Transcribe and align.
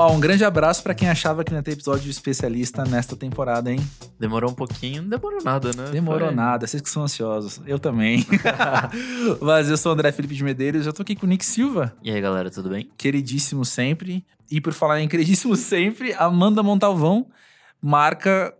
Ó, 0.00 0.12
um 0.12 0.20
grande 0.20 0.44
abraço 0.44 0.80
para 0.80 0.94
quem 0.94 1.08
achava 1.10 1.42
que 1.42 1.50
não 1.50 1.58
ia 1.58 1.62
ter 1.62 1.72
episódio 1.72 2.04
de 2.04 2.10
especialista 2.10 2.84
nesta 2.84 3.16
temporada, 3.16 3.72
hein? 3.72 3.80
Demorou 4.16 4.52
um 4.52 4.54
pouquinho, 4.54 5.02
não 5.02 5.08
demorou 5.08 5.42
nada, 5.42 5.72
né? 5.72 5.90
Demorou 5.90 6.28
Foi- 6.28 6.34
nada, 6.36 6.68
vocês 6.68 6.80
que 6.80 6.88
são 6.88 7.02
ansiosos. 7.02 7.60
Eu 7.66 7.80
também. 7.80 8.24
Mas 9.42 9.68
eu 9.68 9.76
sou 9.76 9.90
o 9.90 9.94
André 9.94 10.12
Felipe 10.12 10.36
de 10.36 10.44
Medeiros, 10.44 10.86
eu 10.86 10.92
tô 10.92 11.02
aqui 11.02 11.16
com 11.16 11.26
o 11.26 11.28
Nick 11.28 11.44
Silva, 11.44 11.96
E 12.00 12.12
aí, 12.12 12.20
galera, 12.20 12.48
tudo 12.48 12.68
bem? 12.70 12.88
queridíssimo 12.96 13.64
sempre. 13.64 14.24
E 14.48 14.60
por 14.60 14.72
falar 14.72 15.00
em 15.00 15.08
queridíssimo 15.08 15.56
sempre, 15.56 16.14
Amanda 16.14 16.62
Montalvão 16.62 17.26
marca 17.82 18.54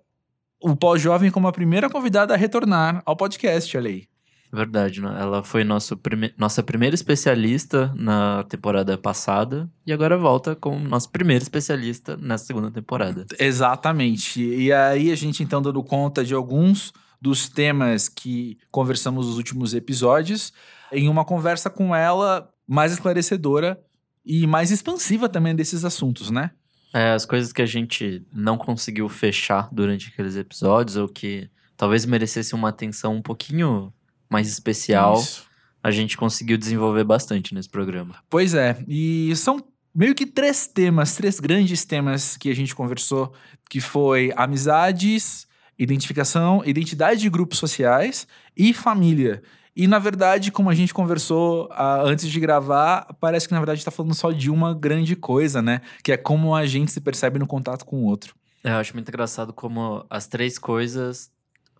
o 0.60 0.74
pós-jovem 0.74 1.30
como 1.30 1.46
a 1.46 1.52
primeira 1.52 1.88
convidada 1.88 2.34
a 2.34 2.36
retornar 2.36 3.00
ao 3.06 3.14
podcast, 3.16 3.76
olha 3.76 3.90
aí. 3.90 4.08
Verdade, 4.52 5.02
né? 5.02 5.14
Ela 5.20 5.42
foi 5.42 5.62
nosso 5.62 5.96
prime... 5.96 6.32
nossa 6.36 6.62
primeira 6.62 6.94
especialista 6.94 7.92
na 7.94 8.44
temporada 8.44 8.96
passada 8.96 9.70
e 9.86 9.92
agora 9.92 10.16
volta 10.16 10.56
como 10.56 10.78
nosso 10.88 11.10
primeiro 11.10 11.42
especialista 11.42 12.16
nessa 12.16 12.46
segunda 12.46 12.70
temporada. 12.70 13.26
Exatamente. 13.38 14.42
E 14.42 14.72
aí 14.72 15.12
a 15.12 15.16
gente 15.16 15.42
então 15.42 15.60
dando 15.60 15.82
conta 15.82 16.24
de 16.24 16.32
alguns 16.32 16.92
dos 17.20 17.48
temas 17.48 18.08
que 18.08 18.56
conversamos 18.70 19.26
nos 19.26 19.36
últimos 19.36 19.74
episódios, 19.74 20.52
em 20.90 21.08
uma 21.08 21.24
conversa 21.24 21.68
com 21.68 21.94
ela 21.94 22.48
mais 22.66 22.92
esclarecedora 22.92 23.78
e 24.24 24.46
mais 24.46 24.70
expansiva 24.70 25.28
também 25.28 25.54
desses 25.54 25.84
assuntos, 25.84 26.30
né? 26.30 26.52
É, 26.94 27.12
as 27.12 27.26
coisas 27.26 27.52
que 27.52 27.60
a 27.60 27.66
gente 27.66 28.26
não 28.32 28.56
conseguiu 28.56 29.08
fechar 29.08 29.68
durante 29.70 30.08
aqueles 30.08 30.36
episódios 30.36 30.96
ou 30.96 31.06
que 31.06 31.50
talvez 31.76 32.06
merecesse 32.06 32.54
uma 32.54 32.70
atenção 32.70 33.16
um 33.16 33.22
pouquinho 33.22 33.92
mais 34.30 34.48
especial, 34.48 35.18
Isso. 35.20 35.44
a 35.82 35.90
gente 35.90 36.16
conseguiu 36.16 36.56
desenvolver 36.56 37.04
bastante 37.04 37.54
nesse 37.54 37.68
programa. 37.68 38.16
Pois 38.28 38.54
é, 38.54 38.82
e 38.86 39.34
são 39.36 39.62
meio 39.94 40.14
que 40.14 40.26
três 40.26 40.66
temas, 40.66 41.16
três 41.16 41.40
grandes 41.40 41.84
temas 41.84 42.36
que 42.36 42.50
a 42.50 42.54
gente 42.54 42.74
conversou, 42.74 43.32
que 43.68 43.80
foi 43.80 44.32
amizades, 44.36 45.46
identificação, 45.78 46.62
identidade 46.64 47.20
de 47.20 47.30
grupos 47.30 47.58
sociais 47.58 48.26
e 48.56 48.72
família. 48.72 49.42
E 49.74 49.86
na 49.86 50.00
verdade, 50.00 50.50
como 50.50 50.68
a 50.68 50.74
gente 50.74 50.92
conversou 50.92 51.68
ah, 51.70 52.02
antes 52.02 52.28
de 52.28 52.40
gravar, 52.40 53.14
parece 53.20 53.46
que 53.46 53.54
na 53.54 53.60
verdade 53.60 53.78
está 53.78 53.92
falando 53.92 54.14
só 54.14 54.32
de 54.32 54.50
uma 54.50 54.74
grande 54.74 55.14
coisa, 55.14 55.62
né? 55.62 55.80
Que 56.02 56.12
é 56.12 56.16
como 56.16 56.54
a 56.54 56.66
gente 56.66 56.90
se 56.90 57.00
percebe 57.00 57.38
no 57.38 57.46
contato 57.46 57.84
com 57.84 58.02
o 58.02 58.04
outro. 58.04 58.34
É, 58.64 58.70
eu 58.70 58.76
acho 58.76 58.92
muito 58.92 59.08
engraçado 59.08 59.52
como 59.52 60.04
as 60.10 60.26
três 60.26 60.58
coisas 60.58 61.30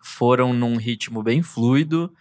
foram 0.00 0.52
num 0.52 0.76
ritmo 0.76 1.24
bem 1.24 1.42
fluido 1.42 2.12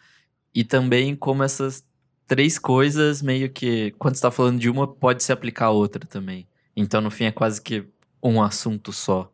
e 0.58 0.64
também 0.64 1.16
como 1.16 1.44
essas 1.44 1.86
três 2.26 2.58
coisas 2.58 3.22
meio 3.22 3.48
que, 3.48 3.94
quando 4.00 4.16
você 4.16 4.24
tá 4.24 4.32
falando 4.32 4.58
de 4.58 4.68
uma, 4.68 4.88
pode 4.88 5.22
se 5.22 5.32
aplicar 5.32 5.68
a 5.68 5.70
outra 5.70 6.04
também. 6.04 6.48
Então, 6.76 7.00
no 7.00 7.12
fim, 7.12 7.26
é 7.26 7.32
quase 7.32 7.62
que 7.62 7.86
um 8.24 8.42
assunto 8.42 8.92
só. 8.92 9.32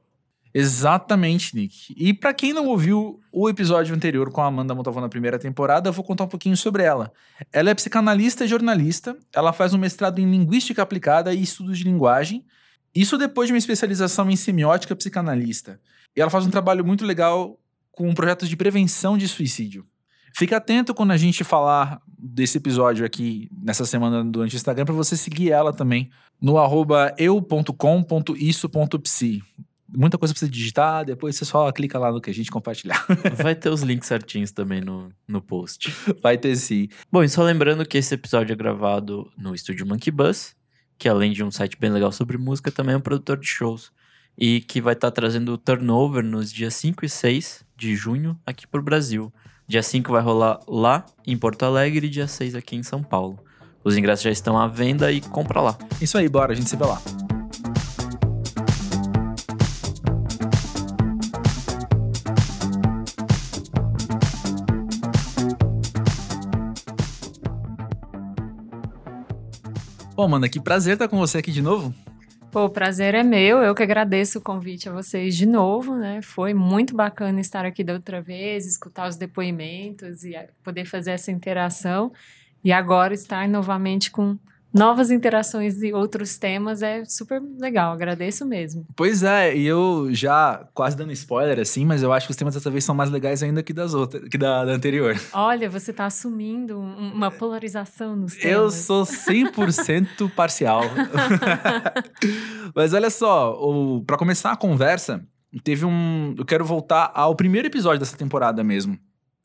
Exatamente, 0.54 1.56
Nick. 1.56 1.96
E 1.96 2.14
pra 2.14 2.34
quem 2.34 2.52
não 2.52 2.68
ouviu 2.68 3.22
o 3.32 3.48
episódio 3.48 3.96
anterior 3.96 4.30
com 4.34 4.42
a 4.42 4.48
Amanda 4.48 4.76
Montalvão 4.76 5.02
na 5.02 5.08
primeira 5.08 5.40
temporada, 5.40 5.88
eu 5.88 5.94
vou 5.94 6.04
contar 6.04 6.26
um 6.26 6.28
pouquinho 6.28 6.58
sobre 6.58 6.84
ela. 6.84 7.10
Ela 7.54 7.70
é 7.70 7.74
psicanalista 7.74 8.44
e 8.44 8.48
jornalista, 8.50 9.18
ela 9.34 9.54
faz 9.54 9.74
um 9.74 9.78
mestrado 9.78 10.20
em 10.20 10.30
linguística 10.30 10.82
aplicada 10.82 11.34
e 11.34 11.42
estudos 11.42 11.78
de 11.78 11.86
linguagem, 11.86 12.46
isso 12.94 13.18
depois 13.18 13.48
de 13.48 13.54
uma 13.54 13.60
especialização 13.60 14.30
em 14.30 14.36
semiótica 14.36 14.94
psicanalista. 14.94 15.80
E 16.18 16.20
ela 16.20 16.30
faz 16.30 16.46
um 16.46 16.52
trabalho 16.52 16.86
muito 16.86 17.06
legal 17.06 17.58
com 17.94 18.14
projetos 18.14 18.50
de 18.50 18.58
prevenção 18.58 19.18
de 19.18 19.26
suicídio. 19.30 19.88
Fica 20.36 20.58
atento 20.58 20.94
quando 20.94 21.12
a 21.12 21.18
gente 21.18 21.44
falar 21.44 22.02
desse 22.08 22.58
episódio 22.58 23.06
aqui 23.06 23.50
nessa 23.62 23.86
semana 23.86 24.24
durante 24.24 24.56
o 24.56 24.58
Instagram 24.58 24.86
para 24.86 24.94
você 24.94 25.16
seguir 25.16 25.52
ela 25.52 25.72
também 25.72 26.10
no 26.42 26.58
arroba 26.58 27.14
eu.com.isso.psi 27.18 27.84
muita 29.96 30.18
coisa 30.18 30.34
pra 30.34 30.40
você 30.40 30.50
digitar, 30.50 31.06
depois 31.06 31.36
você 31.36 31.46
só 31.46 31.72
clica 31.72 32.00
lá 32.00 32.12
no 32.12 32.20
que 32.20 32.30
a 32.30 32.34
gente 32.34 32.52
compartilhar. 32.52 33.06
Vai 33.42 33.56
ter 33.56 33.70
os 33.70 33.82
links 33.82 34.08
certinhos 34.08 34.52
também 34.52 34.82
no, 34.82 35.12
no 35.28 35.42
post. 35.42 35.94
Vai 36.22 36.38
ter 36.38 36.56
sim. 36.56 36.90
Bom, 37.12 37.24
e 37.24 37.30
só 37.30 37.44
lembrando 37.44 37.86
que 37.86 37.98
esse 37.98 38.14
episódio 38.14 38.54
é 38.54 38.56
gravado 38.56 39.32
no 39.38 39.54
estúdio 39.54 39.86
Monkey 39.86 40.12
Bus, 40.12 40.56
que 40.98 41.08
além 41.08 41.32
de 41.32 41.44
um 41.44 41.52
site 41.52 41.78
bem 41.80 41.92
legal 41.92 42.12
sobre 42.12 42.38
música, 42.38 42.72
também 42.72 42.96
é 42.96 42.98
um 42.98 43.02
produtor 43.02 43.38
de 43.38 43.48
shows. 43.48 43.92
E 44.38 44.62
que 44.62 44.82
vai 44.82 44.94
estar 44.94 45.12
trazendo 45.12 45.54
o 45.54 45.58
turnover 45.58 46.24
nos 46.24 46.52
dias 46.52 46.74
5 46.76 47.06
e 47.06 47.10
6 47.10 47.64
de 47.78 47.96
junho 47.96 48.40
aqui 48.46 48.66
pro 48.66 48.82
Brasil. 48.82 49.32
Dia 49.66 49.82
5 49.82 50.12
vai 50.12 50.22
rolar 50.22 50.60
lá 50.68 51.06
em 51.26 51.38
Porto 51.38 51.64
Alegre 51.64 52.08
e 52.08 52.10
dia 52.10 52.28
6 52.28 52.54
aqui 52.54 52.76
em 52.76 52.84
São 52.84 53.02
Paulo. 53.02 53.40
Os 53.82 53.98
ingressos 53.98 54.24
já 54.24 54.30
estão 54.30 54.58
à 54.58 54.68
venda 54.68 55.10
e 55.12 55.22
compra 55.22 55.62
lá. 55.62 55.78
Isso 56.02 56.18
aí, 56.18 56.28
bora, 56.28 56.52
a 56.52 56.56
gente 56.56 56.70
se 56.70 56.76
vê 56.76 56.84
lá. 56.84 57.02
Bom, 70.14 70.28
mano, 70.28 70.50
que 70.50 70.60
prazer 70.60 70.94
estar 70.94 71.08
com 71.08 71.18
você 71.18 71.38
aqui 71.38 71.52
de 71.52 71.62
novo. 71.62 71.94
Pô, 72.54 72.66
o 72.66 72.70
prazer 72.70 73.16
é 73.16 73.24
meu. 73.24 73.64
Eu 73.64 73.74
que 73.74 73.82
agradeço 73.82 74.38
o 74.38 74.42
convite 74.42 74.88
a 74.88 74.92
vocês 74.92 75.36
de 75.36 75.44
novo, 75.44 75.96
né? 75.96 76.22
Foi 76.22 76.54
muito 76.54 76.96
bacana 76.96 77.42
estar 77.42 77.66
aqui 77.66 77.84
da 77.84 77.94
outra 77.94 78.22
vez, 78.22 78.68
escutar 78.68 79.10
os 79.10 79.16
depoimentos 79.18 80.24
e 80.24 80.36
poder 80.64 80.86
fazer 80.86 81.14
essa 81.14 81.32
interação. 81.32 82.14
E 82.64 82.72
agora 82.72 83.12
estar 83.12 83.50
novamente 83.50 84.12
com 84.12 84.38
novas 84.74 85.12
interações 85.12 85.82
e 85.84 85.94
outros 85.94 86.38
temas 86.38 86.82
é 86.82 87.06
super 87.06 87.42
legal. 87.60 87.94
Agradeço 87.94 88.46
mesmo. 88.46 88.86
Pois 88.96 89.22
é, 89.24 89.56
e 89.56 89.66
eu 89.66 90.10
já 90.12 90.68
quase 90.74 90.98
dando 90.98 91.12
spoiler 91.12 91.60
assim, 91.60 91.86
mas 91.86 92.02
eu 92.02 92.12
acho 92.12 92.26
que 92.28 92.32
os 92.32 92.38
temas 92.38 92.54
dessa 92.56 92.70
vez 92.72 92.84
são 92.84 92.96
mais 92.96 93.10
legais 93.12 93.44
ainda 93.44 93.62
que 93.62 93.72
das 93.74 93.94
outras, 93.94 94.28
que 94.30 94.38
da, 94.38 94.66
da 94.66 94.72
anterior. 94.72 95.16
Olha, 95.34 95.70
você 95.70 95.92
está 95.92 96.06
assumindo 96.06 96.80
um- 96.80 97.14
uma 97.14 97.30
polarização 97.30 98.16
nos 98.16 98.34
temas. 98.36 98.52
Eu 98.52 98.72
sou 98.72 99.06
100% 99.06 100.30
parcial. 100.36 100.82
Mas 102.76 102.94
olha 102.94 103.10
só, 103.10 103.58
para 104.06 104.18
começar 104.18 104.52
a 104.52 104.56
conversa, 104.58 105.24
teve 105.64 105.86
um. 105.86 106.34
Eu 106.38 106.46
quero 106.46 106.66
voltar 106.66 107.12
ao 107.14 107.36
primeiro 107.36 107.68
episódio 107.68 108.00
dessa 108.00 108.18
temporada 108.18 108.64
mesmo, 108.64 108.98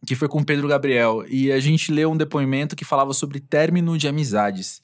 que 0.07 0.15
foi 0.15 0.29
com 0.29 0.41
o 0.41 0.45
Pedro 0.45 0.69
Gabriel. 0.69 1.25
E 1.29 1.53
a 1.53 1.61
gente 1.61 1.93
leu 1.93 2.11
um 2.11 2.17
depoimento 2.17 2.75
que 2.77 2.85
falava 2.85 3.13
sobre 3.13 3.41
término 3.41 3.97
de 3.99 4.09
amizades. 4.09 4.81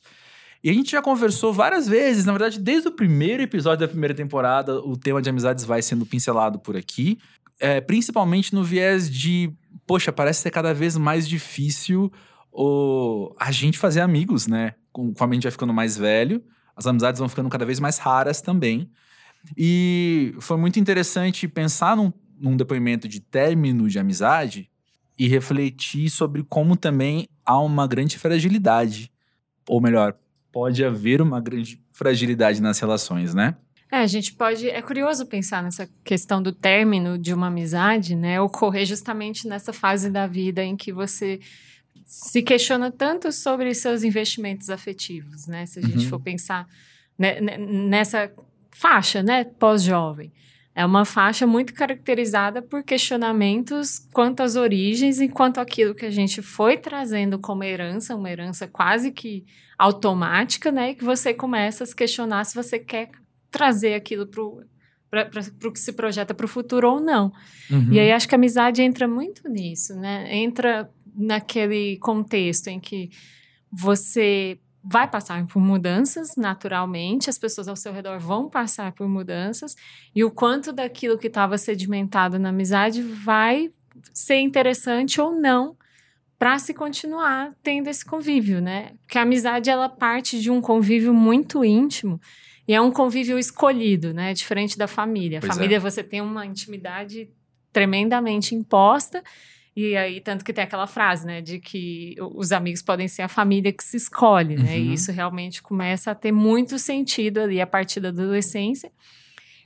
E 0.64 0.70
a 0.70 0.72
gente 0.72 0.92
já 0.92 1.02
conversou 1.02 1.52
várias 1.52 1.86
vezes, 1.86 2.24
na 2.24 2.32
verdade, 2.32 2.58
desde 2.58 2.88
o 2.88 2.92
primeiro 2.92 3.42
episódio 3.42 3.86
da 3.86 3.90
primeira 3.90 4.14
temporada, 4.14 4.80
o 4.80 4.96
tema 4.96 5.20
de 5.20 5.28
amizades 5.28 5.62
vai 5.62 5.82
sendo 5.82 6.06
pincelado 6.06 6.58
por 6.58 6.74
aqui. 6.74 7.18
É, 7.60 7.82
principalmente 7.82 8.54
no 8.54 8.64
viés 8.64 9.10
de, 9.10 9.52
poxa, 9.86 10.10
parece 10.10 10.40
ser 10.40 10.50
cada 10.50 10.72
vez 10.72 10.96
mais 10.96 11.28
difícil 11.28 12.10
o, 12.50 13.34
a 13.38 13.52
gente 13.52 13.78
fazer 13.78 14.00
amigos, 14.00 14.46
né? 14.46 14.72
Com- 14.90 15.12
a 15.18 15.34
gente 15.34 15.42
vai 15.42 15.52
ficando 15.52 15.74
mais 15.74 15.98
velho, 15.98 16.42
as 16.74 16.86
amizades 16.86 17.18
vão 17.18 17.28
ficando 17.28 17.50
cada 17.50 17.66
vez 17.66 17.78
mais 17.78 17.98
raras 17.98 18.40
também. 18.40 18.90
E 19.58 20.34
foi 20.40 20.56
muito 20.56 20.80
interessante 20.80 21.46
pensar 21.46 21.94
num, 21.94 22.10
num 22.40 22.56
depoimento 22.56 23.06
de 23.06 23.20
término 23.20 23.86
de 23.86 23.98
amizade 23.98 24.70
e 25.18 25.28
refletir 25.28 26.08
sobre 26.08 26.42
como 26.42 26.74
também 26.74 27.28
há 27.44 27.60
uma 27.60 27.86
grande 27.86 28.18
fragilidade. 28.18 29.12
Ou 29.68 29.80
melhor, 29.80 30.16
pode 30.54 30.82
haver 30.84 31.20
uma 31.20 31.40
grande 31.40 31.82
fragilidade 31.92 32.62
nas 32.62 32.78
relações, 32.78 33.34
né? 33.34 33.56
É, 33.92 33.98
a 33.98 34.06
gente 34.06 34.32
pode. 34.32 34.68
É 34.70 34.80
curioso 34.80 35.26
pensar 35.26 35.62
nessa 35.62 35.88
questão 36.02 36.42
do 36.42 36.52
término 36.52 37.18
de 37.18 37.34
uma 37.34 37.48
amizade, 37.48 38.16
né? 38.16 38.40
Ocorrer 38.40 38.86
justamente 38.86 39.46
nessa 39.46 39.72
fase 39.72 40.08
da 40.10 40.26
vida 40.26 40.62
em 40.64 40.76
que 40.76 40.92
você 40.92 41.38
se 42.06 42.42
questiona 42.42 42.90
tanto 42.90 43.30
sobre 43.32 43.72
seus 43.74 44.02
investimentos 44.02 44.70
afetivos, 44.70 45.46
né? 45.46 45.66
Se 45.66 45.78
a 45.78 45.82
gente 45.82 46.04
Uhum. 46.04 46.08
for 46.10 46.20
pensar 46.20 46.66
ne- 47.18 47.40
ne- 47.40 47.58
nessa 47.58 48.30
faixa, 48.70 49.22
né? 49.22 49.44
Pós-jovem. 49.44 50.32
É 50.74 50.84
uma 50.84 51.04
faixa 51.04 51.46
muito 51.46 51.72
caracterizada 51.72 52.60
por 52.60 52.82
questionamentos 52.82 54.08
quanto 54.12 54.42
às 54.42 54.56
origens 54.56 55.20
e 55.20 55.28
quanto 55.28 55.60
àquilo 55.60 55.94
que 55.94 56.04
a 56.04 56.10
gente 56.10 56.42
foi 56.42 56.76
trazendo 56.76 57.38
como 57.38 57.62
herança, 57.62 58.16
uma 58.16 58.28
herança 58.28 58.66
quase 58.66 59.12
que 59.12 59.44
automática, 59.78 60.72
né? 60.72 60.90
E 60.90 60.94
que 60.96 61.04
você 61.04 61.32
começa 61.32 61.84
a 61.84 61.86
se 61.86 61.94
questionar 61.94 62.44
se 62.44 62.56
você 62.56 62.78
quer 62.78 63.10
trazer 63.52 63.94
aquilo 63.94 64.26
para 64.26 64.42
o 64.42 65.72
que 65.72 65.78
se 65.78 65.92
projeta 65.92 66.34
para 66.34 66.46
o 66.46 66.48
futuro 66.48 66.90
ou 66.90 67.00
não. 67.00 67.32
Uhum. 67.70 67.92
E 67.92 68.00
aí 68.00 68.10
acho 68.10 68.28
que 68.28 68.34
a 68.34 68.38
amizade 68.38 68.82
entra 68.82 69.06
muito 69.06 69.48
nisso, 69.48 69.94
né? 69.94 70.34
Entra 70.34 70.90
naquele 71.16 71.96
contexto 71.98 72.66
em 72.66 72.80
que 72.80 73.10
você 73.70 74.58
vai 74.84 75.08
passar 75.08 75.46
por 75.46 75.60
mudanças 75.60 76.36
naturalmente, 76.36 77.30
as 77.30 77.38
pessoas 77.38 77.68
ao 77.68 77.76
seu 77.76 77.92
redor 77.92 78.18
vão 78.18 78.48
passar 78.48 78.92
por 78.92 79.08
mudanças, 79.08 79.74
e 80.14 80.22
o 80.22 80.30
quanto 80.30 80.72
daquilo 80.72 81.18
que 81.18 81.28
estava 81.28 81.56
sedimentado 81.56 82.38
na 82.38 82.50
amizade 82.50 83.02
vai 83.02 83.70
ser 84.12 84.40
interessante 84.40 85.20
ou 85.20 85.32
não 85.32 85.76
para 86.38 86.58
se 86.58 86.74
continuar 86.74 87.54
tendo 87.62 87.88
esse 87.88 88.04
convívio, 88.04 88.60
né? 88.60 88.92
Porque 89.00 89.16
a 89.16 89.22
amizade 89.22 89.70
ela 89.70 89.88
parte 89.88 90.40
de 90.40 90.50
um 90.50 90.60
convívio 90.60 91.14
muito 91.14 91.64
íntimo 91.64 92.20
e 92.66 92.74
é 92.74 92.80
um 92.80 92.90
convívio 92.90 93.38
escolhido, 93.38 94.12
né? 94.12 94.34
Diferente 94.34 94.76
da 94.76 94.86
família. 94.86 95.40
Pois 95.40 95.50
é. 95.50 95.54
família 95.54 95.80
você 95.80 96.02
tem 96.02 96.20
uma 96.20 96.44
intimidade 96.44 97.30
tremendamente 97.72 98.54
imposta. 98.54 99.22
E 99.76 99.96
aí, 99.96 100.20
tanto 100.20 100.44
que 100.44 100.52
tem 100.52 100.62
aquela 100.62 100.86
frase, 100.86 101.26
né, 101.26 101.40
de 101.40 101.58
que 101.58 102.14
os 102.20 102.52
amigos 102.52 102.80
podem 102.80 103.08
ser 103.08 103.22
a 103.22 103.28
família 103.28 103.72
que 103.72 103.82
se 103.82 103.96
escolhe, 103.96 104.56
né? 104.56 104.76
Uhum. 104.76 104.78
E 104.78 104.94
isso 104.94 105.10
realmente 105.10 105.60
começa 105.60 106.12
a 106.12 106.14
ter 106.14 106.30
muito 106.30 106.78
sentido 106.78 107.38
ali 107.40 107.60
a 107.60 107.66
partir 107.66 107.98
da 107.98 108.10
adolescência. 108.10 108.92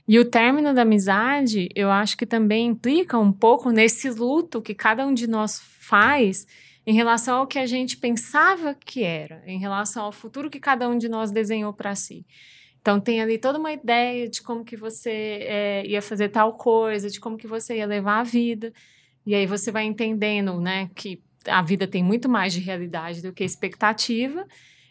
E 0.07 0.17
o 0.17 0.25
término 0.25 0.73
da 0.73 0.81
amizade, 0.81 1.69
eu 1.75 1.91
acho 1.91 2.17
que 2.17 2.25
também 2.25 2.65
implica 2.65 3.19
um 3.19 3.31
pouco 3.31 3.69
nesse 3.69 4.09
luto 4.09 4.59
que 4.59 4.73
cada 4.73 5.05
um 5.05 5.13
de 5.13 5.27
nós 5.27 5.61
faz 5.79 6.47
em 6.87 6.95
relação 6.95 7.37
ao 7.37 7.45
que 7.45 7.59
a 7.59 7.67
gente 7.67 7.95
pensava 7.95 8.73
que 8.73 9.03
era, 9.03 9.43
em 9.45 9.59
relação 9.59 10.05
ao 10.05 10.11
futuro 10.11 10.49
que 10.49 10.59
cada 10.59 10.89
um 10.89 10.97
de 10.97 11.07
nós 11.07 11.29
desenhou 11.29 11.71
para 11.71 11.93
si. 11.93 12.25
Então 12.81 12.99
tem 12.99 13.21
ali 13.21 13.37
toda 13.37 13.59
uma 13.59 13.71
ideia 13.71 14.27
de 14.27 14.41
como 14.41 14.65
que 14.65 14.75
você 14.75 15.11
eh, 15.11 15.83
ia 15.85 16.01
fazer 16.01 16.29
tal 16.29 16.53
coisa, 16.53 17.07
de 17.07 17.19
como 17.19 17.37
que 17.37 17.45
você 17.45 17.77
ia 17.77 17.85
levar 17.85 18.21
a 18.21 18.23
vida. 18.23 18.73
E 19.25 19.35
aí 19.35 19.45
você 19.45 19.71
vai 19.71 19.85
entendendo, 19.85 20.59
né, 20.59 20.89
que 20.95 21.21
a 21.47 21.61
vida 21.61 21.87
tem 21.87 22.03
muito 22.03 22.27
mais 22.27 22.53
de 22.53 22.59
realidade 22.59 23.21
do 23.21 23.31
que 23.33 23.43
expectativa. 23.43 24.45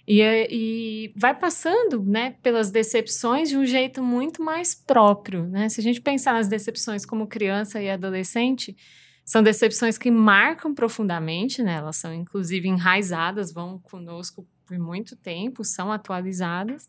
E, 0.06 0.22
e 0.50 1.12
vai 1.14 1.34
passando, 1.38 2.02
né, 2.02 2.36
pelas 2.42 2.70
decepções 2.70 3.50
de 3.50 3.58
um 3.58 3.66
jeito 3.66 4.02
muito 4.02 4.42
mais 4.42 4.74
próprio, 4.74 5.46
né? 5.46 5.68
Se 5.68 5.80
a 5.80 5.82
gente 5.82 6.00
pensar 6.00 6.32
nas 6.32 6.48
decepções 6.48 7.04
como 7.04 7.26
criança 7.26 7.82
e 7.82 7.90
adolescente, 7.90 8.74
são 9.22 9.42
decepções 9.42 9.98
que 9.98 10.10
marcam 10.10 10.74
profundamente, 10.74 11.62
né? 11.62 11.74
Elas 11.74 11.96
são 11.96 12.14
inclusive 12.14 12.66
enraizadas, 12.66 13.52
vão 13.52 13.78
conosco 13.80 14.46
por 14.64 14.78
muito 14.78 15.14
tempo, 15.14 15.62
são 15.62 15.92
atualizadas. 15.92 16.88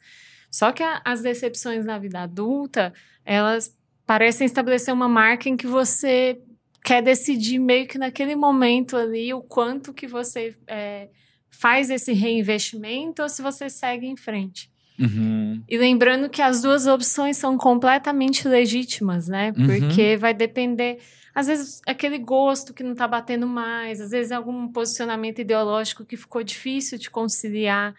Só 0.49 0.71
que 0.71 0.81
a- 0.81 1.01
as 1.03 1.21
decepções 1.21 1.83
na 1.85 1.99
vida 1.99 2.21
adulta, 2.21 2.93
elas 3.25 3.77
parecem 4.05 4.45
estabelecer 4.45 4.93
uma 4.93 5.09
marca 5.09 5.49
em 5.49 5.57
que 5.57 5.67
você 5.67 6.41
quer 6.83 7.01
decidir 7.01 7.59
meio 7.59 7.87
que 7.87 7.97
naquele 7.97 8.35
momento 8.35 8.95
ali 8.97 9.33
o 9.33 9.41
quanto 9.41 9.93
que 9.93 10.07
você 10.07 10.55
é, 10.67 11.09
faz 11.49 11.89
esse 11.89 12.13
reinvestimento 12.13 13.21
ou 13.21 13.29
se 13.29 13.41
você 13.41 13.69
segue 13.69 14.07
em 14.07 14.15
frente. 14.15 14.71
Uhum. 14.99 15.63
E 15.67 15.77
lembrando 15.77 16.29
que 16.29 16.41
as 16.41 16.61
duas 16.61 16.85
opções 16.85 17.37
são 17.37 17.57
completamente 17.57 18.47
legítimas, 18.47 19.27
né? 19.27 19.53
Uhum. 19.57 19.65
Porque 19.65 20.17
vai 20.17 20.33
depender, 20.33 20.99
às 21.33 21.47
vezes, 21.47 21.81
aquele 21.87 22.17
gosto 22.17 22.73
que 22.73 22.83
não 22.83 22.93
tá 22.93 23.07
batendo 23.07 23.47
mais, 23.47 24.01
às 24.01 24.11
vezes 24.11 24.31
algum 24.31 24.67
posicionamento 24.67 25.39
ideológico 25.39 26.03
que 26.05 26.17
ficou 26.17 26.43
difícil 26.43 26.97
de 26.97 27.09
conciliar, 27.09 27.95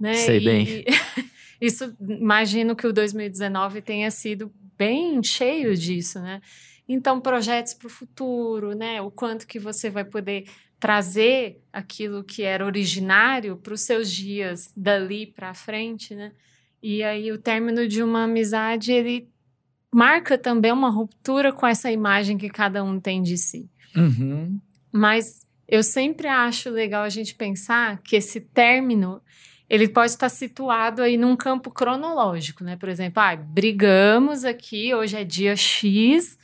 né? 0.00 0.14
Sei 0.14 0.38
E- 0.38 0.44
bem. 0.44 0.84
isso, 1.60 1.94
imagino 2.00 2.74
que 2.74 2.86
o 2.86 2.92
2019 2.92 3.82
tenha 3.82 4.10
sido 4.10 4.50
bem 4.78 5.22
cheio 5.22 5.76
disso, 5.76 6.18
né? 6.20 6.40
Então, 6.88 7.20
projetos 7.20 7.74
para 7.74 7.86
o 7.86 7.90
futuro, 7.90 8.74
né? 8.74 9.02
O 9.02 9.10
quanto 9.10 9.46
que 9.46 9.58
você 9.58 9.90
vai 9.90 10.04
poder 10.04 10.46
trazer 10.80 11.60
aquilo 11.72 12.24
que 12.24 12.42
era 12.42 12.64
originário 12.64 13.56
para 13.56 13.74
os 13.74 13.82
seus 13.82 14.10
dias 14.10 14.72
dali 14.76 15.26
para 15.26 15.52
frente, 15.52 16.14
né? 16.14 16.32
E 16.82 17.02
aí 17.02 17.32
o 17.32 17.38
término 17.38 17.86
de 17.86 18.02
uma 18.02 18.24
amizade 18.24 18.92
ele 18.92 19.28
marca 19.92 20.38
também 20.38 20.70
uma 20.70 20.90
ruptura 20.90 21.52
com 21.52 21.66
essa 21.66 21.90
imagem 21.90 22.38
que 22.38 22.48
cada 22.48 22.84
um 22.84 23.00
tem 23.00 23.22
de 23.22 23.36
si. 23.36 23.68
Uhum. 23.96 24.60
Mas 24.92 25.44
eu 25.66 25.82
sempre 25.82 26.28
acho 26.28 26.70
legal 26.70 27.02
a 27.02 27.08
gente 27.08 27.34
pensar 27.34 28.00
que 28.02 28.16
esse 28.16 28.40
término 28.40 29.20
ele 29.68 29.88
pode 29.88 30.12
estar 30.12 30.28
situado 30.28 31.02
aí 31.02 31.16
num 31.16 31.36
campo 31.36 31.70
cronológico, 31.70 32.64
né? 32.64 32.76
Por 32.76 32.88
exemplo, 32.88 33.20
ah, 33.20 33.36
brigamos 33.36 34.44
aqui, 34.44 34.94
hoje 34.94 35.16
é 35.16 35.24
dia 35.24 35.56
X 35.56 36.38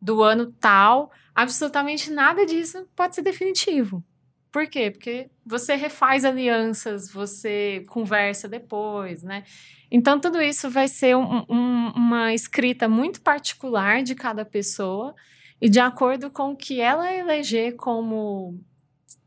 do 0.00 0.22
ano 0.22 0.52
tal, 0.60 1.10
absolutamente 1.34 2.10
nada 2.10 2.44
disso 2.46 2.86
pode 2.94 3.14
ser 3.14 3.22
definitivo. 3.22 4.02
Por 4.50 4.66
quê? 4.66 4.90
Porque 4.90 5.28
você 5.44 5.74
refaz 5.74 6.24
alianças, 6.24 7.10
você 7.12 7.84
conversa 7.88 8.48
depois, 8.48 9.22
né? 9.22 9.44
Então, 9.90 10.18
tudo 10.18 10.40
isso 10.40 10.70
vai 10.70 10.88
ser 10.88 11.16
um- 11.16 11.44
um- 11.48 11.92
uma 11.94 12.32
escrita 12.34 12.88
muito 12.88 13.20
particular 13.20 14.02
de 14.02 14.14
cada 14.14 14.44
pessoa 14.44 15.14
e 15.60 15.68
de 15.68 15.80
acordo 15.80 16.30
com 16.30 16.52
o 16.52 16.56
que 16.56 16.80
ela 16.80 17.12
eleger 17.12 17.76
como 17.76 18.58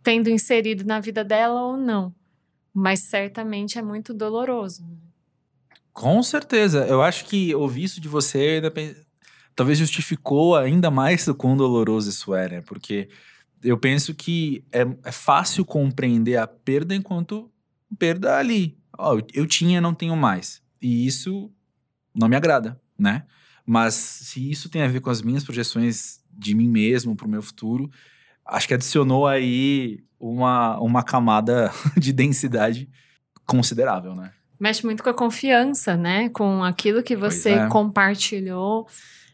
tendo 0.03 0.29
inserido 0.29 0.83
na 0.85 1.00
vida 1.00 1.24
dela 1.24 1.62
ou 1.62 1.77
não. 1.77 2.13
Mas 2.74 3.01
certamente 3.01 3.77
é 3.77 3.81
muito 3.81 4.13
doloroso. 4.13 4.83
Com 5.94 6.24
certeza. 6.24 6.85
Eu 6.88 7.01
acho 7.01 7.25
que 7.25 7.53
ouvir 7.53 7.83
isso 7.83 8.01
de 8.01 8.07
você 8.07 8.38
ainda 8.56 8.71
pen- 8.71 8.95
talvez 9.56 9.77
justificou 9.77 10.56
ainda 10.56 10.89
mais 10.89 11.27
o 11.27 11.36
quão 11.36 11.56
doloroso 11.56 12.09
isso 12.09 12.33
é, 12.33 12.50
né? 12.50 12.62
Porque 12.62 13.09
eu 13.63 13.77
penso 13.77 14.13
que 14.13 14.63
é, 14.71 14.81
é 15.03 15.12
fácil 15.12 15.63
compreender 15.65 16.38
a 16.38 16.48
perda 16.48 16.95
enquanto 16.95 17.51
perda 17.98 18.38
ali. 18.38 18.77
Ó, 18.98 19.19
eu, 19.33 19.45
tinha, 19.45 19.80
não 19.81 19.94
tenho 19.94 20.15
mais. 20.15 20.62
E 20.81 21.06
isso 21.06 21.51
não 22.13 22.27
me 22.27 22.36
agrada, 22.36 22.80
né? 22.98 23.24
Mas 23.65 23.94
se 23.94 24.50
isso 24.50 24.69
tem 24.69 24.81
a 24.81 24.88
ver 24.88 25.01
com 25.01 25.09
as 25.09 25.21
minhas 25.21 25.44
projeções 25.44 26.19
de 26.31 26.56
mim 26.56 26.68
mesmo 26.68 27.15
para 27.15 27.27
o 27.27 27.30
meu 27.30 27.42
futuro, 27.42 27.89
acho 28.45 28.68
que 28.68 28.74
adicionou 28.74 29.27
aí 29.27 30.03
uma, 30.19 30.80
uma 30.80 31.03
camada 31.03 31.71
de 31.98 32.12
densidade 32.12 32.89
considerável, 33.45 34.15
né? 34.15 34.31
Mexe 34.59 34.86
muito 34.86 35.03
com 35.03 35.09
a 35.09 35.13
confiança, 35.13 35.98
né? 35.98 36.30
Com 36.30 36.63
aquilo 36.63 37.01
que 37.01 37.15
você 37.15 37.51
é. 37.51 37.68
compartilhou. 37.68 38.88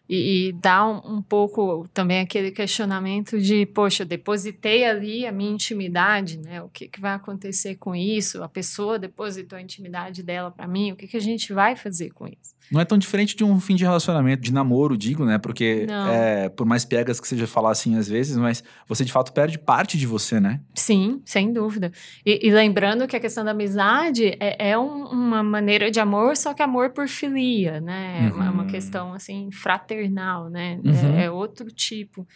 E, 0.09 0.47
e 0.49 0.51
dá 0.53 0.87
um, 0.87 1.17
um 1.17 1.21
pouco 1.21 1.87
também 1.93 2.19
aquele 2.21 2.51
questionamento 2.51 3.39
de, 3.39 3.65
poxa, 3.65 4.03
eu 4.03 4.07
depositei 4.07 4.85
ali 4.85 5.25
a 5.25 5.31
minha 5.31 5.51
intimidade, 5.51 6.37
né? 6.39 6.61
O 6.61 6.69
que, 6.69 6.87
que 6.87 6.99
vai 7.01 7.13
acontecer 7.13 7.75
com 7.75 7.95
isso? 7.95 8.41
A 8.43 8.49
pessoa 8.49 8.97
depositou 8.99 9.57
a 9.57 9.61
intimidade 9.61 10.23
dela 10.23 10.49
para 10.51 10.67
mim, 10.67 10.91
o 10.91 10.95
que, 10.95 11.07
que 11.07 11.17
a 11.17 11.21
gente 11.21 11.51
vai 11.53 11.75
fazer 11.75 12.11
com 12.11 12.25
isso? 12.27 12.55
Não 12.69 12.81
é 12.81 12.85
tão 12.85 12.97
diferente 12.97 13.33
de 13.33 13.45
um 13.45 13.61
fim 13.61 13.75
de 13.77 13.85
relacionamento, 13.85 14.41
de 14.43 14.51
namoro, 14.51 14.97
digo, 14.97 15.23
né? 15.23 15.37
Porque, 15.37 15.85
é, 16.11 16.49
por 16.49 16.65
mais 16.65 16.83
piegas 16.83 17.17
que 17.17 17.25
seja 17.25 17.47
falar 17.47 17.71
assim 17.71 17.95
às 17.95 18.09
vezes, 18.09 18.35
mas 18.35 18.61
você 18.85 19.05
de 19.05 19.11
fato 19.13 19.31
perde 19.31 19.57
parte 19.57 19.97
de 19.97 20.05
você, 20.05 20.37
né? 20.37 20.59
Sim, 20.75 21.21
sem 21.23 21.53
dúvida. 21.53 21.93
E, 22.25 22.45
e 22.45 22.51
lembrando 22.51 23.07
que 23.07 23.15
a 23.15 23.21
questão 23.21 23.45
da 23.45 23.51
amizade 23.51 24.35
é, 24.37 24.71
é 24.71 24.77
um- 24.77 25.05
uma 25.05 25.41
maneira 25.41 25.89
de 25.89 26.01
amor, 26.01 26.35
só 26.35 26.53
que 26.53 26.61
amor 26.61 26.89
por 26.89 27.07
filia, 27.07 27.79
né? 27.79 28.27
É 28.27 28.33
uma, 28.33 28.51
uma 28.51 28.61
Uhum. 28.63 28.67
questão, 28.67 29.13
assim, 29.13 29.49
fraternal, 29.97 30.49
né? 30.49 30.79
Uhum. 30.83 31.17
É, 31.17 31.25
é 31.25 31.31
outro 31.31 31.71
tipo 31.71 32.27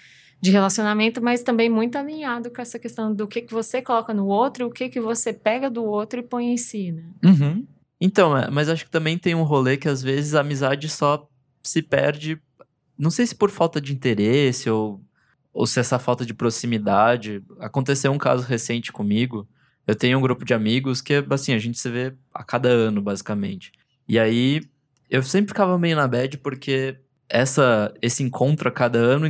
de 0.42 0.50
relacionamento, 0.50 1.22
mas 1.22 1.44
também 1.44 1.70
muito 1.70 1.98
alinhado 1.98 2.50
com 2.50 2.62
essa 2.62 2.80
questão 2.80 3.14
do 3.14 3.28
que, 3.28 3.42
que 3.42 3.54
você 3.54 3.82
coloca 3.82 4.12
no 4.14 4.26
outro, 4.26 4.66
o 4.66 4.72
que, 4.72 4.90
que 4.90 5.00
você 5.00 5.32
pega 5.32 5.70
do 5.70 5.84
outro 5.84 6.20
e 6.20 6.24
põe 6.24 6.52
em 6.52 6.58
si, 6.58 6.92
né? 6.92 7.04
Uhum. 7.24 7.66
Então, 8.00 8.36
é, 8.36 8.50
mas 8.50 8.68
acho 8.68 8.86
que 8.86 8.92
também 8.92 9.18
tem 9.18 9.36
um 9.36 9.44
rolê 9.44 9.78
que 9.78 9.88
às 9.88 10.02
vezes 10.02 10.34
a 10.34 10.40
amizade 10.40 10.90
só 10.90 11.30
se 11.62 11.84
perde. 11.84 12.42
Não 12.98 13.12
sei 13.12 13.28
se 13.28 13.36
por 13.36 13.52
falta 13.52 13.80
de 13.80 13.94
interesse 13.94 14.68
ou, 14.68 15.00
ou 15.54 15.68
se 15.68 15.80
essa 15.80 16.00
falta 16.00 16.26
de 16.26 16.34
proximidade. 16.34 17.44
Aconteceu 17.60 18.12
um 18.12 18.18
caso 18.18 18.44
recente 18.44 18.92
comigo. 18.92 19.48
Eu 19.86 19.94
tenho 19.94 20.18
um 20.18 20.22
grupo 20.22 20.44
de 20.44 20.56
amigos 20.56 21.02
que, 21.02 21.24
assim, 21.30 21.54
a 21.54 21.60
gente 21.60 21.78
se 21.78 21.90
vê 21.90 22.16
a 22.34 22.44
cada 22.44 22.70
ano, 22.70 23.00
basicamente. 23.00 23.72
E 24.08 24.18
aí, 24.18 24.64
eu 25.08 25.22
sempre 25.22 25.50
ficava 25.50 25.78
meio 25.78 25.96
na 25.96 26.08
bad 26.08 26.40
porque 26.40 26.98
essa, 27.32 27.94
esse 28.02 28.22
encontro 28.22 28.68
a 28.68 28.72
cada 28.72 29.00
ano 29.00 29.26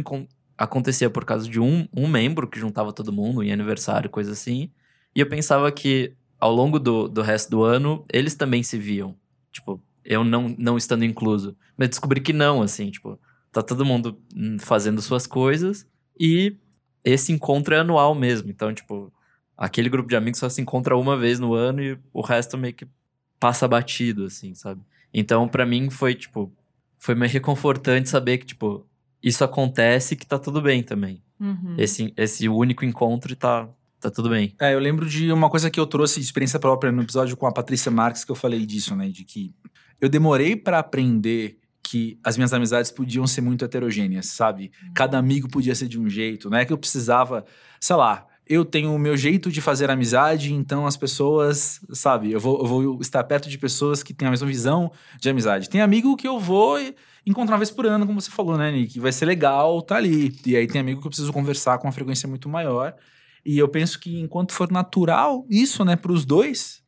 acontecia 0.57 1.09
por 1.09 1.23
causa 1.23 1.47
de 1.47 1.59
um, 1.59 1.87
um 1.95 2.07
membro 2.07 2.47
que 2.47 2.59
juntava 2.59 2.91
todo 2.91 3.13
mundo 3.13 3.43
em 3.43 3.51
aniversário, 3.51 4.09
coisa 4.09 4.31
assim. 4.31 4.71
E 5.15 5.19
eu 5.19 5.29
pensava 5.29 5.71
que 5.71 6.13
ao 6.39 6.51
longo 6.51 6.79
do, 6.79 7.07
do 7.07 7.21
resto 7.21 7.51
do 7.51 7.63
ano, 7.63 8.03
eles 8.11 8.35
também 8.35 8.63
se 8.63 8.77
viam. 8.77 9.15
Tipo, 9.51 9.81
eu 10.03 10.23
não, 10.23 10.55
não 10.57 10.77
estando 10.77 11.05
incluso. 11.05 11.55
Mas 11.77 11.89
descobri 11.89 12.19
que 12.19 12.33
não, 12.33 12.61
assim, 12.61 12.89
tipo, 12.89 13.19
tá 13.51 13.61
todo 13.61 13.85
mundo 13.85 14.19
hum, 14.35 14.57
fazendo 14.59 15.01
suas 15.01 15.27
coisas 15.27 15.85
e 16.19 16.55
esse 17.03 17.31
encontro 17.31 17.75
é 17.75 17.79
anual 17.79 18.15
mesmo. 18.15 18.49
Então, 18.49 18.73
tipo, 18.73 19.13
aquele 19.55 19.89
grupo 19.89 20.09
de 20.09 20.15
amigos 20.15 20.39
só 20.39 20.49
se 20.49 20.61
encontra 20.61 20.97
uma 20.97 21.15
vez 21.15 21.39
no 21.39 21.53
ano 21.53 21.81
e 21.83 21.97
o 22.11 22.21
resto 22.21 22.57
meio 22.57 22.73
que 22.73 22.87
passa 23.39 23.67
batido, 23.67 24.25
assim, 24.25 24.55
sabe? 24.55 24.81
Então, 25.13 25.47
pra 25.47 25.65
mim, 25.65 25.89
foi, 25.89 26.15
tipo, 26.15 26.51
foi 27.01 27.15
meio 27.15 27.31
reconfortante 27.31 28.07
saber 28.07 28.37
que, 28.37 28.45
tipo, 28.45 28.87
isso 29.23 29.43
acontece 29.43 30.13
e 30.13 30.17
que 30.17 30.25
tá 30.25 30.37
tudo 30.37 30.61
bem 30.61 30.83
também. 30.83 31.23
Uhum. 31.39 31.75
Esse, 31.77 32.13
esse 32.15 32.47
único 32.47 32.85
encontro 32.85 33.33
e 33.33 33.35
tá, 33.35 33.67
tá 33.99 34.11
tudo 34.11 34.29
bem. 34.29 34.53
É, 34.61 34.75
eu 34.75 34.79
lembro 34.79 35.09
de 35.09 35.31
uma 35.31 35.49
coisa 35.49 35.71
que 35.71 35.79
eu 35.79 35.87
trouxe 35.87 36.19
de 36.19 36.25
experiência 36.27 36.59
própria 36.59 36.91
no 36.91 37.01
episódio 37.01 37.35
com 37.35 37.47
a 37.47 37.51
Patrícia 37.51 37.91
Marques, 37.91 38.23
que 38.23 38.31
eu 38.31 38.35
falei 38.35 38.67
disso, 38.67 38.95
né? 38.95 39.09
De 39.09 39.25
que 39.25 39.51
eu 39.99 40.07
demorei 40.07 40.55
pra 40.55 40.77
aprender 40.77 41.57
que 41.81 42.19
as 42.23 42.37
minhas 42.37 42.53
amizades 42.53 42.91
podiam 42.91 43.25
ser 43.25 43.41
muito 43.41 43.65
heterogêneas, 43.65 44.27
sabe? 44.27 44.71
Cada 44.93 45.17
amigo 45.17 45.49
podia 45.49 45.73
ser 45.73 45.87
de 45.87 45.99
um 45.99 46.07
jeito, 46.07 46.51
não 46.51 46.59
é 46.59 46.65
que 46.65 46.71
eu 46.71 46.77
precisava, 46.77 47.43
sei 47.79 47.95
lá, 47.95 48.27
eu 48.47 48.65
tenho 48.65 48.93
o 48.93 48.99
meu 48.99 49.15
jeito 49.15 49.51
de 49.51 49.61
fazer 49.61 49.89
amizade, 49.89 50.53
então 50.53 50.85
as 50.85 50.97
pessoas, 50.97 51.79
sabe, 51.93 52.31
eu 52.31 52.39
vou, 52.39 52.59
eu 52.59 52.65
vou 52.65 53.01
estar 53.01 53.23
perto 53.23 53.49
de 53.49 53.57
pessoas 53.57 54.03
que 54.03 54.13
têm 54.13 54.27
a 54.27 54.31
mesma 54.31 54.47
visão 54.47 54.91
de 55.19 55.29
amizade. 55.29 55.69
Tem 55.69 55.81
amigo 55.81 56.17
que 56.17 56.27
eu 56.27 56.39
vou 56.39 56.77
encontrar 57.25 57.55
uma 57.55 57.59
vez 57.59 57.71
por 57.71 57.85
ano, 57.85 58.05
como 58.05 58.19
você 58.19 58.31
falou, 58.31 58.57
né, 58.57 58.71
Nick? 58.71 58.99
Vai 58.99 59.11
ser 59.11 59.25
legal 59.25 59.81
tá 59.81 59.95
ali. 59.95 60.35
E 60.45 60.55
aí 60.55 60.67
tem 60.67 60.81
amigo 60.81 60.99
que 60.99 61.07
eu 61.07 61.11
preciso 61.11 61.31
conversar 61.31 61.77
com 61.77 61.87
uma 61.87 61.93
frequência 61.93 62.27
muito 62.27 62.49
maior. 62.49 62.95
E 63.45 63.57
eu 63.57 63.67
penso 63.67 63.99
que 63.99 64.19
enquanto 64.19 64.53
for 64.53 64.71
natural 64.71 65.45
isso, 65.49 65.83
né, 65.85 65.95
para 65.95 66.11
os 66.11 66.25
dois, 66.25 66.81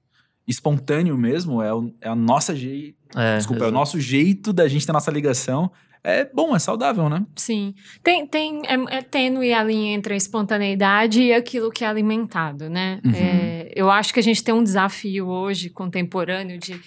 espontâneo 0.48 1.18
mesmo, 1.18 1.62
é, 1.62 1.74
o, 1.74 1.94
é 2.02 2.10
a 2.10 2.16
nossa 2.16 2.56
jeito. 2.56 2.98
É, 3.16 3.38
Desculpa, 3.38 3.66
é 3.66 3.68
o 3.68 3.72
nosso 3.72 4.00
jeito 4.00 4.52
da 4.52 4.68
gente 4.68 4.86
ter 4.86 4.92
nossa 4.92 5.12
ligação. 5.12 5.72
É 6.04 6.26
bom, 6.26 6.54
é 6.54 6.60
saudável, 6.60 7.08
né? 7.08 7.26
Sim. 7.36 7.74
Tem, 8.04 8.28
tem, 8.28 8.62
é, 8.66 8.98
é 8.98 9.02
tênue 9.02 9.54
a 9.54 9.64
linha 9.64 9.96
entre 9.96 10.14
a 10.14 10.18
espontaneidade 10.18 11.22
e 11.22 11.34
aquilo 11.34 11.72
que 11.72 11.86
é 11.86 11.88
alimentado, 11.88 12.70
né? 12.70 13.00
Uhum. 13.06 13.12
É, 13.16 13.72
eu 13.74 13.90
acho 13.90 14.14
que 14.14 14.20
a 14.20 14.24
gente 14.24 14.44
tem 14.44 14.54
um 14.54 14.64
desafio 14.64 15.28
hoje, 15.28 15.70
contemporâneo, 15.70 16.60
de 16.60 16.80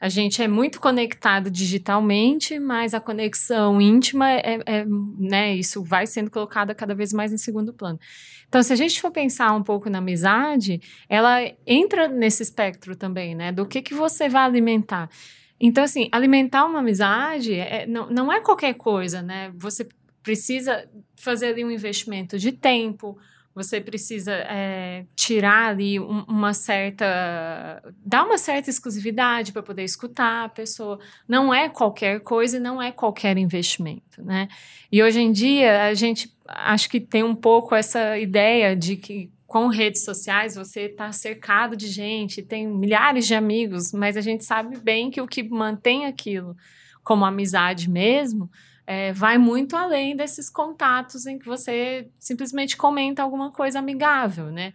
a 0.00 0.08
gente 0.08 0.42
é 0.42 0.48
muito 0.48 0.80
conectado 0.80 1.50
digitalmente, 1.50 2.58
mas 2.58 2.92
a 2.94 3.00
conexão 3.00 3.80
íntima 3.80 4.30
é, 4.30 4.60
é, 4.66 4.84
né, 5.18 5.54
isso 5.54 5.82
vai 5.82 6.06
sendo 6.06 6.30
colocado 6.30 6.74
cada 6.74 6.94
vez 6.94 7.12
mais 7.12 7.32
em 7.32 7.38
segundo 7.38 7.72
plano. 7.72 7.98
Então, 8.46 8.62
se 8.62 8.72
a 8.72 8.76
gente 8.76 9.00
for 9.00 9.10
pensar 9.10 9.52
um 9.54 9.62
pouco 9.62 9.88
na 9.88 9.98
amizade, 9.98 10.80
ela 11.08 11.38
entra 11.66 12.06
nesse 12.06 12.42
espectro 12.42 12.94
também, 12.94 13.34
né? 13.34 13.50
Do 13.50 13.64
que 13.66 13.80
que 13.80 13.94
você 13.94 14.28
vai 14.28 14.44
alimentar. 14.44 15.08
Então, 15.60 15.84
assim, 15.84 16.08
alimentar 16.12 16.64
uma 16.64 16.80
amizade 16.80 17.54
é, 17.54 17.86
não, 17.86 18.10
não 18.10 18.32
é 18.32 18.40
qualquer 18.40 18.74
coisa, 18.74 19.22
né? 19.22 19.52
Você 19.56 19.88
precisa 20.22 20.88
fazer 21.16 21.48
ali 21.48 21.64
um 21.64 21.70
investimento 21.70 22.38
de 22.38 22.50
tempo, 22.50 23.16
você 23.54 23.80
precisa 23.80 24.32
é, 24.32 25.06
tirar 25.14 25.68
ali 25.68 26.00
um, 26.00 26.24
uma 26.24 26.52
certa. 26.52 27.80
dar 28.04 28.24
uma 28.24 28.36
certa 28.36 28.68
exclusividade 28.68 29.52
para 29.52 29.62
poder 29.62 29.84
escutar 29.84 30.46
a 30.46 30.48
pessoa. 30.48 30.98
Não 31.28 31.54
é 31.54 31.68
qualquer 31.68 32.20
coisa 32.20 32.56
e 32.56 32.60
não 32.60 32.82
é 32.82 32.90
qualquer 32.90 33.38
investimento, 33.38 34.24
né? 34.24 34.48
E 34.90 35.00
hoje 35.02 35.20
em 35.20 35.30
dia, 35.30 35.84
a 35.84 35.94
gente 35.94 36.34
acho 36.48 36.90
que 36.90 36.98
tem 36.98 37.22
um 37.22 37.34
pouco 37.34 37.76
essa 37.76 38.18
ideia 38.18 38.74
de 38.74 38.96
que 38.96 39.30
com 39.46 39.68
redes 39.68 40.04
sociais 40.04 40.54
você 40.54 40.82
está 40.82 41.12
cercado 41.12 41.76
de 41.76 41.86
gente, 41.86 42.42
tem 42.42 42.66
milhares 42.66 43.26
de 43.26 43.34
amigos, 43.34 43.92
mas 43.92 44.16
a 44.16 44.20
gente 44.20 44.44
sabe 44.44 44.78
bem 44.78 45.10
que 45.10 45.20
o 45.20 45.26
que 45.26 45.42
mantém 45.42 46.06
aquilo 46.06 46.56
como 47.02 47.24
amizade 47.24 47.90
mesmo 47.90 48.50
é, 48.86 49.12
vai 49.12 49.38
muito 49.38 49.76
além 49.76 50.16
desses 50.16 50.50
contatos 50.50 51.26
em 51.26 51.38
que 51.38 51.46
você 51.46 52.08
simplesmente 52.18 52.76
comenta 52.76 53.22
alguma 53.22 53.50
coisa 53.50 53.78
amigável, 53.78 54.50
né? 54.50 54.72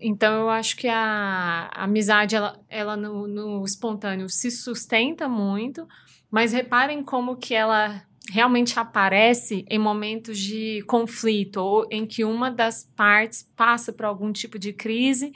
Então 0.00 0.34
eu 0.34 0.50
acho 0.50 0.76
que 0.76 0.86
a, 0.86 1.68
a 1.72 1.84
amizade 1.84 2.36
ela, 2.36 2.60
ela 2.68 2.96
no, 2.96 3.26
no 3.26 3.64
espontâneo 3.64 4.28
se 4.28 4.50
sustenta 4.50 5.28
muito, 5.28 5.88
mas 6.30 6.52
reparem 6.52 7.02
como 7.02 7.36
que 7.36 7.54
ela 7.54 8.02
realmente 8.30 8.78
aparece 8.78 9.64
em 9.68 9.78
momentos 9.78 10.38
de 10.38 10.82
conflito 10.86 11.58
ou 11.58 11.86
em 11.90 12.06
que 12.06 12.24
uma 12.24 12.50
das 12.50 12.84
partes 12.96 13.42
passa 13.54 13.92
por 13.92 14.06
algum 14.06 14.32
tipo 14.32 14.58
de 14.58 14.72
crise 14.72 15.32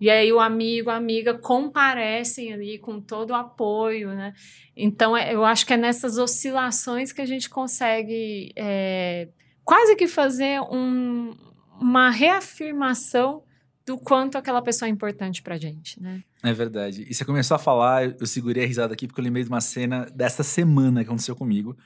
e 0.00 0.08
aí 0.08 0.32
o 0.32 0.38
amigo, 0.38 0.90
a 0.90 0.96
amiga 0.96 1.34
comparecem 1.34 2.52
ali 2.52 2.78
com 2.78 3.00
todo 3.00 3.30
o 3.30 3.34
apoio, 3.34 4.10
né? 4.10 4.32
Então 4.76 5.16
é, 5.16 5.34
eu 5.34 5.44
acho 5.44 5.66
que 5.66 5.72
é 5.72 5.76
nessas 5.76 6.18
oscilações 6.18 7.12
que 7.12 7.20
a 7.20 7.26
gente 7.26 7.50
consegue 7.50 8.52
é, 8.54 9.28
quase 9.64 9.96
que 9.96 10.06
fazer 10.06 10.60
um, 10.60 11.34
uma 11.80 12.10
reafirmação 12.10 13.42
do 13.84 13.98
quanto 13.98 14.38
aquela 14.38 14.62
pessoa 14.62 14.86
é 14.88 14.92
importante 14.92 15.42
pra 15.42 15.56
gente, 15.56 16.00
né? 16.00 16.22
É 16.44 16.52
verdade. 16.52 17.04
E 17.08 17.12
você 17.12 17.24
começou 17.24 17.54
a 17.56 17.58
falar, 17.58 18.04
eu 18.20 18.26
segurei 18.26 18.64
a 18.64 18.66
risada 18.66 18.92
aqui 18.92 19.08
porque 19.08 19.20
eu 19.20 19.24
lembrei 19.24 19.42
de 19.42 19.48
uma 19.48 19.60
cena 19.60 20.04
dessa 20.14 20.44
semana 20.44 21.02
que 21.02 21.08
aconteceu 21.08 21.34
comigo 21.34 21.76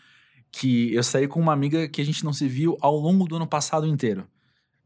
que 0.53 0.95
eu 0.95 1.03
saí 1.03 1.27
com 1.27 1.41
uma 1.41 1.53
amiga 1.53 1.89
que 1.89 2.01
a 2.01 2.05
gente 2.05 2.25
não 2.25 2.33
se 2.33 2.47
viu 2.47 2.77
ao 2.81 2.95
longo 2.95 3.27
do 3.27 3.37
ano 3.37 3.47
passado 3.47 3.87
inteiro. 3.87 4.27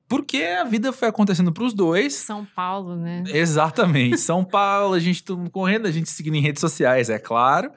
Porque 0.08 0.38
a 0.38 0.64
vida 0.64 0.92
foi 0.92 1.08
acontecendo 1.08 1.52
para 1.52 1.64
os 1.64 1.74
dois. 1.74 2.14
São 2.14 2.44
Paulo, 2.44 2.94
né? 2.94 3.24
Exatamente. 3.26 4.18
São 4.18 4.44
Paulo, 4.46 4.94
a 4.94 5.00
gente 5.00 5.24
todo 5.24 5.50
correndo, 5.50 5.86
a 5.86 5.90
gente 5.90 6.08
seguindo 6.08 6.36
em 6.36 6.40
redes 6.40 6.60
sociais, 6.60 7.10
é 7.10 7.18
claro. 7.18 7.72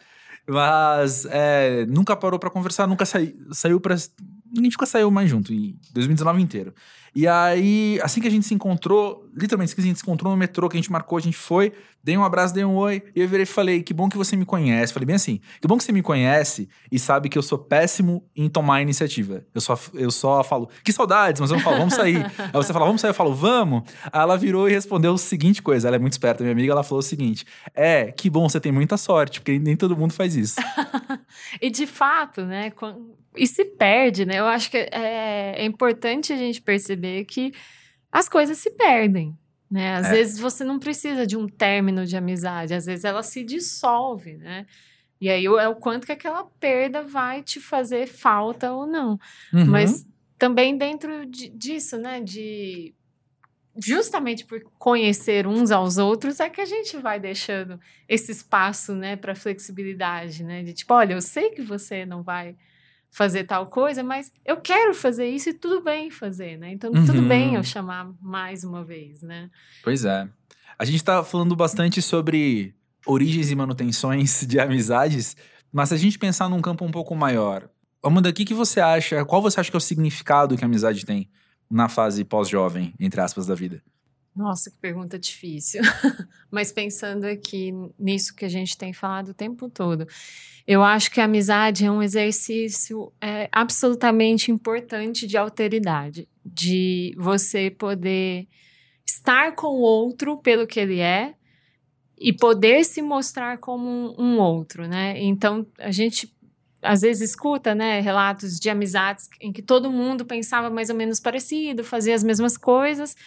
Mas 0.48 1.25
é, 1.29 1.86
nunca 1.88 2.15
parou 2.15 2.39
para 2.39 2.50
conversar, 2.50 2.88
nunca 2.88 3.05
sai, 3.05 3.34
saiu 3.51 3.79
para. 3.79 3.96
A 3.96 3.98
gente 3.98 4.74
nunca 4.74 4.86
saiu 4.86 5.10
mais 5.12 5.29
junto, 5.29 5.53
em 5.53 5.75
2019 5.91 6.41
inteiro. 6.41 6.74
E 7.15 7.27
aí, 7.27 8.00
assim 8.03 8.22
que 8.22 8.27
a 8.27 8.31
gente 8.31 8.46
se 8.46 8.53
encontrou, 8.53 9.27
literalmente, 9.39 9.74
que 9.74 9.81
a 9.81 9.84
gente 9.84 9.98
se 9.98 10.03
encontrou 10.03 10.31
no 10.31 10.38
metrô, 10.38 10.67
que 10.69 10.77
a 10.77 10.79
gente 10.79 10.91
marcou, 10.91 11.17
a 11.17 11.22
gente 11.22 11.38
foi, 11.38 11.72
dei 12.03 12.17
um 12.17 12.24
abraço, 12.24 12.53
dei 12.53 12.63
um 12.63 12.75
oi, 12.75 13.03
e 13.15 13.22
eu 13.22 13.27
virei 13.27 13.43
e 13.43 13.46
falei, 13.46 13.81
que 13.81 13.93
bom 13.93 14.10
que 14.10 14.17
você 14.17 14.36
me 14.36 14.46
conhece. 14.46 14.93
Falei 14.93 15.05
bem 15.05 15.15
assim, 15.15 15.39
que 15.62 15.67
bom 15.67 15.77
que 15.77 15.84
você 15.84 15.91
me 15.91 16.01
conhece 16.01 16.69
e 16.91 17.00
sabe 17.00 17.29
que 17.29 17.38
eu 17.38 17.41
sou 17.41 17.58
péssimo 17.58 18.24
em 18.36 18.50
tomar 18.50 18.81
iniciativa. 18.81 19.43
Eu 19.53 19.62
só, 19.62 19.79
eu 19.93 20.12
só 20.12 20.43
falo, 20.43 20.69
que 20.84 20.91
saudades, 20.91 21.39
mas 21.39 21.50
eu 21.51 21.58
não 21.58 21.63
falo, 21.63 21.77
vamos 21.77 21.93
sair. 21.93 22.25
aí 22.38 22.51
você 22.53 22.74
fala, 22.74 22.86
vamos 22.86 23.01
sair, 23.01 23.12
eu 23.12 23.15
falo, 23.15 23.34
vamos. 23.34 23.84
Aí 24.12 24.22
ela 24.22 24.38
virou 24.38 24.67
e 24.67 24.72
respondeu 24.72 25.13
a 25.13 25.17
seguinte 25.17 25.62
coisa, 25.62 25.88
ela 25.88 25.96
é 25.96 26.00
muito 26.00 26.13
esperta, 26.13 26.43
minha 26.43 26.53
amiga, 26.53 26.72
ela 26.72 26.84
falou 26.84 27.00
o 27.00 27.03
seguinte, 27.03 27.46
é, 27.74 28.12
que 28.12 28.29
bom, 28.29 28.48
você 28.48 28.60
tem 28.60 28.72
muita 28.72 28.98
sorte, 28.98 29.39
porque 29.39 29.58
nem 29.60 29.75
todo 29.75 29.96
mundo 29.96 30.13
faz 30.13 30.36
isso. 30.36 30.55
e 31.62 31.69
de 31.69 31.88
fato, 31.88 32.41
né, 32.43 32.72
e 33.36 33.48
se 33.48 33.63
perde, 33.63 34.25
né? 34.25 34.39
Eu 34.39 34.46
acho 34.46 34.69
que 34.72 34.77
é, 34.77 35.55
é 35.58 35.65
importante 35.65 36.34
a 36.34 36.38
gente 36.38 36.62
perceber 36.62 37.25
que 37.25 37.53
as 38.12 38.28
coisas 38.28 38.58
se 38.58 38.72
perdem. 38.72 39.38
Né? 39.70 39.96
Às 39.96 40.08
é. 40.08 40.12
vezes 40.12 40.39
você 40.39 40.63
não 40.63 40.80
precisa 40.80 41.28
de 41.28 41.38
um 41.38 41.48
término 41.48 42.06
de 42.06 42.18
amizade, 42.18 42.74
às 42.74 42.88
vezes 42.88 43.06
ela 43.06 43.22
se 43.22 43.44
dissolve, 43.44 44.36
né? 44.36 44.66
E 45.22 45.30
aí 45.30 45.46
é 45.46 45.68
o 45.68 45.75
quanto 45.75 46.06
que 46.06 46.12
aquela 46.12 46.46
perda 46.60 47.04
vai 47.04 47.44
te 47.44 47.60
fazer 47.60 48.08
falta 48.08 48.72
ou 48.72 48.88
não. 48.88 49.20
Uhum. 49.54 49.66
Mas 49.66 50.06
também 50.38 50.78
dentro 50.78 51.25
de, 51.25 51.50
disso, 51.50 51.98
né? 51.98 52.22
De 52.22 52.96
justamente 53.78 54.46
por 54.46 54.62
conhecer 54.78 55.46
uns 55.46 55.72
aos 55.72 55.98
outros 55.98 56.39
é 56.39 56.50
que 56.50 56.62
a 56.62 56.66
gente 56.66 56.98
vai 56.98 57.20
deixando 57.20 57.80
esse 58.08 58.32
espaço, 58.32 58.94
né, 58.94 59.16
para 59.16 59.36
flexibilidade, 59.36 60.44
né? 60.44 60.63
De 60.63 60.74
tipo, 60.74 60.94
olha, 60.94 61.13
eu 61.13 61.22
sei 61.22 61.51
que 61.51 61.62
você 61.62 62.06
não 62.06 62.24
vai 62.24 62.56
fazer 63.12 63.44
tal 63.44 63.68
coisa, 63.68 64.04
mas 64.04 64.32
eu 64.46 64.58
quero 64.58 64.94
fazer 64.94 65.28
isso 65.28 65.50
e 65.50 65.54
tudo 65.54 65.82
bem 65.82 66.12
fazer, 66.12 66.58
né? 66.58 66.72
Então, 66.72 66.92
uhum. 66.92 67.06
tudo 67.06 67.22
bem 67.22 67.56
eu 67.56 67.63
chamar 67.63 68.12
mais 68.22 68.63
uma 68.63 68.84
vez, 68.84 69.22
né? 69.22 69.50
Pois 69.84 70.06
é. 70.06 70.28
A 70.78 70.86
gente 70.86 71.04
tá 71.04 71.24
falando 71.24 71.56
bastante 71.56 72.01
sobre 72.01 72.74
origens 73.06 73.51
e 73.51 73.56
manutenções 73.56 74.46
de 74.48 74.60
amizades, 74.60 75.36
mas 75.72 75.89
se 75.89 75.96
a 75.96 75.98
gente 75.98 76.18
pensar 76.18 76.50
num 76.50 76.62
campo 76.62 76.86
um 76.86 76.92
pouco 76.92 77.16
maior, 77.16 77.70
Amanda, 78.01 78.30
o 78.30 78.34
que, 78.34 78.46
que 78.46 78.54
você 78.54 78.80
acha, 78.80 79.25
qual 79.25 79.42
você 79.42 79.60
acha 79.60 79.70
que 79.70 79.75
é 79.75 79.78
o 79.78 79.82
significado 79.82 80.56
que 80.56 80.63
a 80.63 80.68
amizade 80.68 81.06
tem 81.06 81.30
na 81.70 81.89
fase 81.89 82.24
pós-jovem, 82.24 82.94
entre 83.00 83.20
aspas, 83.20 83.46
da 83.46 83.54
vida? 83.54 83.82
Nossa, 84.39 84.72
que 84.72 84.77
pergunta 84.77 85.19
difícil. 85.19 85.81
Mas 86.50 86.72
pensando 86.72 87.25
aqui 87.25 87.74
nisso 88.00 88.34
que 88.34 88.46
a 88.46 88.50
gente 88.50 88.77
tem 88.77 88.93
falado 88.93 89.29
o 89.29 89.34
tempo 89.34 89.69
todo, 89.69 90.08
eu 90.65 90.81
acho 90.81 91.12
que 91.12 91.19
a 91.19 91.25
amizade 91.25 91.84
é 91.84 91.91
um 91.91 92.01
exercício 92.01 93.12
é, 93.19 93.50
absolutamente 93.51 94.50
importante 94.50 95.27
de 95.27 95.36
alteridade, 95.36 96.25
de 96.46 97.13
você 97.17 97.69
poder 97.69 98.48
estar 99.05 99.55
com 99.55 99.67
o 99.67 99.81
outro 99.81 100.38
pelo 100.38 100.65
que 100.65 100.79
ele 100.79 101.01
é 101.01 101.34
e 102.17 102.31
poder 102.31 102.86
se 102.86 103.01
mostrar 103.01 103.58
como 103.58 103.89
um, 103.89 104.24
um 104.24 104.39
outro, 104.39 104.88
né? 104.88 105.22
Então 105.22 105.67
a 105.77 105.91
gente 105.91 106.34
às 106.81 107.01
vezes 107.01 107.31
escuta, 107.31 107.75
né, 107.75 108.00
relatos 108.00 108.58
de 108.58 108.69
amizades 108.69 109.27
em 109.41 109.51
que 109.51 109.62
todo 109.62 109.91
mundo 109.91 110.24
pensava 110.24 110.69
mais 110.69 110.89
ou 110.89 110.96
menos 110.96 111.19
parecido, 111.19 111.84
fazia 111.84 112.15
as 112.15 112.24
mesmas 112.24 112.55
coisas. 112.55 113.17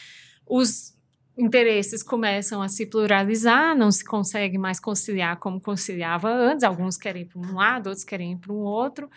Os 0.47 0.91
interesses 1.37 2.03
começam 2.03 2.62
a 2.62 2.69
se 2.69 2.87
pluralizar, 2.87 3.77
não 3.77 3.91
se 3.91 4.05
consegue 4.05 4.59
mais 4.59 4.79
conciliar 4.79 5.37
como 5.39 5.61
conciliava 5.61 6.29
antes. 6.29 6.65
Alguns 6.65 6.97
querem 6.97 7.23
ir 7.23 7.27
para 7.27 7.41
um 7.41 7.55
lado, 7.55 7.89
outros 7.89 8.05
querem 8.05 8.33
ir 8.33 8.37
para 8.37 8.53
um 8.53 8.61
outro. 8.61 9.09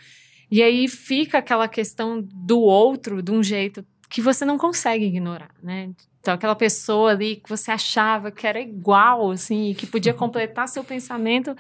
E 0.49 0.61
aí 0.61 0.87
fica 0.87 1.39
aquela 1.39 1.67
questão 1.67 2.21
do 2.21 2.59
outro 2.59 3.21
de 3.21 3.31
um 3.31 3.41
jeito 3.41 3.85
que 4.09 4.21
você 4.21 4.45
não 4.45 4.57
consegue 4.57 5.05
ignorar, 5.05 5.51
né? 5.61 5.91
Então, 6.19 6.33
aquela 6.33 6.55
pessoa 6.55 7.11
ali 7.11 7.35
que 7.35 7.49
você 7.49 7.71
achava 7.71 8.31
que 8.31 8.47
era 8.47 8.59
igual, 8.59 9.31
assim, 9.31 9.73
que 9.73 9.85
podia 9.85 10.13
completar 10.13 10.67
seu 10.67 10.83
pensamento, 10.83 11.55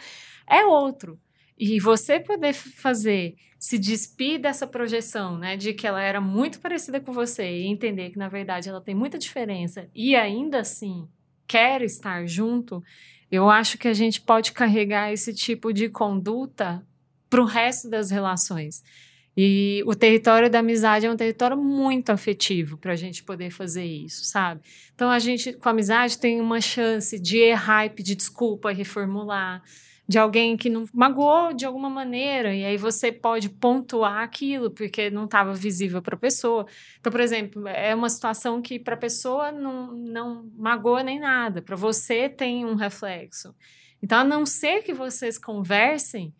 é 0.49 0.65
outro. 0.65 1.19
E 1.57 1.79
você 1.79 2.19
poder 2.19 2.53
fazer, 2.53 3.35
se 3.57 3.77
despir 3.77 4.39
dessa 4.39 4.67
projeção, 4.67 5.37
né, 5.37 5.55
de 5.55 5.73
que 5.73 5.87
ela 5.87 6.01
era 6.01 6.19
muito 6.19 6.59
parecida 6.59 6.99
com 6.99 7.13
você 7.13 7.49
e 7.49 7.67
entender 7.67 8.09
que 8.09 8.17
na 8.17 8.27
verdade 8.27 8.69
ela 8.69 8.81
tem 8.81 8.93
muita 8.93 9.17
diferença 9.17 9.89
e 9.95 10.15
ainda 10.15 10.59
assim 10.59 11.07
quer 11.47 11.81
estar 11.81 12.25
junto, 12.27 12.83
eu 13.31 13.49
acho 13.49 13.77
que 13.77 13.87
a 13.87 13.93
gente 13.93 14.21
pode 14.21 14.51
carregar 14.51 15.11
esse 15.11 15.33
tipo 15.33 15.71
de 15.71 15.89
conduta 15.89 16.85
para 17.29 17.41
o 17.41 17.45
resto 17.45 17.89
das 17.89 18.09
relações. 18.09 18.83
E 19.37 19.83
o 19.85 19.93
território 19.93 20.49
da 20.49 20.59
amizade 20.59 21.05
é 21.05 21.11
um 21.11 21.17
território 21.17 21.57
muito 21.57 22.09
afetivo 22.09 22.77
para 22.77 22.93
a 22.93 22.95
gente 22.95 23.21
poder 23.21 23.49
fazer 23.51 23.83
isso, 23.83 24.23
sabe? 24.23 24.61
Então 24.93 25.09
a 25.11 25.19
gente, 25.19 25.51
com 25.51 25.67
a 25.67 25.71
amizade, 25.73 26.17
tem 26.17 26.39
uma 26.39 26.61
chance 26.61 27.19
de 27.19 27.37
errar 27.39 27.85
e 27.85 27.89
pedir 27.89 28.15
desculpa 28.15 28.71
e 28.71 28.75
reformular. 28.75 29.61
De 30.07 30.19
alguém 30.19 30.55
que 30.55 30.69
não 30.69 30.85
magoou 30.93 31.51
de 31.51 31.65
alguma 31.65 31.89
maneira, 31.89 32.53
e 32.53 32.63
aí 32.63 32.77
você 32.77 33.11
pode 33.11 33.49
pontuar 33.49 34.21
aquilo, 34.21 34.69
porque 34.69 35.09
não 35.09 35.25
estava 35.25 35.53
visível 35.53 36.01
para 36.01 36.15
a 36.15 36.19
pessoa. 36.19 36.67
Então, 36.99 37.11
por 37.11 37.19
exemplo, 37.19 37.67
é 37.67 37.95
uma 37.95 38.09
situação 38.09 38.61
que 38.61 38.77
para 38.77 38.93
a 38.93 38.97
pessoa 38.97 39.51
não, 39.51 39.91
não 39.91 40.51
magoa 40.55 41.01
nem 41.01 41.19
nada, 41.19 41.61
para 41.61 41.75
você 41.75 42.29
tem 42.29 42.65
um 42.65 42.75
reflexo. 42.75 43.55
Então, 44.01 44.19
a 44.19 44.23
não 44.23 44.45
ser 44.45 44.83
que 44.83 44.93
vocês 44.93 45.39
conversem, 45.39 46.31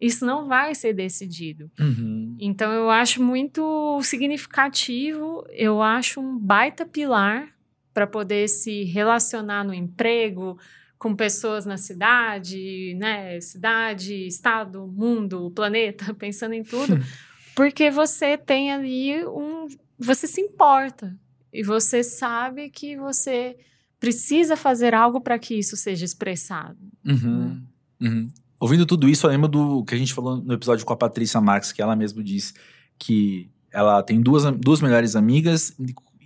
isso 0.00 0.24
não 0.24 0.46
vai 0.46 0.74
ser 0.74 0.92
decidido. 0.92 1.70
Uhum. 1.80 2.36
Então, 2.38 2.70
eu 2.72 2.88
acho 2.88 3.20
muito 3.20 4.00
significativo, 4.02 5.44
eu 5.50 5.82
acho 5.82 6.20
um 6.20 6.38
baita 6.38 6.86
pilar 6.86 7.52
para 7.92 8.06
poder 8.06 8.46
se 8.48 8.84
relacionar 8.84 9.64
no 9.64 9.74
emprego, 9.74 10.56
com 10.98 11.14
pessoas 11.14 11.64
na 11.64 11.76
cidade, 11.76 12.94
né? 12.98 13.40
Cidade, 13.40 14.26
estado, 14.26 14.86
mundo, 14.86 15.52
planeta, 15.54 16.12
pensando 16.18 16.54
em 16.54 16.64
tudo, 16.64 16.98
porque 17.54 17.90
você 17.90 18.36
tem 18.36 18.72
ali 18.72 19.24
um. 19.24 19.66
Você 19.98 20.26
se 20.26 20.40
importa 20.40 21.16
e 21.52 21.62
você 21.62 22.02
sabe 22.04 22.70
que 22.70 22.96
você 22.96 23.56
precisa 23.98 24.56
fazer 24.56 24.94
algo 24.94 25.20
para 25.20 25.38
que 25.38 25.54
isso 25.54 25.76
seja 25.76 26.04
expressado. 26.04 26.78
Uhum. 27.04 27.62
Uhum. 28.00 28.30
Ouvindo 28.60 28.86
tudo 28.86 29.08
isso, 29.08 29.26
eu 29.26 29.30
lembro 29.30 29.48
do 29.48 29.84
que 29.84 29.94
a 29.94 29.98
gente 29.98 30.14
falou 30.14 30.36
no 30.36 30.54
episódio 30.54 30.84
com 30.84 30.92
a 30.92 30.96
Patrícia 30.96 31.40
Marx, 31.40 31.72
que 31.72 31.82
ela 31.82 31.96
mesma 31.96 32.22
disse 32.22 32.54
que 32.98 33.50
ela 33.72 34.02
tem 34.02 34.20
duas, 34.20 34.44
duas 34.58 34.80
melhores 34.80 35.14
amigas 35.14 35.76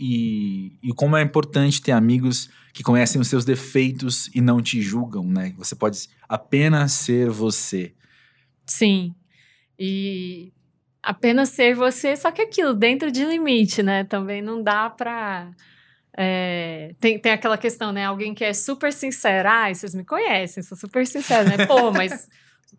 e, 0.05 0.73
e 0.83 0.93
como 0.93 1.17
é 1.17 1.23
importante 1.23 1.81
ter 1.81 1.93
amigos 1.93 2.51
que 2.73 2.83
conhecem 2.83 3.21
os 3.21 3.29
seus 3.29 3.45
defeitos 3.45 4.29
e 4.35 4.41
não 4.41 4.61
te 4.61 4.83
julgam, 4.83 5.25
né? 5.25 5.55
Você 5.57 5.77
pode 5.77 6.09
apenas 6.29 6.91
ser 6.91 7.31
você. 7.31 7.93
Sim. 8.67 9.15
E 9.79 10.53
apenas 11.01 11.51
ser 11.51 11.77
você, 11.77 12.17
só 12.17 12.33
que 12.33 12.43
aquilo, 12.43 12.75
dentro 12.75 13.13
de 13.13 13.25
limite, 13.25 13.81
né? 13.81 14.03
Também 14.03 14.43
não 14.43 14.61
dá 14.61 14.91
pra. 14.91 15.53
É, 16.17 16.97
tem, 16.99 17.17
tem 17.17 17.31
aquela 17.31 17.57
questão, 17.57 17.93
né? 17.93 18.05
Alguém 18.05 18.35
que 18.35 18.45
é 18.45 18.53
super 18.53 18.93
sincero, 18.93 19.49
ai, 19.49 19.73
vocês 19.73 19.95
me 19.95 20.05
conhecem, 20.05 20.65
sou 20.65 20.77
super 20.77 21.07
sincero, 21.07 21.49
né? 21.49 21.65
Pô, 21.65 21.93
mas 21.93 22.29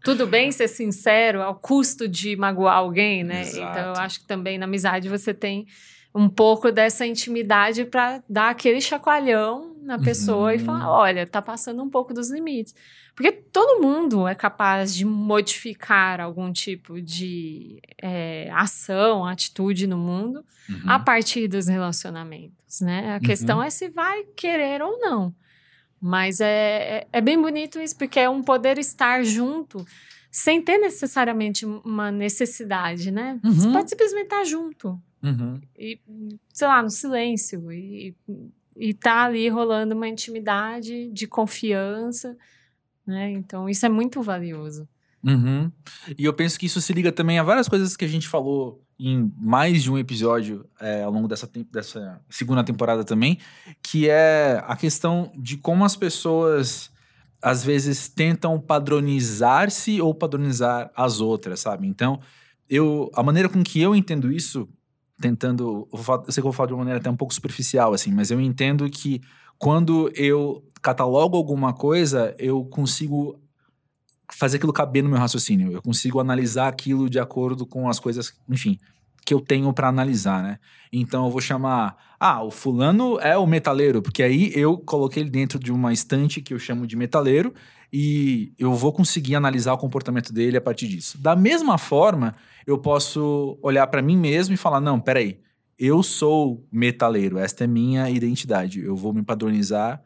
tudo 0.03 0.27
bem 0.27 0.51
ser 0.51 0.67
sincero 0.67 1.41
ao 1.41 1.55
custo 1.55 2.05
de 2.05 2.35
magoar 2.35 2.75
alguém, 2.75 3.23
né? 3.23 3.43
Exato. 3.43 3.79
Então 3.79 3.93
eu 3.93 4.01
acho 4.01 4.19
que 4.19 4.27
também 4.27 4.57
na 4.57 4.65
amizade 4.65 5.07
você 5.07 5.33
tem 5.33 5.65
um 6.15 6.29
pouco 6.29 6.72
dessa 6.72 7.05
intimidade 7.05 7.86
para 7.86 8.24
dar 8.29 8.50
aquele 8.50 8.79
chacoalhão 8.82 9.75
na 9.82 9.98
pessoa 10.00 10.50
Uhum. 10.51 10.55
e 10.55 10.60
falar, 10.60 10.89
olha, 10.89 11.25
tá 11.27 11.41
passando 11.41 11.82
um 11.84 11.89
pouco 11.89 12.13
dos 12.13 12.29
limites. 12.32 12.74
Porque 13.15 13.32
todo 13.32 13.82
mundo 13.82 14.27
é 14.27 14.34
capaz 14.36 14.96
de 14.96 15.05
modificar 15.05 16.20
algum 16.22 16.51
tipo 16.51 17.01
de 17.01 17.79
é, 18.01 18.50
ação, 18.53 19.25
atitude 19.25 19.86
no 19.88 19.98
mundo 19.98 20.43
Uhum. 20.70 20.89
a 20.89 20.98
partir 21.00 21.48
dos 21.48 21.67
relacionamentos, 21.67 22.79
né? 22.82 23.15
A 23.15 23.20
questão 23.20 23.62
é 23.62 23.70
se 23.70 23.89
vai 23.89 24.24
querer 24.36 24.82
ou 24.82 24.98
não. 25.00 25.34
Mas 26.00 26.39
é, 26.41 26.48
é, 27.01 27.08
é 27.13 27.22
bem 27.22 27.39
bonito 27.41 27.79
isso, 27.79 27.98
porque 27.98 28.20
é 28.20 28.29
um 28.29 28.41
poder 28.41 28.77
estar 28.77 29.24
junto 29.24 29.86
sem 30.32 30.62
ter 30.62 30.77
necessariamente 30.77 31.65
uma 31.65 32.12
necessidade, 32.12 33.12
né? 33.12 33.39
Você 33.43 33.67
Uhum. 33.67 33.74
pode 33.74 33.89
simplesmente 33.89 34.24
estar 34.24 34.43
junto 34.43 35.00
Uhum. 35.23 35.61
e, 35.77 35.99
sei 36.49 36.67
lá, 36.67 36.83
no 36.83 36.89
silêncio 36.89 37.71
e, 37.71 38.13
e 38.75 38.93
tá 38.93 39.23
ali 39.23 39.47
rolando 39.47 39.95
uma 39.95 40.07
intimidade 40.07 41.09
de 41.11 41.25
confiança, 41.27 42.37
né? 43.07 43.31
Então 43.31 43.69
isso 43.69 43.86
é 43.86 43.89
muito 43.89 44.21
valioso. 44.21 44.88
Uhum. 45.23 45.71
E 46.17 46.25
eu 46.25 46.33
penso 46.33 46.59
que 46.59 46.65
isso 46.65 46.81
se 46.81 46.91
liga 46.91 47.12
também 47.12 47.39
a 47.39 47.43
várias 47.43 47.69
coisas 47.69 47.95
que 47.95 48.03
a 48.03 48.07
gente 48.07 48.27
falou 48.27 48.83
em 48.99 49.31
mais 49.38 49.83
de 49.83 49.91
um 49.91 49.97
episódio 49.97 50.65
é, 50.79 51.03
ao 51.03 51.12
longo 51.12 51.27
dessa, 51.27 51.49
dessa 51.71 52.21
segunda 52.29 52.63
temporada 52.63 53.03
também, 53.03 53.39
que 53.81 54.09
é 54.09 54.62
a 54.65 54.75
questão 54.75 55.31
de 55.36 55.57
como 55.57 55.86
as 55.86 55.95
pessoas 55.95 56.91
às 57.41 57.63
vezes 57.63 58.07
tentam 58.07 58.59
padronizar-se 58.59 60.01
ou 60.01 60.13
padronizar 60.13 60.91
as 60.95 61.19
outras, 61.19 61.59
sabe? 61.59 61.88
Então, 61.88 62.19
eu 62.69 63.12
a 63.13 63.21
maneira 63.21 63.49
com 63.49 63.62
que 63.63 63.81
eu 63.81 63.95
entendo 63.95 64.31
isso, 64.31 64.69
tentando, 65.23 65.88
eu 65.91 66.31
sei 66.31 66.36
que 66.36 66.41
vou 66.41 66.51
falar 66.51 66.67
de 66.67 66.73
uma 66.73 66.79
maneira 66.79 66.99
até 66.99 67.09
um 67.09 67.15
pouco 67.15 67.33
superficial 67.33 67.93
assim, 67.93 68.12
mas 68.12 68.29
eu 68.29 68.41
entendo 68.41 68.89
que 68.89 69.21
quando 69.57 70.12
eu 70.15 70.62
catalogo 70.81 71.38
alguma 71.38 71.73
coisa, 71.73 72.36
eu 72.38 72.65
consigo 72.65 73.39
fazer 74.29 74.57
aquilo 74.57 74.73
caber 74.73 75.01
no 75.01 75.09
meu 75.09 75.17
raciocínio. 75.17 75.71
Eu 75.71 75.81
consigo 75.81 76.19
analisar 76.19 76.67
aquilo 76.67 77.09
de 77.09 77.19
acordo 77.19 77.65
com 77.65 77.88
as 77.88 77.99
coisas, 77.99 78.33
enfim, 78.49 78.77
que 79.25 79.33
eu 79.33 79.39
tenho 79.39 79.71
pra 79.73 79.88
analisar, 79.88 80.43
né? 80.43 80.59
Então 80.91 81.25
eu 81.25 81.31
vou 81.31 81.41
chamar, 81.41 81.95
ah, 82.19 82.43
o 82.43 82.51
fulano 82.51 83.19
é 83.19 83.38
o 83.38 83.45
metaleiro, 83.47 84.01
porque 84.01 84.21
aí 84.21 84.51
eu 84.55 84.77
coloquei 84.77 85.23
ele 85.23 85.29
dentro 85.29 85.57
de 85.57 85.71
uma 85.71 85.91
estante 85.91 86.41
que 86.41 86.53
eu 86.53 86.59
chamo 86.59 86.86
de 86.86 86.95
metaleiro 86.95 87.53
e 87.91 88.53
eu 88.57 88.73
vou 88.73 88.91
conseguir 88.91 89.36
analisar 89.36 89.73
o 89.73 89.77
comportamento 89.77 90.33
dele 90.33 90.57
a 90.57 90.62
partir 90.62 90.88
disso. 90.88 91.17
Da 91.17 91.36
mesma 91.36 91.77
forma, 91.77 92.36
eu 92.65 92.77
posso 92.77 93.57
olhar 93.62 93.88
pra 93.88 94.01
mim 94.01 94.17
mesmo 94.17 94.53
e 94.53 94.57
falar, 94.57 94.81
não, 94.81 94.99
peraí, 94.99 95.39
eu 95.77 96.03
sou 96.03 96.65
metaleiro, 96.71 97.38
esta 97.38 97.63
é 97.63 97.67
minha 97.67 98.09
identidade. 98.09 98.81
Eu 98.81 98.95
vou 98.95 99.13
me 99.13 99.23
padronizar 99.23 100.01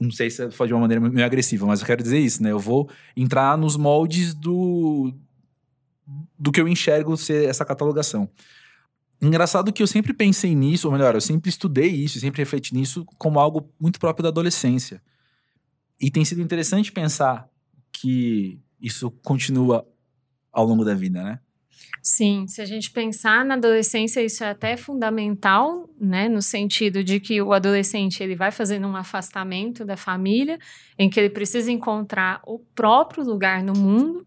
não 0.00 0.10
sei 0.10 0.30
se 0.30 0.50
foi 0.50 0.66
de 0.66 0.72
uma 0.72 0.80
maneira 0.80 1.00
meio 1.08 1.26
agressiva, 1.26 1.66
mas 1.66 1.80
eu 1.80 1.86
quero 1.86 2.02
dizer 2.02 2.18
isso, 2.18 2.42
né? 2.42 2.50
Eu 2.50 2.58
vou 2.58 2.88
entrar 3.16 3.56
nos 3.58 3.76
moldes 3.76 4.34
do 4.34 5.12
do 6.38 6.52
que 6.52 6.60
eu 6.60 6.68
enxergo 6.68 7.16
ser 7.16 7.48
essa 7.48 7.64
catalogação. 7.64 8.28
Engraçado 9.20 9.72
que 9.72 9.82
eu 9.82 9.86
sempre 9.86 10.12
pensei 10.12 10.54
nisso, 10.54 10.86
ou 10.86 10.92
melhor, 10.92 11.14
eu 11.14 11.20
sempre 11.20 11.48
estudei 11.48 11.88
isso, 11.88 12.20
sempre 12.20 12.42
refleti 12.42 12.74
nisso 12.74 13.06
como 13.16 13.38
algo 13.38 13.70
muito 13.80 13.98
próprio 13.98 14.22
da 14.22 14.28
adolescência. 14.28 15.02
E 16.00 16.10
tem 16.10 16.24
sido 16.24 16.42
interessante 16.42 16.92
pensar 16.92 17.48
que 17.92 18.60
isso 18.80 19.10
continua 19.22 19.86
ao 20.52 20.66
longo 20.66 20.84
da 20.84 20.94
vida, 20.94 21.22
né? 21.22 21.40
Sim, 22.02 22.46
se 22.46 22.60
a 22.60 22.66
gente 22.66 22.90
pensar 22.90 23.46
na 23.46 23.54
adolescência, 23.54 24.20
isso 24.22 24.44
é 24.44 24.50
até 24.50 24.76
fundamental, 24.76 25.88
né, 25.98 26.28
no 26.28 26.42
sentido 26.42 27.02
de 27.02 27.18
que 27.18 27.40
o 27.40 27.54
adolescente 27.54 28.22
ele 28.22 28.36
vai 28.36 28.50
fazendo 28.50 28.86
um 28.86 28.94
afastamento 28.94 29.86
da 29.86 29.96
família, 29.96 30.58
em 30.98 31.08
que 31.08 31.18
ele 31.18 31.30
precisa 31.30 31.72
encontrar 31.72 32.42
o 32.46 32.58
próprio 32.58 33.24
lugar 33.24 33.62
no 33.62 33.72
mundo. 33.72 34.26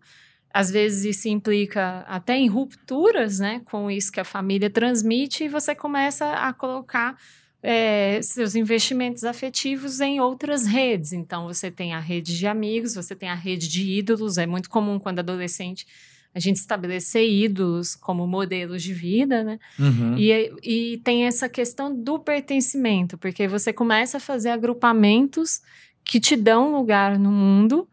Às 0.57 0.71
vezes 0.71 1.05
isso 1.15 1.27
implica 1.27 1.99
até 2.07 2.35
em 2.35 2.47
rupturas, 2.47 3.37
né, 3.37 3.61
com 3.65 3.91
isso 3.91 4.11
que 4.11 4.19
a 4.19 4.23
família 4.23 4.71
transmite, 4.71 5.43
e 5.43 5.47
você 5.47 5.75
começa 5.75 6.33
a 6.33 6.51
colocar 6.51 7.15
é, 7.61 8.19
seus 8.23 8.55
investimentos 8.55 9.23
afetivos 9.23 10.01
em 10.01 10.19
outras 10.19 10.65
redes. 10.65 11.13
Então, 11.13 11.45
você 11.45 11.69
tem 11.69 11.93
a 11.93 11.99
rede 11.99 12.35
de 12.35 12.47
amigos, 12.47 12.95
você 12.95 13.15
tem 13.15 13.29
a 13.29 13.35
rede 13.35 13.67
de 13.67 13.87
ídolos. 13.87 14.39
É 14.39 14.47
muito 14.47 14.67
comum 14.67 14.97
quando 14.97 15.19
adolescente 15.19 15.85
a 16.33 16.39
gente 16.39 16.55
estabelecer 16.55 17.29
ídolos 17.29 17.95
como 17.95 18.25
modelos 18.25 18.81
de 18.81 18.93
vida, 18.95 19.43
né? 19.43 19.59
Uhum. 19.77 20.17
E, 20.17 20.53
e 20.63 20.97
tem 21.03 21.25
essa 21.25 21.47
questão 21.47 21.95
do 21.95 22.17
pertencimento, 22.17 23.15
porque 23.15 23.47
você 23.47 23.71
começa 23.71 24.17
a 24.17 24.19
fazer 24.19 24.49
agrupamentos 24.49 25.61
que 26.03 26.19
te 26.19 26.35
dão 26.35 26.71
lugar 26.71 27.19
no 27.19 27.31
mundo 27.31 27.87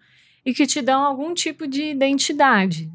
e 0.44 0.52
que 0.52 0.66
te 0.66 0.83
dão 0.83 1.02
algum 1.02 1.33
tipo 1.33 1.66
de 1.66 1.83
identidade. 1.83 2.90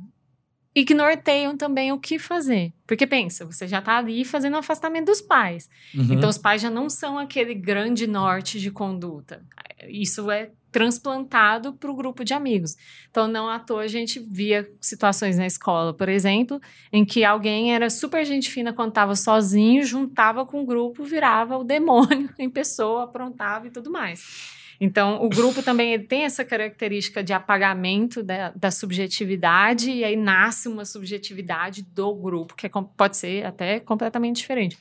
E 0.75 0.85
que 0.85 0.93
norteiam 0.93 1.57
também 1.57 1.91
o 1.91 1.99
que 1.99 2.19
fazer. 2.19 2.71
Porque 2.85 3.07
pensa, 3.07 3.43
você 3.43 3.67
já 3.67 3.79
está 3.79 3.97
ali 3.97 4.23
fazendo 4.23 4.53
o 4.53 4.59
afastamento 4.59 5.07
dos 5.07 5.19
pais. 5.19 5.67
Uhum. 5.95 6.13
Então, 6.13 6.29
os 6.29 6.37
pais 6.37 6.61
já 6.61 6.69
não 6.69 6.89
são 6.89 7.17
aquele 7.17 7.55
grande 7.55 8.05
norte 8.05 8.59
de 8.59 8.69
conduta. 8.69 9.43
Isso 9.87 10.29
é 10.29 10.51
transplantado 10.71 11.73
para 11.73 11.89
o 11.89 11.95
grupo 11.95 12.23
de 12.23 12.33
amigos. 12.33 12.75
Então, 13.09 13.27
não 13.27 13.49
à 13.49 13.59
toa 13.59 13.81
a 13.81 13.87
gente 13.87 14.19
via 14.19 14.69
situações 14.79 15.37
na 15.37 15.47
escola, 15.47 15.93
por 15.93 16.07
exemplo, 16.07 16.61
em 16.91 17.03
que 17.03 17.25
alguém 17.25 17.73
era 17.73 17.89
super 17.89 18.23
gente 18.23 18.49
fina 18.49 18.71
quando 18.71 18.89
estava 18.89 19.15
sozinho, 19.15 19.83
juntava 19.83 20.45
com 20.45 20.61
o 20.61 20.65
grupo, 20.65 21.03
virava 21.03 21.57
o 21.57 21.63
demônio 21.63 22.29
em 22.37 22.49
pessoa, 22.49 23.05
aprontava 23.05 23.67
e 23.67 23.71
tudo 23.71 23.91
mais. 23.91 24.58
Então, 24.79 25.23
o 25.23 25.27
grupo 25.27 25.61
também 25.61 25.99
tem 25.99 26.23
essa 26.23 26.45
característica 26.45 27.21
de 27.21 27.33
apagamento 27.33 28.23
da, 28.23 28.51
da 28.51 28.71
subjetividade, 28.71 29.91
e 29.91 30.05
aí 30.05 30.15
nasce 30.15 30.69
uma 30.69 30.85
subjetividade 30.85 31.83
do 31.83 32.15
grupo, 32.15 32.55
que 32.55 32.65
é 32.65 32.69
pode 32.95 33.17
ser 33.17 33.45
até 33.45 33.79
completamente 33.81 34.37
diferente. 34.37 34.77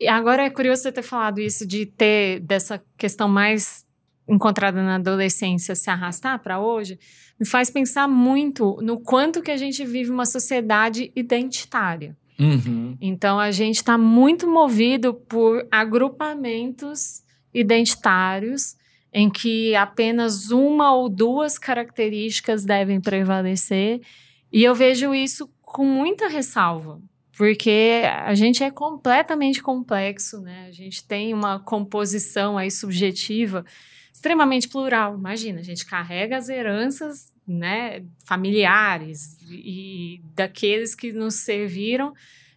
E 0.00 0.08
agora 0.08 0.44
é 0.44 0.50
curioso 0.50 0.82
você 0.82 0.92
ter 0.92 1.02
falado 1.02 1.40
isso 1.40 1.66
de 1.66 1.84
ter 1.84 2.40
dessa 2.40 2.82
questão 2.96 3.28
mais 3.28 3.84
encontrada 4.28 4.82
na 4.82 4.94
adolescência 4.96 5.74
se 5.74 5.90
arrastar 5.90 6.38
para 6.38 6.60
hoje, 6.60 6.98
me 7.38 7.46
faz 7.46 7.70
pensar 7.70 8.06
muito 8.06 8.78
no 8.82 9.00
quanto 9.00 9.42
que 9.42 9.50
a 9.50 9.56
gente 9.56 9.84
vive 9.84 10.10
uma 10.10 10.26
sociedade 10.26 11.10
identitária. 11.16 12.16
Uhum. 12.38 12.96
Então 13.00 13.38
a 13.38 13.50
gente 13.50 13.76
está 13.76 13.98
muito 13.98 14.48
movido 14.48 15.14
por 15.14 15.66
agrupamentos 15.70 17.22
identitários 17.52 18.76
em 19.12 19.30
que 19.30 19.74
apenas 19.74 20.50
uma 20.50 20.94
ou 20.94 21.08
duas 21.08 21.58
características 21.58 22.64
devem 22.64 23.00
prevalecer. 23.00 24.00
E 24.52 24.62
eu 24.62 24.74
vejo 24.74 25.14
isso 25.14 25.50
com 25.62 25.84
muita 25.84 26.28
ressalva, 26.28 27.00
porque 27.36 28.02
a 28.24 28.34
gente 28.34 28.62
é 28.62 28.70
completamente 28.70 29.62
complexo, 29.62 30.40
né? 30.40 30.66
A 30.68 30.72
gente 30.72 31.06
tem 31.06 31.32
uma 31.32 31.58
composição 31.58 32.58
aí 32.58 32.70
subjetiva 32.70 33.64
extremamente 34.12 34.68
plural. 34.68 35.16
Imagina, 35.16 35.60
a 35.60 35.62
gente 35.62 35.86
carrega 35.86 36.36
as 36.36 36.48
heranças, 36.48 37.32
né, 37.46 38.04
familiares 38.26 39.38
e 39.50 40.20
daqueles 40.34 40.94
que 40.94 41.12
nos 41.12 41.36
serviram 41.36 42.12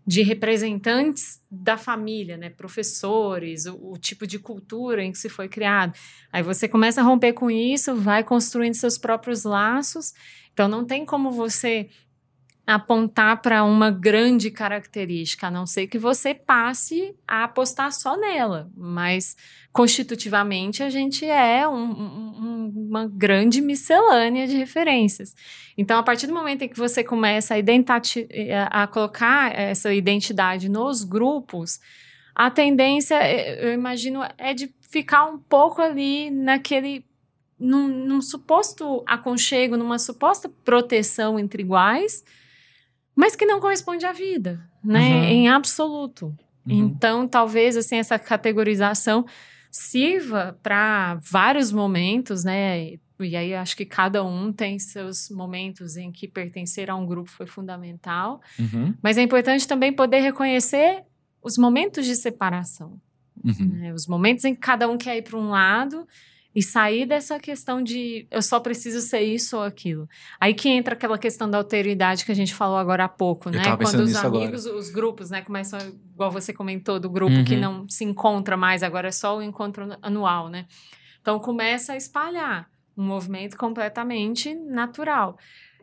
de 0.05 0.23
representantes 0.23 1.39
da 1.49 1.77
família, 1.77 2.35
né, 2.37 2.49
professores, 2.49 3.65
o, 3.65 3.91
o, 3.91 3.97
tipo 3.97 4.25
de 4.25 4.39
cultura 4.39 5.03
em 5.03 5.11
que 5.11 5.17
se 5.17 5.29
foi 5.29 5.47
criado. 5.47 5.93
Aí 6.31 6.41
você 6.41 6.67
começa 6.67 7.01
a 7.01 7.03
romper 7.03 7.33
com 7.33 7.51
isso, 7.51 7.95
vai 7.95 8.23
construindo 8.23 8.73
seus 8.73 8.97
próprios 8.97 9.43
laços. 9.43 10.13
Então 10.53 10.67
não 10.67 10.85
tem 10.85 11.05
como 11.05 11.31
você 11.31 11.89
apontar 12.65 13.41
para 13.41 13.63
uma 13.63 13.89
grande 13.89 14.51
característica, 14.51 15.47
a 15.47 15.51
não 15.51 15.65
ser 15.65 15.87
que 15.87 15.97
você 15.97 16.33
passe 16.33 17.15
a 17.27 17.43
apostar 17.43 17.91
só 17.91 18.15
nela. 18.15 18.69
Mas, 18.75 19.35
constitutivamente, 19.73 20.83
a 20.83 20.89
gente 20.89 21.25
é 21.25 21.67
um, 21.67 21.91
um, 21.91 22.73
uma 22.89 23.07
grande 23.07 23.61
miscelânea 23.61 24.47
de 24.47 24.55
referências. 24.55 25.35
Então, 25.77 25.99
a 25.99 26.03
partir 26.03 26.27
do 26.27 26.33
momento 26.33 26.61
em 26.61 26.69
que 26.69 26.77
você 26.77 27.03
começa 27.03 27.55
a, 27.55 28.83
a 28.83 28.87
colocar 28.87 29.53
essa 29.53 29.93
identidade 29.93 30.69
nos 30.69 31.03
grupos, 31.03 31.79
a 32.33 32.49
tendência, 32.49 33.15
eu 33.59 33.73
imagino, 33.73 34.21
é 34.37 34.53
de 34.53 34.73
ficar 34.89 35.25
um 35.25 35.37
pouco 35.37 35.81
ali 35.81 36.29
naquele. 36.29 37.05
Num, 37.63 37.87
num 37.87 38.23
suposto 38.23 39.03
aconchego, 39.05 39.77
numa 39.77 39.99
suposta 39.99 40.49
proteção 40.65 41.37
entre 41.37 41.61
iguais, 41.61 42.23
mas 43.15 43.35
que 43.35 43.45
não 43.45 43.59
corresponde 43.59 44.05
à 44.05 44.11
vida, 44.11 44.59
né? 44.83 45.15
Uhum. 45.15 45.23
Em 45.23 45.49
absoluto. 45.49 46.25
Uhum. 46.65 46.73
Então, 46.73 47.27
talvez 47.27 47.75
assim 47.75 47.97
essa 47.97 48.17
categorização 48.17 49.25
sirva 49.69 50.59
para 50.61 51.15
vários 51.21 51.71
momentos, 51.71 52.43
né? 52.43 52.97
E 53.19 53.35
aí 53.35 53.53
acho 53.53 53.77
que 53.77 53.85
cada 53.85 54.23
um 54.23 54.51
tem 54.51 54.79
seus 54.79 55.29
momentos 55.29 55.95
em 55.95 56.11
que 56.11 56.27
pertencer 56.27 56.89
a 56.89 56.95
um 56.95 57.05
grupo 57.05 57.29
foi 57.29 57.45
fundamental. 57.45 58.41
Uhum. 58.59 58.93
Mas 59.01 59.17
é 59.17 59.21
importante 59.21 59.67
também 59.67 59.93
poder 59.93 60.19
reconhecer 60.19 61.03
os 61.41 61.57
momentos 61.57 62.05
de 62.05 62.15
separação. 62.15 62.99
Uhum. 63.43 63.69
Né? 63.73 63.93
Os 63.93 64.07
momentos 64.07 64.43
em 64.45 64.53
que 64.53 64.61
cada 64.61 64.89
um 64.89 64.97
quer 64.97 65.17
ir 65.17 65.21
para 65.21 65.37
um 65.37 65.49
lado 65.49 66.07
e 66.53 66.61
sair 66.61 67.05
dessa 67.05 67.39
questão 67.39 67.81
de 67.81 68.27
eu 68.29 68.41
só 68.41 68.59
preciso 68.59 68.99
ser 68.99 69.21
isso 69.21 69.55
ou 69.55 69.63
aquilo. 69.63 70.07
Aí 70.39 70.53
que 70.53 70.67
entra 70.67 70.93
aquela 70.93 71.17
questão 71.17 71.49
da 71.49 71.57
alteridade 71.57 72.25
que 72.25 72.31
a 72.31 72.35
gente 72.35 72.53
falou 72.53 72.77
agora 72.77 73.05
há 73.05 73.09
pouco, 73.09 73.49
né? 73.49 73.63
Quando 73.77 74.01
os 74.01 74.15
amigos, 74.15 74.65
agora. 74.65 74.79
os 74.79 74.89
grupos, 74.89 75.29
né, 75.29 75.41
começam, 75.41 75.79
igual 76.13 76.29
você 76.29 76.51
comentou, 76.51 76.99
do 76.99 77.09
grupo 77.09 77.33
uhum. 77.33 77.45
que 77.45 77.55
não 77.55 77.87
se 77.87 78.03
encontra 78.03 78.57
mais, 78.57 78.83
agora 78.83 79.07
é 79.07 79.11
só 79.11 79.37
o 79.37 79.41
encontro 79.41 79.97
anual, 80.01 80.49
né? 80.49 80.65
Então 81.21 81.39
começa 81.39 81.93
a 81.93 81.97
espalhar 81.97 82.69
um 82.97 83.03
movimento 83.03 83.55
completamente 83.55 84.53
natural. 84.53 85.37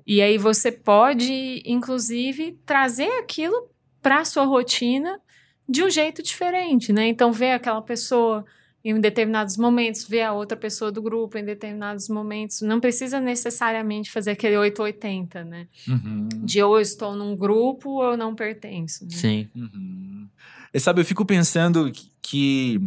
E 0.06 0.20
aí 0.20 0.36
você 0.36 0.70
pode, 0.70 1.62
inclusive, 1.64 2.58
trazer 2.66 3.10
aquilo 3.18 3.70
para 4.02 4.20
a 4.20 4.24
sua 4.24 4.44
rotina 4.44 5.20
de 5.68 5.82
um 5.82 5.90
jeito 5.90 6.22
diferente, 6.22 6.92
né? 6.92 7.08
Então 7.08 7.32
ver 7.32 7.52
aquela 7.52 7.82
pessoa 7.82 8.44
em 8.90 9.00
determinados 9.00 9.56
momentos, 9.56 10.06
ver 10.08 10.22
a 10.22 10.32
outra 10.32 10.56
pessoa 10.56 10.90
do 10.90 11.02
grupo 11.02 11.36
em 11.36 11.44
determinados 11.44 12.08
momentos. 12.08 12.62
Não 12.62 12.80
precisa 12.80 13.20
necessariamente 13.20 14.10
fazer 14.10 14.30
aquele 14.30 14.56
880, 14.56 15.44
né? 15.44 15.66
Uhum. 15.86 16.28
De 16.44 16.62
ou 16.62 16.76
eu 16.76 16.80
estou 16.80 17.14
num 17.14 17.36
grupo 17.36 17.90
ou 17.90 18.12
eu 18.12 18.16
não 18.16 18.34
pertenço. 18.34 19.04
Né? 19.04 19.10
Sim. 19.10 19.48
Uhum. 19.54 20.26
E 20.72 20.80
sabe, 20.80 21.00
eu 21.00 21.04
fico 21.04 21.24
pensando 21.24 21.92
que 22.22 22.80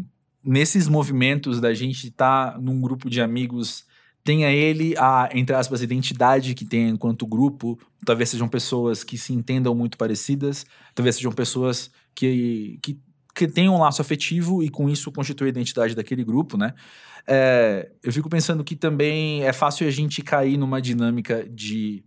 nesses 0.44 0.88
movimentos 0.88 1.62
da 1.62 1.74
gente 1.74 2.08
estar 2.08 2.54
tá 2.54 2.58
num 2.58 2.82
grupo 2.82 3.10
de 3.10 3.22
amigos 3.22 3.86
tenha 4.24 4.52
ele 4.52 4.96
a, 4.98 5.30
entre 5.34 5.56
aspas, 5.56 5.82
identidade 5.82 6.54
que 6.54 6.66
tem 6.66 6.90
enquanto 6.90 7.28
grupo. 7.28 7.80
Talvez 8.06 8.30
sejam 8.30 8.48
pessoas 8.48 9.04
que 9.04 9.18
se 9.18 9.34
entendam 9.34 9.76
muito 9.76 9.98
parecidas, 9.98 10.66
talvez 10.96 11.16
sejam 11.16 11.32
pessoas 11.32 11.92
que, 12.16 12.80
que 12.82 13.00
que 13.34 13.48
tem 13.48 13.70
um 13.70 13.80
laço 13.80 14.02
afetivo 14.02 14.62
e 14.62 14.70
com 14.70 14.90
isso 14.90 15.12
constitui 15.12 15.48
a 15.48 15.50
identidade 15.50 15.96
daquele 15.96 16.24
grupo, 16.24 16.58
né? 16.58 16.74
É, 17.28 17.92
eu 18.04 18.12
fico 18.12 18.30
pensando 18.30 18.64
que 18.64 18.76
também 18.76 19.44
é 19.44 19.54
fácil 19.54 19.88
a 19.88 19.92
gente 19.92 20.22
cair 20.22 20.58
numa 20.58 20.82
dinâmica 20.82 21.48
de 21.50 22.04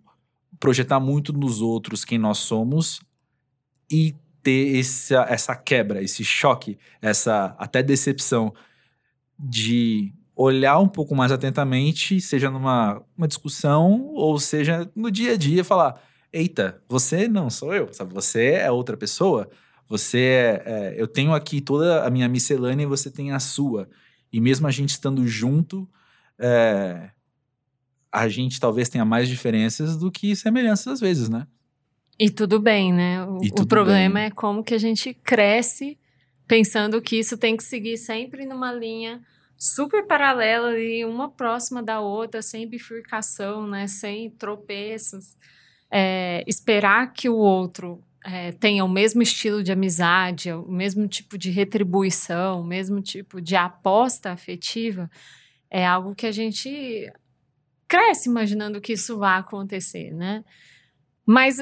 projetar 0.58 1.00
muito 1.00 1.32
nos 1.32 1.60
outros 1.60 2.04
quem 2.04 2.18
nós 2.18 2.38
somos 2.38 3.00
e 3.90 4.14
ter 4.42 4.78
essa, 4.78 5.26
essa 5.28 5.56
quebra, 5.56 6.02
esse 6.02 6.24
choque, 6.24 6.78
essa 7.00 7.54
até 7.58 7.82
decepção 7.82 8.52
de 9.38 10.12
olhar 10.36 10.78
um 10.78 10.88
pouco 10.88 11.14
mais 11.14 11.32
atentamente, 11.32 12.20
seja 12.20 12.50
numa 12.50 13.02
uma 13.16 13.28
discussão 13.28 14.10
ou 14.14 14.38
seja 14.38 14.90
no 14.94 15.10
dia 15.10 15.32
a 15.32 15.36
dia, 15.36 15.64
falar: 15.64 16.00
eita, 16.32 16.82
você 16.88 17.28
não 17.28 17.48
sou 17.48 17.74
eu, 17.74 17.92
sabe? 17.92 18.12
Você 18.14 18.52
é 18.52 18.70
outra 18.70 18.96
pessoa. 18.96 19.48
Você 19.94 20.18
é, 20.18 20.62
é, 20.66 20.94
eu 20.96 21.06
tenho 21.06 21.32
aqui 21.32 21.60
toda 21.60 22.04
a 22.04 22.10
minha 22.10 22.28
miscelânea 22.28 22.82
e 22.82 22.86
você 22.86 23.08
tem 23.08 23.30
a 23.30 23.38
sua. 23.38 23.88
E 24.32 24.40
mesmo 24.40 24.66
a 24.66 24.70
gente 24.72 24.88
estando 24.88 25.24
junto, 25.24 25.88
é, 26.36 27.10
a 28.10 28.26
gente 28.26 28.58
talvez 28.58 28.88
tenha 28.88 29.04
mais 29.04 29.28
diferenças 29.28 29.96
do 29.96 30.10
que 30.10 30.34
semelhanças 30.34 30.94
às 30.94 31.00
vezes, 31.00 31.28
né? 31.28 31.46
E 32.18 32.28
tudo 32.28 32.58
bem, 32.58 32.92
né? 32.92 33.24
O, 33.24 33.38
o 33.38 33.66
problema 33.68 34.16
bem. 34.16 34.24
é 34.24 34.30
como 34.32 34.64
que 34.64 34.74
a 34.74 34.78
gente 34.78 35.14
cresce 35.14 35.96
pensando 36.44 37.00
que 37.00 37.16
isso 37.16 37.38
tem 37.38 37.56
que 37.56 37.62
seguir 37.62 37.96
sempre 37.96 38.46
numa 38.46 38.72
linha 38.72 39.22
super 39.56 40.08
paralela 40.08 40.76
e 40.76 41.04
uma 41.04 41.30
próxima 41.30 41.80
da 41.80 42.00
outra, 42.00 42.42
sem 42.42 42.66
bifurcação, 42.66 43.64
né? 43.68 43.86
Sem 43.86 44.28
tropeços. 44.28 45.36
É, 45.88 46.42
esperar 46.48 47.12
que 47.12 47.28
o 47.28 47.36
outro 47.36 48.02
é, 48.24 48.52
tenha 48.52 48.84
o 48.84 48.88
mesmo 48.88 49.22
estilo 49.22 49.62
de 49.62 49.70
amizade, 49.70 50.50
o 50.50 50.70
mesmo 50.70 51.06
tipo 51.06 51.36
de 51.36 51.50
retribuição, 51.50 52.62
o 52.62 52.64
mesmo 52.64 53.02
tipo 53.02 53.40
de 53.40 53.54
aposta 53.54 54.30
afetiva, 54.30 55.10
é 55.70 55.86
algo 55.86 56.14
que 56.14 56.26
a 56.26 56.32
gente 56.32 57.12
cresce 57.86 58.28
imaginando 58.28 58.80
que 58.80 58.94
isso 58.94 59.18
vai 59.18 59.38
acontecer, 59.38 60.10
né? 60.12 60.42
Mas 61.26 61.58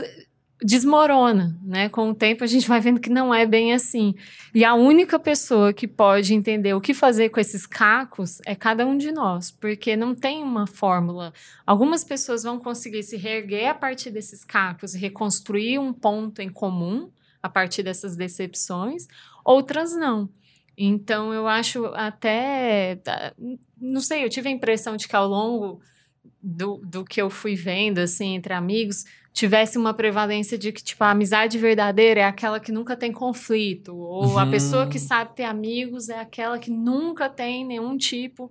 desmorona, 0.65 1.59
né? 1.63 1.89
Com 1.89 2.11
o 2.11 2.15
tempo 2.15 2.45
a 2.45 2.47
gente 2.47 2.69
vai 2.69 2.81
vendo 2.81 3.01
que 3.01 3.11
não 3.11 3.35
é 3.35 3.45
bem 3.45 3.73
assim. 3.73 4.15
E 4.55 4.65
a 4.65 4.75
única 4.75 5.19
pessoa 5.19 5.73
que 5.73 5.89
pode 5.89 6.35
entender 6.35 6.75
o 6.75 6.81
que 6.81 6.95
fazer 6.95 7.31
com 7.31 7.41
esses 7.41 7.67
cacos 7.67 8.41
é 8.47 8.55
cada 8.55 8.87
um 8.87 8.97
de 8.97 9.11
nós, 9.11 9.51
porque 9.51 9.97
não 9.97 10.15
tem 10.15 10.43
uma 10.43 10.67
fórmula. 10.67 11.33
Algumas 11.67 12.05
pessoas 12.05 12.43
vão 12.43 12.59
conseguir 12.59 13.03
se 13.03 13.17
reerguer 13.17 13.69
a 13.69 13.75
partir 13.75 14.11
desses 14.11 14.45
cacos 14.45 14.95
e 14.95 14.99
reconstruir 14.99 15.79
um 15.79 15.93
ponto 15.93 16.41
em 16.41 16.49
comum 16.49 17.11
a 17.43 17.49
partir 17.49 17.83
dessas 17.83 18.17
decepções, 18.17 19.09
outras 19.45 19.97
não. 19.97 20.29
Então 20.77 21.35
eu 21.35 21.47
acho 21.47 21.87
até, 21.87 22.99
não 23.81 24.01
sei, 24.01 24.25
eu 24.25 24.31
tive 24.31 24.49
a 24.49 24.53
impressão 24.53 24.97
de 24.97 25.07
que 25.07 25.17
ao 25.17 25.29
longo 25.29 25.81
do, 26.43 26.79
do 26.85 27.05
que 27.05 27.23
eu 27.23 27.31
fui 27.31 27.55
vendo 27.55 27.99
assim 27.99 28.35
entre 28.35 28.53
amigos, 28.53 29.05
tivesse 29.33 29.79
uma 29.79 29.95
prevalência 29.95 30.59
de 30.59 30.73
que, 30.73 30.83
tipo, 30.83 31.03
a 31.05 31.11
amizade 31.11 31.57
verdadeira 31.57 32.21
é 32.21 32.25
aquela 32.25 32.61
que 32.61 32.73
nunca 32.73 32.97
tem 32.97 33.13
conflito, 33.13 33.95
ou 33.97 34.27
uhum. 34.27 34.39
a 34.39 34.47
pessoa 34.47 34.89
que 34.89 34.99
sabe 34.99 35.35
ter 35.35 35.45
amigos 35.45 36.09
é 36.09 36.21
aquela 36.21 36.59
que 36.59 36.71
nunca 36.71 37.29
tem 37.29 37.65
nenhum 37.65 37.97
tipo 37.97 38.51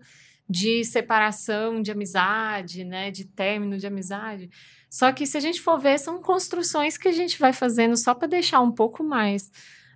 de 0.49 0.83
separação 0.83 1.81
de 1.81 1.91
amizade, 1.91 2.83
né, 2.83 3.11
de 3.11 3.25
término 3.25 3.77
de 3.77 3.87
amizade. 3.87 4.49
Só 4.89 5.11
que 5.11 5.25
se 5.25 5.37
a 5.37 5.39
gente 5.39 5.61
for 5.61 5.79
ver, 5.79 5.97
são 5.97 6.21
construções 6.21 6.97
que 6.97 7.07
a 7.07 7.13
gente 7.13 7.39
vai 7.39 7.53
fazendo 7.53 7.95
só 7.95 8.13
para 8.13 8.27
deixar 8.27 8.59
um 8.59 8.71
pouco 8.71 9.03
mais 9.03 9.49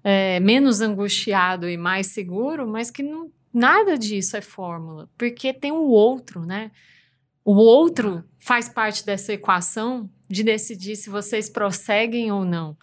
é, 0.04 0.40
menos 0.40 0.80
angustiado 0.80 1.68
e 1.68 1.76
mais 1.76 2.08
seguro, 2.08 2.66
mas 2.66 2.90
que 2.90 3.04
não, 3.04 3.30
nada 3.54 3.98
disso 3.98 4.38
é 4.38 4.42
fórmula, 4.42 5.10
porque 5.18 5.52
tem 5.52 5.72
o 5.72 5.88
outro, 5.88 6.46
né? 6.46 6.72
O 7.46 7.54
outro 7.54 8.24
faz 8.40 8.68
parte 8.68 9.06
dessa 9.06 9.32
equação 9.32 10.10
de 10.28 10.44
decidir 10.44 10.96
se 10.96 11.12
vocês 11.12 11.48
prosseguem 11.48 12.32
ou 12.32 12.44
não. 12.44 12.76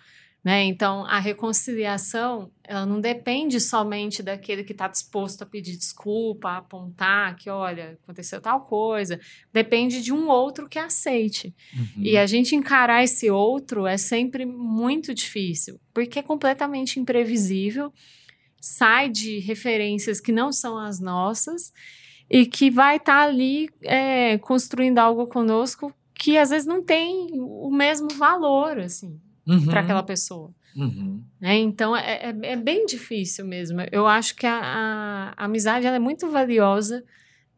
Né? 0.44 0.64
Então, 0.64 1.04
a 1.06 1.18
reconciliação, 1.18 2.50
ela 2.64 2.86
não 2.86 3.00
depende 3.00 3.60
somente 3.60 4.22
daquele 4.22 4.64
que 4.64 4.72
está 4.72 4.88
disposto 4.88 5.42
a 5.42 5.46
pedir 5.46 5.76
desculpa, 5.76 6.50
a 6.50 6.56
apontar 6.58 7.36
que, 7.36 7.50
olha, 7.50 7.98
aconteceu 8.02 8.40
tal 8.40 8.60
coisa. 8.62 9.20
Depende 9.52 10.00
de 10.00 10.12
um 10.12 10.28
outro 10.28 10.68
que 10.68 10.78
aceite. 10.78 11.54
Uhum. 11.74 12.02
E 12.02 12.16
a 12.16 12.26
gente 12.26 12.56
encarar 12.56 13.04
esse 13.04 13.30
outro 13.30 13.86
é 13.86 13.96
sempre 13.96 14.44
muito 14.44 15.12
difícil, 15.12 15.80
porque 15.94 16.18
é 16.18 16.22
completamente 16.22 16.98
imprevisível, 16.98 17.92
sai 18.60 19.08
de 19.08 19.38
referências 19.38 20.20
que 20.20 20.32
não 20.32 20.52
são 20.52 20.76
as 20.76 21.00
nossas 21.00 21.72
e 22.32 22.46
que 22.46 22.70
vai 22.70 22.96
estar 22.96 23.12
tá 23.14 23.22
ali 23.24 23.68
é, 23.82 24.38
construindo 24.38 24.98
algo 24.98 25.26
conosco 25.26 25.92
que 26.14 26.38
às 26.38 26.48
vezes 26.50 26.66
não 26.66 26.82
tem 26.82 27.28
o 27.34 27.70
mesmo 27.70 28.08
valor, 28.16 28.78
assim 28.80 29.20
Uhum. 29.46 29.66
para 29.66 29.80
aquela 29.80 30.02
pessoa. 30.04 30.50
Uhum. 30.76 31.20
Né? 31.40 31.58
Então 31.58 31.96
é, 31.96 32.30
é, 32.30 32.52
é 32.52 32.56
bem 32.56 32.86
difícil 32.86 33.44
mesmo. 33.44 33.80
Eu 33.90 34.06
acho 34.06 34.34
que 34.36 34.46
a, 34.46 34.60
a- 35.36 35.44
amizade 35.44 35.84
ela 35.84 35.96
é 35.96 35.98
muito 35.98 36.30
valiosa, 36.30 37.04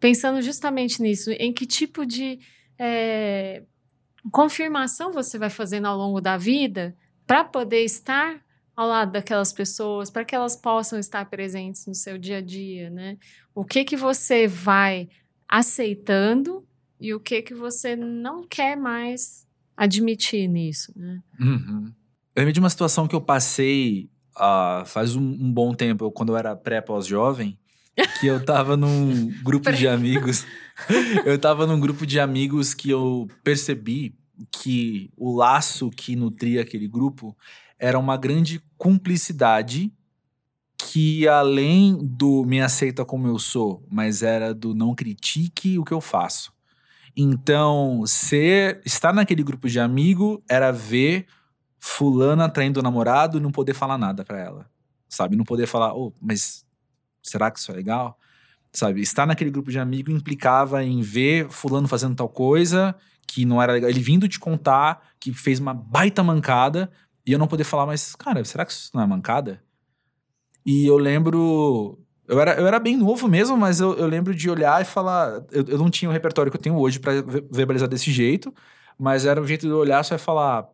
pensando 0.00 0.40
justamente 0.42 1.00
nisso, 1.02 1.30
em 1.32 1.52
que 1.52 1.66
tipo 1.66 2.04
de 2.06 2.38
é, 2.78 3.62
confirmação 4.32 5.12
você 5.12 5.38
vai 5.38 5.50
fazendo 5.50 5.86
ao 5.86 5.96
longo 5.96 6.20
da 6.20 6.36
vida 6.36 6.96
para 7.26 7.44
poder 7.44 7.84
estar 7.84 8.40
ao 8.76 8.88
lado 8.88 9.12
daquelas 9.12 9.52
pessoas, 9.52 10.10
para 10.10 10.24
que 10.24 10.34
elas 10.34 10.56
possam 10.56 10.98
estar 10.98 11.24
presentes 11.26 11.86
no 11.86 11.94
seu 11.94 12.18
dia 12.18 12.38
a 12.38 12.40
dia, 12.40 12.90
né? 12.90 13.16
O 13.54 13.64
que 13.64 13.84
que 13.84 13.96
você 13.96 14.48
vai 14.48 15.08
aceitando 15.48 16.66
e 17.00 17.14
o 17.14 17.20
que 17.20 17.42
que 17.42 17.54
você 17.54 17.94
não 17.94 18.46
quer 18.46 18.76
mais 18.76 19.46
admitir 19.76 20.48
nisso, 20.48 20.92
né? 20.96 21.22
Uhum. 21.38 21.92
Eu 22.34 22.40
lembro 22.40 22.52
de 22.52 22.60
uma 22.60 22.70
situação 22.70 23.06
que 23.06 23.14
eu 23.14 23.20
passei 23.20 24.10
ah, 24.36 24.82
faz 24.86 25.14
um, 25.14 25.22
um 25.22 25.52
bom 25.52 25.74
tempo, 25.74 26.10
quando 26.10 26.32
eu 26.32 26.36
era 26.36 26.56
pré-pós-jovem, 26.56 27.58
que 28.20 28.26
eu 28.26 28.44
tava 28.44 28.76
num 28.76 29.28
grupo 29.42 29.72
de 29.72 29.86
amigos. 29.86 30.44
eu 31.24 31.38
tava 31.38 31.66
num 31.66 31.78
grupo 31.78 32.04
de 32.06 32.18
amigos 32.18 32.74
que 32.74 32.90
eu 32.90 33.28
percebi 33.42 34.14
que 34.50 35.10
o 35.16 35.36
laço 35.36 35.90
que 35.90 36.16
nutria 36.16 36.62
aquele 36.62 36.88
grupo 36.88 37.36
era 37.84 37.98
uma 37.98 38.16
grande 38.16 38.62
cumplicidade 38.78 39.92
que 40.78 41.28
além 41.28 41.98
do 42.02 42.42
me 42.46 42.62
aceita 42.62 43.04
como 43.04 43.28
eu 43.28 43.38
sou, 43.38 43.86
mas 43.90 44.22
era 44.22 44.54
do 44.54 44.74
não 44.74 44.94
critique 44.94 45.78
o 45.78 45.84
que 45.84 45.92
eu 45.92 46.00
faço. 46.00 46.50
Então, 47.14 48.02
ser 48.06 48.80
estar 48.86 49.12
naquele 49.12 49.42
grupo 49.42 49.68
de 49.68 49.78
amigo 49.78 50.42
era 50.48 50.72
ver 50.72 51.26
fulana 51.78 52.48
traindo 52.48 52.80
o 52.80 52.82
namorado 52.82 53.36
e 53.36 53.40
não 53.40 53.52
poder 53.52 53.74
falar 53.74 53.98
nada 53.98 54.24
pra 54.24 54.40
ela. 54.40 54.66
Sabe? 55.06 55.36
Não 55.36 55.44
poder 55.44 55.66
falar, 55.66 55.94
oh, 55.94 56.10
mas 56.18 56.64
será 57.22 57.50
que 57.50 57.58
isso 57.58 57.70
é 57.70 57.74
legal? 57.74 58.18
Sabe? 58.72 59.02
Estar 59.02 59.26
naquele 59.26 59.50
grupo 59.50 59.70
de 59.70 59.78
amigo 59.78 60.10
implicava 60.10 60.82
em 60.82 61.02
ver 61.02 61.50
fulano 61.50 61.86
fazendo 61.86 62.16
tal 62.16 62.30
coisa 62.30 62.96
que 63.26 63.44
não 63.44 63.60
era 63.60 63.74
legal. 63.74 63.90
Ele 63.90 64.00
vindo 64.00 64.26
te 64.26 64.40
contar 64.40 65.02
que 65.20 65.34
fez 65.34 65.60
uma 65.60 65.74
baita 65.74 66.22
mancada 66.22 66.90
e 67.26 67.32
eu 67.32 67.38
não 67.38 67.46
poder 67.48 67.64
falar, 67.64 67.86
mas, 67.86 68.14
cara, 68.14 68.44
será 68.44 68.64
que 68.64 68.72
isso 68.72 68.90
não 68.94 69.02
é 69.02 69.06
mancada? 69.06 69.62
E 70.64 70.86
eu 70.86 70.96
lembro. 70.96 71.98
Eu 72.26 72.40
era, 72.40 72.54
eu 72.58 72.66
era 72.66 72.78
bem 72.78 72.96
novo 72.96 73.28
mesmo, 73.28 73.56
mas 73.56 73.80
eu, 73.80 73.94
eu 73.98 74.06
lembro 74.06 74.34
de 74.34 74.48
olhar 74.48 74.80
e 74.80 74.84
falar. 74.84 75.44
Eu, 75.50 75.64
eu 75.68 75.78
não 75.78 75.90
tinha 75.90 76.08
o 76.08 76.12
repertório 76.12 76.50
que 76.50 76.56
eu 76.56 76.60
tenho 76.60 76.76
hoje 76.76 76.98
ve- 76.98 77.44
verbalizar 77.50 77.88
desse 77.88 78.10
jeito, 78.10 78.52
mas 78.98 79.26
era 79.26 79.40
um 79.40 79.46
jeito 79.46 79.66
de 79.66 79.72
eu 79.72 79.78
olhar 79.78 80.02
só 80.04 80.14
e 80.14 80.18
falar: 80.18 80.66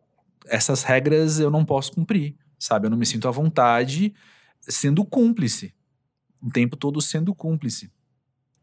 essas 0.47 0.83
regras 0.83 1.39
eu 1.39 1.51
não 1.51 1.65
posso 1.65 1.91
cumprir, 1.91 2.35
sabe? 2.57 2.87
Eu 2.87 2.89
não 2.91 2.97
me 2.97 3.05
sinto 3.05 3.27
à 3.27 3.31
vontade 3.31 4.13
sendo 4.61 5.03
cúmplice. 5.03 5.73
O 6.41 6.49
tempo 6.49 6.75
todo 6.75 7.01
sendo 7.01 7.35
cúmplice. 7.35 7.91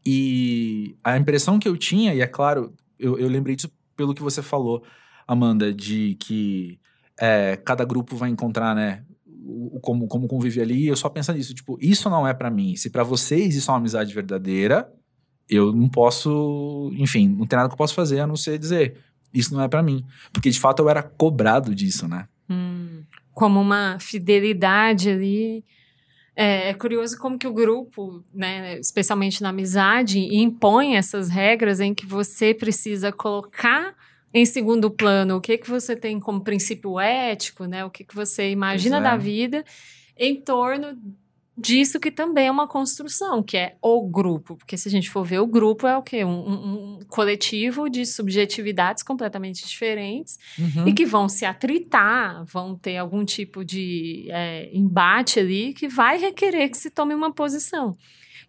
E 0.05 0.97
a 1.03 1.17
impressão 1.17 1.59
que 1.59 1.67
eu 1.67 1.77
tinha, 1.77 2.13
e 2.13 2.21
é 2.21 2.27
claro, 2.27 2.73
eu, 2.97 3.17
eu 3.19 3.27
lembrei 3.27 3.55
disso 3.55 3.71
pelo 3.95 4.13
que 4.13 4.21
você 4.21 4.41
falou, 4.41 4.83
Amanda, 5.27 5.73
de 5.73 6.15
que 6.19 6.79
é, 7.19 7.57
cada 7.57 7.83
grupo 7.85 8.15
vai 8.15 8.29
encontrar, 8.29 8.75
né? 8.75 9.03
o- 9.51 9.79
Como, 9.81 10.07
como 10.07 10.27
convive 10.27 10.61
ali, 10.61 10.87
eu 10.87 10.95
só 10.95 11.09
penso 11.09 11.31
nisso, 11.33 11.53
tipo, 11.55 11.77
isso 11.81 12.09
não 12.09 12.27
é 12.27 12.33
pra 12.33 12.51
mim. 12.51 12.75
Se 12.75 12.89
pra 12.89 13.03
vocês 13.03 13.55
isso 13.55 13.69
é 13.69 13.73
uma 13.73 13.79
amizade 13.79 14.13
verdadeira, 14.13 14.91
eu 15.49 15.73
não 15.73 15.89
posso, 15.89 16.91
enfim, 16.95 17.27
não 17.27 17.47
tem 17.47 17.57
nada 17.57 17.67
que 17.69 17.73
eu 17.73 17.77
possa 17.77 17.93
fazer 17.95 18.19
a 18.19 18.27
não 18.27 18.35
ser 18.35 18.59
dizer, 18.59 18.97
isso 19.33 19.53
não 19.53 19.63
é 19.63 19.67
pra 19.67 19.81
mim. 19.81 20.05
Porque 20.31 20.49
de 20.51 20.59
fato 20.59 20.81
eu 20.83 20.89
era 20.89 21.01
cobrado 21.01 21.73
disso, 21.73 22.07
né? 22.07 22.27
Hum, 22.49 23.01
como 23.33 23.59
uma 23.59 23.97
fidelidade 23.99 25.09
ali. 25.09 25.63
É, 26.35 26.69
é 26.69 26.73
curioso 26.73 27.17
como 27.17 27.37
que 27.37 27.47
o 27.47 27.53
grupo, 27.53 28.23
né, 28.33 28.77
especialmente 28.79 29.41
na 29.41 29.49
amizade, 29.49 30.19
impõe 30.19 30.95
essas 30.95 31.27
regras 31.29 31.79
em 31.79 31.93
que 31.93 32.05
você 32.05 32.53
precisa 32.53 33.11
colocar 33.11 33.93
em 34.33 34.45
segundo 34.45 34.91
plano 34.91 35.37
o 35.37 35.41
que 35.41 35.57
que 35.57 35.69
você 35.69 35.95
tem 35.95 36.19
como 36.19 36.41
princípio 36.43 36.99
ético, 36.99 37.65
né, 37.65 37.83
o 37.85 37.89
que 37.89 38.03
que 38.03 38.15
você 38.15 38.49
imagina 38.51 38.97
Pois 38.97 39.07
é. 39.07 39.09
da 39.11 39.17
vida 39.17 39.65
em 40.17 40.39
torno 40.41 40.97
disso 41.61 41.99
que 41.99 42.09
também 42.09 42.47
é 42.47 42.51
uma 42.51 42.69
construção, 42.69 43.43
que 43.43 43.57
é 43.57 43.75
o 43.81 44.07
grupo, 44.07 44.55
porque 44.55 44.77
se 44.77 44.87
a 44.87 44.91
gente 44.91 45.09
for 45.09 45.25
ver 45.25 45.39
o 45.39 45.45
grupo 45.47 45.85
é 45.85 45.97
o 45.97 46.01
quê? 46.01 46.23
Um, 46.23 46.29
um- 46.29 46.53
um 46.95 46.99
coletivo 47.09 47.89
de 47.89 48.05
subjetividades 48.05 49.03
completamente 49.03 49.67
diferentes 49.67 50.37
Uhum. 50.57 50.87
e 50.87 50.93
que 50.93 51.05
vão 51.05 51.27
se 51.27 51.43
atritar, 51.43 52.45
vão 52.45 52.77
ter 52.77 52.95
algum 52.95 53.25
tipo 53.25 53.65
de 53.65 54.27
é, 54.29 54.69
embate 54.73 55.37
ali 55.39 55.73
que 55.73 55.89
vai 55.89 56.17
requerer 56.17 56.69
que 56.69 56.77
se 56.77 56.89
tome 56.89 57.13
uma 57.13 57.33
posição. 57.33 57.93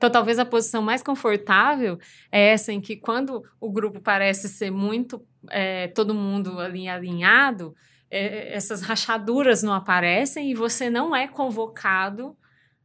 Então, 0.01 0.09
talvez 0.09 0.39
a 0.39 0.47
posição 0.47 0.81
mais 0.81 1.03
confortável 1.03 1.99
é 2.33 2.53
essa 2.53 2.73
em 2.73 2.81
que, 2.81 2.97
quando 2.97 3.45
o 3.61 3.71
grupo 3.71 4.01
parece 4.01 4.49
ser 4.49 4.71
muito 4.71 5.23
é, 5.51 5.89
todo 5.89 6.15
mundo 6.15 6.59
ali 6.59 6.89
alinhado, 6.89 7.77
é, 8.11 8.55
essas 8.55 8.81
rachaduras 8.81 9.63
não 9.63 9.75
aparecem 9.75 10.51
e 10.51 10.55
você 10.55 10.89
não 10.89 11.15
é 11.15 11.29
convocado 11.29 12.35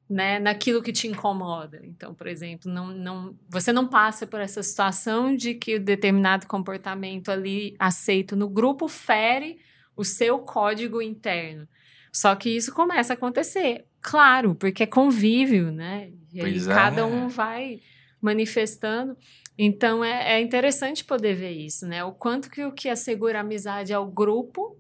né, 0.10 0.40
naquilo 0.40 0.84
que 0.84 0.92
te 0.92 1.08
incomoda. 1.08 1.80
Então, 1.86 2.14
por 2.14 2.28
exemplo, 2.28 2.70
não, 2.70 2.88
não, 2.88 3.34
você 3.48 3.72
não 3.72 3.88
passa 3.88 4.28
por 4.28 4.42
essa 4.42 4.62
situação 4.62 5.34
de 5.34 5.54
que 5.54 5.80
determinado 5.80 6.46
comportamento 6.48 7.32
ali 7.32 7.78
aceito 7.80 8.36
no 8.36 8.50
grupo 8.50 8.90
fere 8.90 9.58
o 9.96 10.04
seu 10.04 10.40
código 10.40 11.02
interno. 11.02 11.66
Só 12.12 12.36
que 12.36 12.50
isso 12.50 12.74
começa 12.74 13.14
a 13.14 13.16
acontecer, 13.16 13.86
claro, 14.06 14.54
porque 14.54 14.84
é 14.84 14.86
convívio, 14.88 15.72
né? 15.72 16.12
E 16.32 16.40
aí 16.40 16.52
Pois 16.52 16.68
é. 16.68 16.74
cada 16.74 17.08
um 17.08 17.28
vai 17.28 17.80
manifestando. 18.22 19.18
Então 19.58 20.04
é, 20.04 20.34
é 20.34 20.42
interessante 20.42 21.04
poder 21.04 21.34
ver 21.34 21.52
isso, 21.52 21.88
né? 21.88 22.04
O 22.04 22.12
quanto 22.12 22.50
que 22.52 22.64
o 22.64 22.72
que 22.72 22.88
assegura 22.88 23.40
a 23.40 23.42
amizade 23.42 23.92
é 23.92 23.98
o 23.98 24.06
grupo 24.06 24.80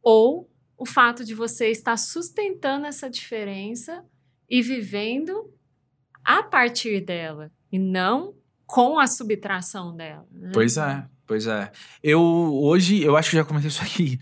ou 0.00 0.48
o 0.78 0.86
fato 0.86 1.24
de 1.24 1.34
você 1.34 1.70
estar 1.70 1.96
sustentando 1.96 2.86
essa 2.86 3.10
diferença 3.10 4.04
e 4.48 4.62
vivendo 4.62 5.52
a 6.24 6.42
partir 6.42 7.00
dela 7.00 7.50
e 7.70 7.80
não 7.80 8.36
com 8.64 8.96
a 8.96 9.08
subtração 9.08 9.96
dela. 9.96 10.26
né? 10.30 10.50
Pois 10.54 10.76
é, 10.76 11.04
pois 11.26 11.46
é. 11.46 11.70
Eu 12.02 12.20
hoje, 12.20 13.02
eu 13.02 13.16
acho 13.16 13.30
que 13.30 13.36
já 13.36 13.44
comentei 13.44 13.68
isso 13.68 13.82
aqui 13.82 14.18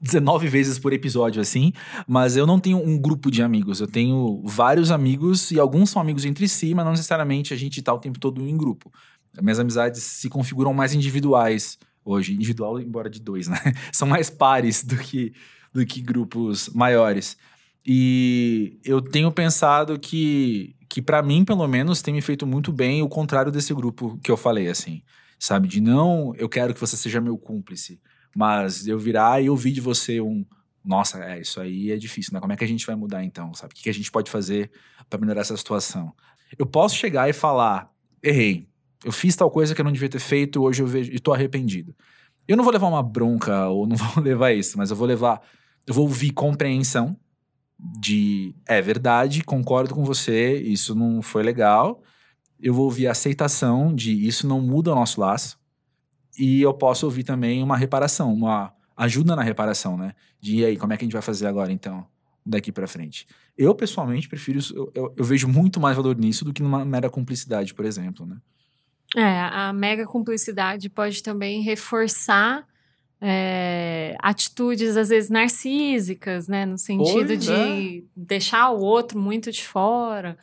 19 0.00 0.48
vezes 0.48 0.78
por 0.78 0.92
episódio, 0.92 1.40
assim, 1.40 1.72
mas 2.06 2.36
eu 2.36 2.46
não 2.46 2.60
tenho 2.60 2.78
um 2.78 2.98
grupo 2.98 3.30
de 3.30 3.42
amigos. 3.42 3.80
Eu 3.80 3.86
tenho 3.86 4.42
vários 4.44 4.90
amigos 4.90 5.50
e 5.50 5.58
alguns 5.58 5.90
são 5.90 6.00
amigos 6.00 6.24
entre 6.24 6.48
si, 6.48 6.74
mas 6.74 6.84
não 6.84 6.92
necessariamente 6.92 7.52
a 7.52 7.56
gente 7.56 7.82
tá 7.82 7.92
o 7.92 7.98
tempo 7.98 8.18
todo 8.18 8.46
em 8.46 8.56
grupo. 8.56 8.92
Minhas 9.40 9.58
amizades 9.58 10.02
se 10.02 10.28
configuram 10.28 10.74
mais 10.74 10.92
individuais 10.92 11.78
hoje. 12.04 12.34
Individual, 12.34 12.78
embora 12.78 13.08
de 13.08 13.20
dois, 13.20 13.48
né? 13.48 13.58
São 13.90 14.06
mais 14.06 14.28
pares 14.28 14.84
do 14.84 14.96
que, 14.96 15.32
do 15.72 15.86
que 15.86 16.02
grupos 16.02 16.68
maiores. 16.68 17.36
E 17.84 18.78
eu 18.84 19.00
tenho 19.00 19.32
pensado 19.32 19.98
que, 19.98 20.76
que 20.88 21.00
para 21.00 21.22
mim, 21.22 21.44
pelo 21.44 21.66
menos, 21.66 22.02
tem 22.02 22.12
me 22.14 22.20
feito 22.20 22.46
muito 22.46 22.70
bem 22.70 23.02
o 23.02 23.08
contrário 23.08 23.50
desse 23.50 23.72
grupo 23.72 24.18
que 24.22 24.30
eu 24.30 24.36
falei, 24.36 24.68
assim 24.68 25.02
sabe? 25.42 25.66
De 25.66 25.80
não, 25.80 26.32
eu 26.36 26.48
quero 26.48 26.72
que 26.72 26.78
você 26.78 26.96
seja 26.96 27.20
meu 27.20 27.36
cúmplice, 27.36 28.00
mas 28.34 28.86
eu 28.86 28.96
virar 28.96 29.42
e 29.42 29.50
ouvir 29.50 29.72
de 29.72 29.80
você 29.80 30.20
um, 30.20 30.46
nossa, 30.84 31.18
é, 31.18 31.40
isso 31.40 31.60
aí 31.60 31.90
é 31.90 31.96
difícil, 31.96 32.32
né? 32.32 32.38
Como 32.38 32.52
é 32.52 32.56
que 32.56 32.62
a 32.62 32.68
gente 32.68 32.86
vai 32.86 32.94
mudar 32.94 33.24
então, 33.24 33.52
sabe? 33.52 33.72
O 33.72 33.74
que 33.74 33.82
que 33.82 33.90
a 33.90 33.94
gente 33.94 34.08
pode 34.08 34.30
fazer 34.30 34.70
para 35.10 35.18
melhorar 35.18 35.40
essa 35.40 35.56
situação? 35.56 36.14
Eu 36.56 36.64
posso 36.64 36.94
chegar 36.94 37.28
e 37.28 37.32
falar, 37.32 37.90
errei, 38.22 38.68
eu 39.04 39.10
fiz 39.10 39.34
tal 39.34 39.50
coisa 39.50 39.74
que 39.74 39.80
eu 39.80 39.84
não 39.84 39.90
devia 39.90 40.08
ter 40.08 40.20
feito, 40.20 40.62
hoje 40.62 40.80
eu 40.80 40.86
vejo 40.86 41.10
e 41.12 41.18
tô 41.18 41.32
arrependido. 41.32 41.92
Eu 42.46 42.56
não 42.56 42.62
vou 42.62 42.72
levar 42.72 42.86
uma 42.86 43.02
bronca 43.02 43.66
ou 43.68 43.84
não 43.84 43.96
vou 43.96 44.22
levar 44.22 44.52
isso, 44.52 44.78
mas 44.78 44.92
eu 44.92 44.96
vou 44.96 45.08
levar, 45.08 45.42
eu 45.88 45.92
vou 45.92 46.04
ouvir 46.04 46.30
compreensão 46.30 47.16
de, 48.00 48.54
é 48.64 48.80
verdade, 48.80 49.42
concordo 49.42 49.92
com 49.92 50.04
você, 50.04 50.56
isso 50.56 50.94
não 50.94 51.20
foi 51.20 51.42
legal, 51.42 52.00
eu 52.62 52.72
vou 52.72 52.84
ouvir 52.84 53.08
a 53.08 53.10
aceitação 53.10 53.92
de 53.94 54.26
isso 54.26 54.46
não 54.46 54.60
muda 54.60 54.92
o 54.92 54.94
nosso 54.94 55.20
laço. 55.20 55.60
E 56.38 56.62
eu 56.62 56.72
posso 56.72 57.04
ouvir 57.04 57.24
também 57.24 57.62
uma 57.62 57.76
reparação, 57.76 58.32
uma 58.32 58.72
ajuda 58.96 59.36
na 59.36 59.42
reparação, 59.42 59.96
né? 59.96 60.14
De 60.40 60.56
e 60.56 60.64
aí, 60.64 60.76
como 60.76 60.92
é 60.92 60.96
que 60.96 61.04
a 61.04 61.06
gente 61.06 61.12
vai 61.12 61.20
fazer 61.22 61.46
agora, 61.46 61.72
então, 61.72 62.06
daqui 62.46 62.72
para 62.72 62.86
frente? 62.86 63.26
Eu, 63.58 63.74
pessoalmente, 63.74 64.28
prefiro. 64.28 64.60
Eu, 64.74 64.90
eu, 64.94 65.14
eu, 65.16 65.24
vejo 65.24 65.46
muito 65.46 65.78
mais 65.78 65.96
valor 65.96 66.16
nisso 66.16 66.44
do 66.44 66.52
que 66.52 66.62
numa 66.62 66.84
mera 66.84 67.10
cumplicidade, 67.10 67.74
por 67.74 67.84
exemplo, 67.84 68.24
né? 68.24 68.36
É, 69.14 69.40
a 69.40 69.72
mega 69.74 70.06
cumplicidade 70.06 70.88
pode 70.88 71.22
também 71.22 71.60
reforçar 71.60 72.66
é, 73.20 74.16
atitudes, 74.20 74.96
às 74.96 75.10
vezes, 75.10 75.28
narcísicas, 75.28 76.48
né? 76.48 76.64
No 76.64 76.78
sentido 76.78 77.26
pois 77.26 77.44
de 77.44 77.52
é. 77.52 78.02
deixar 78.16 78.70
o 78.70 78.80
outro 78.80 79.18
muito 79.18 79.52
de 79.52 79.62
fora, 79.62 80.38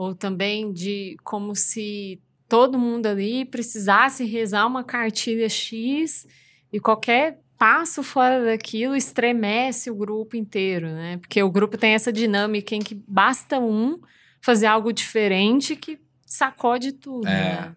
ou 0.00 0.14
também 0.14 0.72
de 0.72 1.14
como 1.22 1.54
se 1.54 2.18
todo 2.48 2.78
mundo 2.78 3.04
ali 3.04 3.44
precisasse 3.44 4.24
rezar 4.24 4.66
uma 4.66 4.82
cartilha 4.82 5.46
X 5.46 6.26
e 6.72 6.80
qualquer 6.80 7.38
passo 7.58 8.02
fora 8.02 8.42
daquilo 8.42 8.96
estremece 8.96 9.90
o 9.90 9.94
grupo 9.94 10.38
inteiro, 10.38 10.88
né? 10.88 11.18
Porque 11.18 11.42
o 11.42 11.50
grupo 11.50 11.76
tem 11.76 11.92
essa 11.92 12.10
dinâmica 12.10 12.74
em 12.74 12.78
que 12.78 12.94
basta 13.06 13.60
um 13.60 14.00
fazer 14.40 14.64
algo 14.64 14.90
diferente 14.90 15.76
que 15.76 16.00
sacode 16.24 16.92
tudo, 16.92 17.28
é. 17.28 17.32
né? 17.32 17.76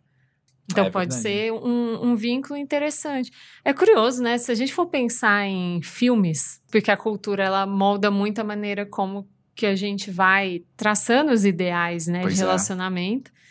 Então, 0.71 0.85
é 0.85 0.89
pode 0.89 1.15
ser 1.15 1.51
um, 1.51 2.05
um, 2.05 2.15
vínculo 2.15 2.55
interessante. 2.57 3.33
É 3.65 3.73
curioso, 3.73 4.23
né? 4.23 4.37
Se 4.37 4.49
a 4.49 4.55
gente 4.55 4.73
for 4.73 4.85
pensar 4.85 5.45
em 5.45 5.81
filmes, 5.81 6.61
porque 6.71 6.89
a 6.89 6.95
cultura 6.95 7.43
ela 7.43 7.65
molda 7.65 8.09
muito 8.09 8.39
a 8.39 8.45
maneira 8.45 8.85
como 8.85 9.27
que 9.55 9.65
a 9.65 9.75
gente 9.75 10.09
vai 10.11 10.63
traçando 10.75 11.31
os 11.31 11.45
ideais 11.45 12.07
né, 12.07 12.25
de 12.25 12.33
é. 12.33 12.37
relacionamento. 12.37 13.31
É. 13.31 13.43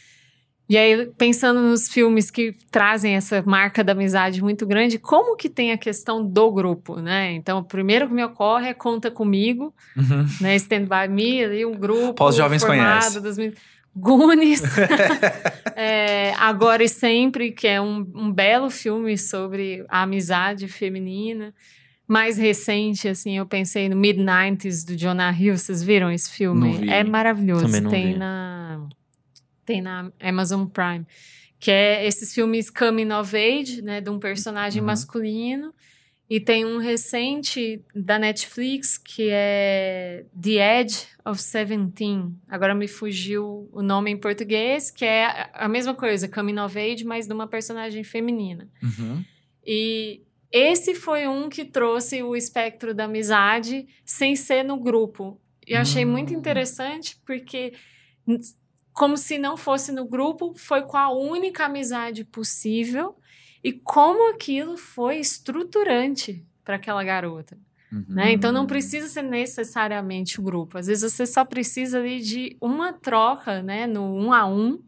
E 0.68 0.78
aí, 0.78 1.06
pensando 1.18 1.60
nos 1.60 1.88
filmes 1.88 2.30
que 2.30 2.56
trazem 2.70 3.14
essa 3.14 3.42
marca 3.42 3.84
da 3.84 3.92
amizade 3.92 4.40
muito 4.40 4.66
grande, 4.66 4.98
como 4.98 5.36
que 5.36 5.50
tem 5.50 5.70
a 5.70 5.76
questão 5.76 6.24
do 6.24 6.50
grupo, 6.50 6.96
né? 6.96 7.32
Então, 7.32 7.58
o 7.58 7.64
primeiro 7.64 8.08
que 8.08 8.14
me 8.14 8.24
ocorre 8.24 8.68
é 8.68 8.74
Conta 8.74 9.10
Comigo, 9.10 9.74
uhum. 9.94 10.26
né? 10.40 10.56
Stand 10.56 10.84
By 10.84 11.12
Me, 11.12 11.44
ali 11.44 11.66
um 11.66 11.74
grupo 11.74 12.14
Pós-jovens 12.14 12.62
formado... 12.62 13.20
Dos... 13.20 13.36
Goonies, 13.94 14.62
é, 15.76 16.32
Agora 16.38 16.82
e 16.82 16.88
Sempre, 16.88 17.52
que 17.52 17.68
é 17.68 17.78
um, 17.78 18.10
um 18.14 18.32
belo 18.32 18.70
filme 18.70 19.18
sobre 19.18 19.84
a 19.86 20.02
amizade 20.02 20.66
feminina. 20.66 21.52
Mais 22.12 22.37
recente, 22.37 23.09
assim, 23.09 23.38
eu 23.38 23.46
pensei 23.46 23.88
no 23.88 23.96
Mid-90s 23.96 24.87
do 24.87 24.94
Jonah 24.94 25.33
Hill. 25.33 25.57
Vocês 25.57 25.83
viram 25.83 26.11
esse 26.11 26.31
filme? 26.31 26.87
É 26.87 27.03
maravilhoso. 27.03 27.88
Tem 27.88 28.12
vi. 28.12 28.18
na, 28.18 28.87
tem 29.64 29.81
na 29.81 30.12
Amazon 30.20 30.66
Prime. 30.66 31.07
Que 31.59 31.70
é 31.70 32.07
esses 32.07 32.35
filmes 32.35 32.68
coming 32.68 33.11
of 33.12 33.35
age, 33.35 33.81
né? 33.81 34.03
De 34.03 34.11
um 34.11 34.18
personagem 34.18 34.83
uhum. 34.83 34.88
masculino 34.88 35.72
e 36.29 36.38
tem 36.38 36.66
um 36.66 36.77
recente 36.77 37.83
da 37.94 38.18
Netflix 38.18 38.98
que 38.98 39.31
é 39.31 40.27
The 40.38 40.81
Edge 40.81 41.07
of 41.25 41.40
Seventeen. 41.40 42.38
Agora 42.46 42.75
me 42.75 42.88
fugiu 42.88 43.70
o 43.72 43.81
nome 43.81 44.11
em 44.11 44.18
português, 44.18 44.90
que 44.90 45.07
é 45.07 45.51
a 45.55 45.66
mesma 45.66 45.94
coisa, 45.94 46.29
Coming 46.29 46.59
of 46.59 46.79
Age, 46.79 47.07
mas 47.07 47.27
de 47.27 47.33
uma 47.33 47.46
personagem 47.46 48.05
feminina. 48.05 48.68
Uhum. 48.83 49.25
E 49.64 50.20
esse 50.52 50.94
foi 50.94 51.26
um 51.26 51.48
que 51.48 51.64
trouxe 51.64 52.22
o 52.22 52.36
espectro 52.36 52.94
da 52.94 53.04
amizade 53.04 53.86
sem 54.04 54.36
ser 54.36 54.62
no 54.62 54.78
grupo. 54.78 55.40
E 55.66 55.74
achei 55.74 56.04
uhum. 56.04 56.10
muito 56.10 56.34
hum. 56.34 56.36
interessante 56.36 57.18
porque 57.24 57.72
como 58.92 59.16
se 59.16 59.38
não 59.38 59.56
fosse 59.56 59.90
no 59.90 60.04
grupo, 60.04 60.52
foi 60.54 60.82
com 60.82 60.96
a 60.96 61.10
única 61.10 61.64
amizade 61.64 62.24
possível 62.24 63.16
e 63.64 63.72
como 63.72 64.30
aquilo 64.30 64.76
foi 64.76 65.18
estruturante 65.18 66.44
para 66.64 66.76
aquela 66.76 67.02
garota. 67.02 67.58
Uhum. 67.90 68.04
Né? 68.08 68.32
Então 68.32 68.52
não 68.52 68.66
precisa 68.66 69.08
ser 69.08 69.22
necessariamente 69.22 70.40
o 70.40 70.42
grupo. 70.42 70.78
Às 70.78 70.86
vezes 70.86 71.12
você 71.12 71.26
só 71.26 71.44
precisa 71.44 71.98
ali 71.98 72.20
de 72.20 72.56
uma 72.60 72.92
troca, 72.92 73.62
né, 73.62 73.86
no 73.86 74.02
um 74.02 74.32
a 74.32 74.46
um, 74.46 74.82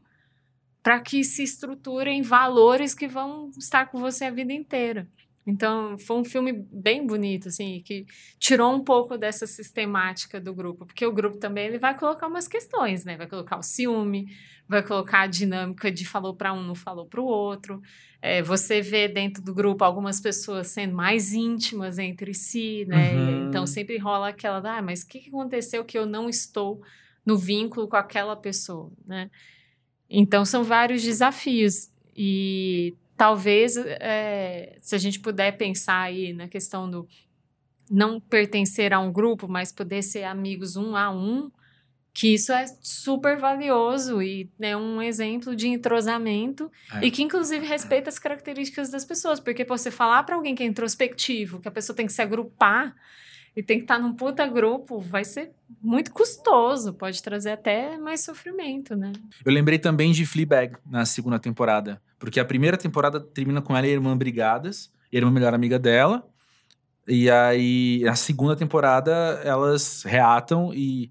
para 0.82 1.00
que 1.00 1.24
se 1.24 1.42
estruturem 1.42 2.22
valores 2.22 2.94
que 2.94 3.08
vão 3.08 3.50
estar 3.58 3.86
com 3.86 3.98
você 3.98 4.26
a 4.26 4.30
vida 4.30 4.52
inteira. 4.52 5.08
Então, 5.46 5.98
foi 5.98 6.16
um 6.16 6.24
filme 6.24 6.52
bem 6.72 7.06
bonito, 7.06 7.48
assim, 7.48 7.82
que 7.84 8.06
tirou 8.38 8.74
um 8.74 8.82
pouco 8.82 9.18
dessa 9.18 9.46
sistemática 9.46 10.40
do 10.40 10.54
grupo, 10.54 10.86
porque 10.86 11.04
o 11.04 11.12
grupo 11.12 11.36
também 11.36 11.66
ele 11.66 11.78
vai 11.78 11.96
colocar 11.98 12.26
umas 12.26 12.48
questões, 12.48 13.04
né? 13.04 13.16
Vai 13.16 13.26
colocar 13.26 13.58
o 13.58 13.62
ciúme, 13.62 14.26
vai 14.66 14.82
colocar 14.82 15.20
a 15.20 15.26
dinâmica 15.26 15.90
de 15.90 16.06
falou 16.06 16.34
para 16.34 16.52
um, 16.52 16.62
não 16.62 16.74
falou 16.74 17.06
para 17.06 17.20
o 17.20 17.26
outro. 17.26 17.82
É, 18.22 18.42
você 18.42 18.80
vê 18.80 19.06
dentro 19.06 19.42
do 19.42 19.52
grupo 19.52 19.84
algumas 19.84 20.18
pessoas 20.18 20.68
sendo 20.68 20.94
mais 20.94 21.34
íntimas 21.34 21.98
entre 21.98 22.32
si, 22.32 22.86
né? 22.86 23.14
Uhum. 23.14 23.48
Então 23.48 23.66
sempre 23.66 23.98
rola 23.98 24.28
aquela, 24.28 24.78
ah, 24.78 24.80
mas 24.80 25.02
o 25.02 25.06
que, 25.06 25.20
que 25.20 25.28
aconteceu 25.28 25.84
que 25.84 25.98
eu 25.98 26.06
não 26.06 26.28
estou 26.28 26.80
no 27.24 27.36
vínculo 27.36 27.86
com 27.86 27.96
aquela 27.96 28.34
pessoa, 28.34 28.90
né? 29.06 29.30
Então 30.08 30.44
são 30.44 30.64
vários 30.64 31.02
desafios 31.02 31.90
e 32.16 32.94
talvez 33.16 33.76
é, 33.76 34.76
se 34.80 34.94
a 34.94 34.98
gente 34.98 35.20
puder 35.20 35.52
pensar 35.56 36.02
aí 36.02 36.32
na 36.32 36.48
questão 36.48 36.90
do 36.90 37.08
não 37.90 38.18
pertencer 38.18 38.92
a 38.92 38.98
um 38.98 39.12
grupo, 39.12 39.46
mas 39.46 39.70
poder 39.70 40.02
ser 40.02 40.24
amigos 40.24 40.76
um 40.76 40.96
a 40.96 41.10
um, 41.10 41.50
que 42.14 42.32
isso 42.32 42.52
é 42.52 42.64
super 42.80 43.36
valioso 43.36 44.22
e 44.22 44.48
é 44.60 44.76
um 44.76 45.02
exemplo 45.02 45.54
de 45.54 45.66
entrosamento 45.68 46.70
é. 46.94 47.06
e 47.06 47.10
que 47.10 47.22
inclusive 47.22 47.66
respeita 47.66 48.08
as 48.08 48.20
características 48.20 48.88
das 48.88 49.04
pessoas, 49.04 49.40
porque 49.40 49.64
você 49.64 49.90
falar 49.90 50.22
para 50.22 50.36
alguém 50.36 50.54
que 50.54 50.62
é 50.62 50.66
introspectivo, 50.66 51.60
que 51.60 51.66
a 51.66 51.72
pessoa 51.72 51.94
tem 51.94 52.06
que 52.06 52.12
se 52.12 52.22
agrupar 52.22 52.94
e 53.56 53.62
tem 53.62 53.78
que 53.78 53.84
estar 53.84 53.96
tá 53.96 54.00
num 54.00 54.12
puta 54.12 54.46
grupo, 54.46 55.00
vai 55.00 55.24
ser 55.24 55.52
muito 55.82 56.12
custoso, 56.12 56.92
pode 56.92 57.22
trazer 57.22 57.52
até 57.52 57.96
mais 57.96 58.24
sofrimento, 58.24 58.96
né? 58.96 59.12
Eu 59.44 59.52
lembrei 59.52 59.78
também 59.78 60.12
de 60.12 60.26
Fleabag 60.26 60.76
na 60.84 61.04
segunda 61.04 61.38
temporada, 61.38 62.00
porque 62.18 62.40
a 62.40 62.44
primeira 62.44 62.76
temporada 62.76 63.20
termina 63.20 63.62
com 63.62 63.76
ela 63.76 63.86
e 63.86 63.90
a 63.90 63.92
irmã 63.92 64.16
brigadas, 64.16 64.90
e 65.12 65.16
a 65.16 65.20
irmã 65.20 65.30
melhor 65.30 65.54
amiga 65.54 65.78
dela, 65.78 66.26
e 67.06 67.30
aí 67.30 68.06
a 68.08 68.16
segunda 68.16 68.56
temporada 68.56 69.12
elas 69.44 70.02
reatam 70.04 70.72
e 70.74 71.10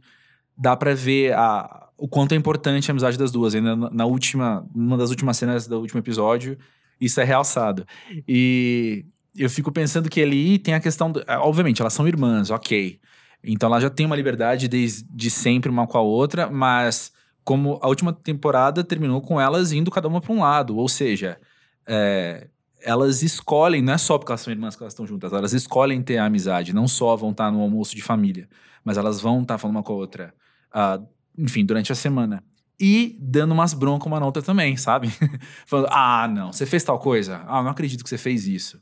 dá 0.58 0.76
para 0.76 0.94
ver 0.96 1.34
a, 1.34 1.90
o 1.98 2.08
quanto 2.08 2.34
é 2.34 2.36
importante 2.36 2.90
a 2.90 2.94
amizade 2.94 3.18
das 3.18 3.32
duas. 3.32 3.54
Ainda 3.54 3.76
na, 3.76 3.90
na 3.90 4.06
última, 4.06 4.68
numa 4.74 4.98
das 4.98 5.10
últimas 5.12 5.38
cenas 5.38 5.68
do 5.68 5.80
último 5.80 6.00
episódio, 6.00 6.58
isso 7.00 7.22
é 7.22 7.24
realçado. 7.24 7.86
E 8.28 9.06
eu 9.36 9.50
fico 9.50 9.72
pensando 9.72 10.10
que 10.10 10.22
ali 10.22 10.60
tem 10.60 10.74
a 10.74 10.80
questão. 10.80 11.12
Do, 11.12 11.24
obviamente, 11.40 11.82
elas 11.82 11.94
são 11.94 12.08
irmãs, 12.08 12.50
ok. 12.50 13.00
Então 13.44 13.68
ela 13.68 13.80
já 13.80 13.90
tem 13.90 14.06
uma 14.06 14.16
liberdade 14.16 14.68
desde 14.68 15.30
sempre 15.30 15.70
uma 15.70 15.86
com 15.86 15.98
a 15.98 16.02
outra, 16.02 16.50
mas 16.50 17.12
como 17.44 17.78
a 17.82 17.88
última 17.88 18.14
temporada 18.14 18.84
terminou 18.84 19.22
com 19.22 19.40
elas 19.40 19.74
indo 19.74 19.92
cada 19.92 20.08
uma 20.08 20.22
para 20.22 20.32
um 20.32 20.40
lado, 20.40 20.78
ou 20.78 20.88
seja, 20.88 21.38
é, 21.86 22.48
elas 22.82 23.22
escolhem, 23.22 23.82
não 23.82 23.94
é 23.94 23.98
só 23.98 24.18
porque 24.18 24.32
elas 24.32 24.42
são 24.42 24.54
irmãs 24.54 24.78
que 24.78 24.84
elas 24.84 24.94
estão 24.94 25.06
juntas, 25.06 25.34
elas 25.34 25.52
escolhem 25.52 26.02
ter 26.02 26.20
a 26.20 26.26
amizade, 26.26 26.72
não 26.74 26.88
só 26.88 27.18
vão 27.18 27.32
estar 27.32 27.52
no 27.52 27.60
almoço 27.60 27.94
de 27.94 28.02
família, 28.02 28.48
mas 28.82 28.98
elas 28.98 29.20
vão 29.20 29.42
estar 29.42 29.58
falando 29.58 29.76
uma 29.76 29.84
com 29.84 29.92
a 29.92 29.96
outra 29.98 30.34
uh, 30.74 31.06
enfim, 31.38 31.66
durante 31.66 31.92
a 31.92 31.96
semana. 31.96 32.44
E 32.80 33.18
dando 33.20 33.52
umas 33.52 33.74
broncas 33.74 34.08
uma 34.08 34.20
na 34.20 34.26
outra 34.26 34.42
também, 34.42 34.76
sabe? 34.76 35.10
Falando, 35.66 35.88
ah, 35.92 36.28
não, 36.28 36.52
você 36.52 36.66
fez 36.66 36.84
tal 36.84 37.00
coisa. 37.00 37.44
Ah, 37.48 37.62
não 37.62 37.70
acredito 37.70 38.04
que 38.04 38.10
você 38.10 38.18
fez 38.18 38.48
isso. 38.48 38.82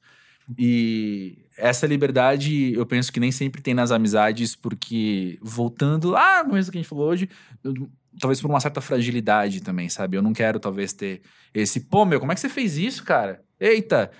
E 0.57 1.45
essa 1.57 1.85
liberdade 1.85 2.73
eu 2.73 2.85
penso 2.85 3.11
que 3.11 3.19
nem 3.19 3.31
sempre 3.31 3.61
tem 3.61 3.73
nas 3.73 3.91
amizades, 3.91 4.55
porque 4.55 5.37
voltando 5.41 6.09
lá 6.09 6.43
no 6.43 6.53
mesmo 6.53 6.71
que 6.71 6.77
a 6.77 6.81
gente 6.81 6.89
falou 6.89 7.07
hoje, 7.07 7.29
eu, 7.63 7.73
talvez 8.19 8.41
por 8.41 8.49
uma 8.49 8.59
certa 8.59 8.81
fragilidade 8.81 9.61
também, 9.61 9.89
sabe? 9.89 10.17
Eu 10.17 10.21
não 10.21 10.33
quero 10.33 10.59
talvez 10.59 10.93
ter 10.93 11.21
esse, 11.53 11.81
pô, 11.81 12.05
meu, 12.05 12.19
como 12.19 12.31
é 12.31 12.35
que 12.35 12.41
você 12.41 12.49
fez 12.49 12.77
isso, 12.77 13.03
cara? 13.03 13.43
Eita! 13.59 14.11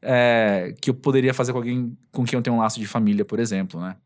É, 0.00 0.74
que 0.80 0.90
eu 0.90 0.94
poderia 0.94 1.34
fazer 1.34 1.50
com 1.50 1.58
alguém 1.58 1.96
com 2.12 2.24
quem 2.24 2.36
eu 2.36 2.42
tenho 2.42 2.54
um 2.54 2.60
laço 2.60 2.78
de 2.78 2.86
família, 2.86 3.24
por 3.24 3.40
exemplo, 3.40 3.80
né? 3.80 3.96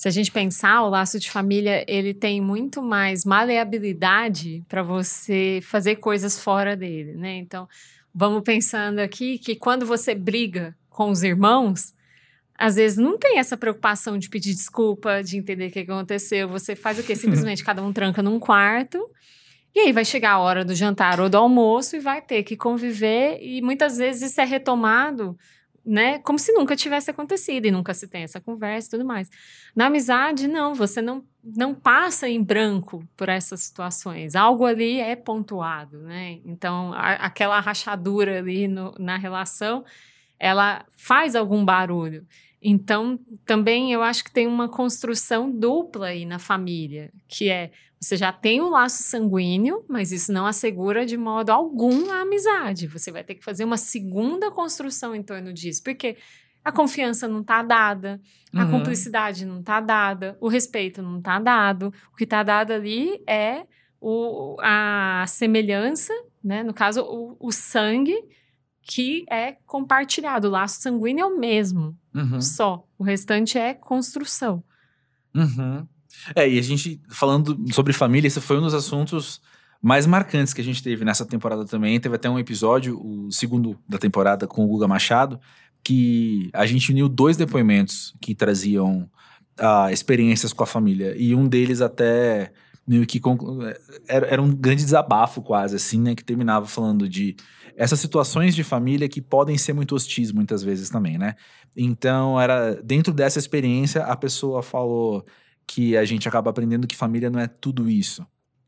se 0.00 0.08
a 0.08 0.10
gente 0.10 0.32
pensar, 0.32 0.82
o 0.82 0.88
laço 0.88 1.20
de 1.20 1.30
família, 1.30 1.84
ele 1.86 2.14
tem 2.14 2.40
muito 2.40 2.80
mais 2.80 3.22
maleabilidade 3.22 4.64
para 4.66 4.82
você 4.82 5.60
fazer 5.62 5.96
coisas 5.96 6.42
fora 6.42 6.74
dele, 6.74 7.12
né? 7.12 7.36
Então, 7.36 7.68
vamos 8.14 8.42
pensando 8.42 8.98
aqui 8.98 9.38
que 9.38 9.54
quando 9.54 9.84
você 9.84 10.14
briga 10.14 10.74
com 11.00 11.10
os 11.10 11.22
irmãos, 11.22 11.94
às 12.58 12.76
vezes 12.76 12.98
não 12.98 13.16
tem 13.16 13.38
essa 13.38 13.56
preocupação 13.56 14.18
de 14.18 14.28
pedir 14.28 14.52
desculpa, 14.52 15.22
de 15.22 15.38
entender 15.38 15.68
o 15.68 15.70
que 15.70 15.78
aconteceu. 15.78 16.46
Você 16.50 16.76
faz 16.76 16.98
o 16.98 17.02
quê? 17.02 17.16
Simplesmente 17.16 17.64
cada 17.64 17.82
um 17.82 17.90
tranca 17.90 18.22
num 18.22 18.38
quarto. 18.38 19.10
E 19.74 19.80
aí 19.80 19.92
vai 19.92 20.04
chegar 20.04 20.32
a 20.32 20.38
hora 20.40 20.62
do 20.62 20.74
jantar 20.74 21.18
ou 21.18 21.30
do 21.30 21.38
almoço 21.38 21.96
e 21.96 22.00
vai 22.00 22.20
ter 22.20 22.42
que 22.42 22.54
conviver. 22.54 23.38
E 23.40 23.62
muitas 23.62 23.96
vezes 23.96 24.30
isso 24.30 24.42
é 24.42 24.44
retomado 24.44 25.38
né, 25.82 26.18
como 26.18 26.38
se 26.38 26.52
nunca 26.52 26.76
tivesse 26.76 27.10
acontecido 27.10 27.64
e 27.64 27.70
nunca 27.70 27.94
se 27.94 28.06
tem 28.06 28.24
essa 28.24 28.38
conversa 28.38 28.88
e 28.88 28.90
tudo 28.90 29.06
mais. 29.06 29.30
Na 29.74 29.86
amizade, 29.86 30.46
não, 30.46 30.74
você 30.74 31.00
não, 31.00 31.24
não 31.42 31.74
passa 31.74 32.28
em 32.28 32.42
branco 32.42 33.02
por 33.16 33.30
essas 33.30 33.60
situações. 33.60 34.36
Algo 34.36 34.66
ali 34.66 35.00
é 35.00 35.16
pontuado, 35.16 35.98
né? 36.02 36.40
Então, 36.44 36.92
a, 36.92 37.12
aquela 37.14 37.58
rachadura 37.58 38.38
ali 38.38 38.68
no, 38.68 38.92
na 38.98 39.16
relação, 39.16 39.82
ela 40.40 40.84
faz 40.96 41.36
algum 41.36 41.62
barulho. 41.64 42.26
Então, 42.62 43.18
também 43.44 43.92
eu 43.92 44.02
acho 44.02 44.24
que 44.24 44.32
tem 44.32 44.46
uma 44.46 44.68
construção 44.68 45.50
dupla 45.50 46.08
aí 46.08 46.24
na 46.24 46.38
família, 46.38 47.12
que 47.28 47.50
é 47.50 47.70
você 48.00 48.16
já 48.16 48.32
tem 48.32 48.62
o 48.62 48.70
laço 48.70 49.02
sanguíneo, 49.02 49.84
mas 49.86 50.10
isso 50.10 50.32
não 50.32 50.46
assegura 50.46 51.04
de 51.04 51.18
modo 51.18 51.50
algum 51.50 52.10
a 52.10 52.22
amizade. 52.22 52.86
Você 52.86 53.12
vai 53.12 53.22
ter 53.22 53.34
que 53.34 53.44
fazer 53.44 53.62
uma 53.62 53.76
segunda 53.76 54.50
construção 54.50 55.14
em 55.14 55.22
torno 55.22 55.52
disso, 55.52 55.82
porque 55.82 56.16
a 56.64 56.72
confiança 56.72 57.28
não 57.28 57.42
está 57.42 57.62
dada, 57.62 58.18
a 58.54 58.64
uhum. 58.64 58.70
cumplicidade 58.70 59.44
não 59.44 59.60
está 59.60 59.80
dada, 59.80 60.36
o 60.40 60.48
respeito 60.48 61.02
não 61.02 61.18
está 61.18 61.38
dado. 61.38 61.92
O 62.10 62.16
que 62.16 62.24
está 62.24 62.42
dado 62.42 62.72
ali 62.72 63.22
é 63.26 63.66
o, 64.00 64.56
a 64.60 65.24
semelhança, 65.28 66.14
né? 66.42 66.62
no 66.62 66.72
caso, 66.72 67.02
o, 67.02 67.36
o 67.38 67.52
sangue 67.52 68.16
que 68.82 69.24
é 69.30 69.52
compartilhado. 69.66 70.48
O 70.48 70.50
laço 70.50 70.80
sanguíneo 70.80 71.22
é 71.22 71.26
o 71.26 71.38
mesmo, 71.38 71.96
uhum. 72.14 72.40
só. 72.40 72.86
O 72.98 73.04
restante 73.04 73.58
é 73.58 73.74
construção. 73.74 74.62
Uhum. 75.34 75.86
É, 76.34 76.48
e 76.48 76.58
a 76.58 76.62
gente, 76.62 77.00
falando 77.08 77.58
sobre 77.72 77.92
família, 77.92 78.26
esse 78.26 78.40
foi 78.40 78.58
um 78.58 78.62
dos 78.62 78.74
assuntos 78.74 79.40
mais 79.82 80.06
marcantes 80.06 80.52
que 80.52 80.60
a 80.60 80.64
gente 80.64 80.82
teve 80.82 81.04
nessa 81.04 81.24
temporada 81.24 81.64
também. 81.64 81.98
Teve 81.98 82.16
até 82.16 82.28
um 82.28 82.38
episódio, 82.38 83.00
o 83.00 83.30
segundo 83.30 83.78
da 83.88 83.98
temporada, 83.98 84.46
com 84.46 84.64
o 84.64 84.68
Guga 84.68 84.86
Machado, 84.86 85.40
que 85.82 86.50
a 86.52 86.66
gente 86.66 86.90
uniu 86.90 87.08
dois 87.08 87.36
depoimentos 87.36 88.14
que 88.20 88.34
traziam 88.34 89.08
uh, 89.58 89.90
experiências 89.90 90.52
com 90.52 90.62
a 90.62 90.66
família. 90.66 91.14
E 91.16 91.34
um 91.34 91.48
deles 91.48 91.80
até 91.80 92.52
meio 92.86 93.06
que 93.06 93.20
era, 94.08 94.26
era 94.26 94.42
um 94.42 94.54
grande 94.54 94.84
desabafo 94.84 95.42
quase, 95.42 95.76
assim, 95.76 96.00
né? 96.00 96.14
Que 96.14 96.24
terminava 96.24 96.66
falando 96.66 97.08
de 97.08 97.36
essas 97.76 98.00
situações 98.00 98.54
de 98.54 98.64
família 98.64 99.08
que 99.08 99.22
podem 99.22 99.56
ser 99.56 99.72
muito 99.72 99.94
hostis 99.94 100.32
muitas 100.32 100.62
vezes 100.62 100.90
também, 100.90 101.16
né? 101.16 101.34
Então, 101.76 102.40
era 102.40 102.74
dentro 102.82 103.12
dessa 103.12 103.38
experiência, 103.38 104.02
a 104.02 104.16
pessoa 104.16 104.62
falou 104.62 105.24
que 105.66 105.96
a 105.96 106.04
gente 106.04 106.28
acaba 106.28 106.50
aprendendo 106.50 106.86
que 106.86 106.96
família 106.96 107.30
não 107.30 107.38
é 107.38 107.46
tudo 107.46 107.88
isso. 107.88 108.26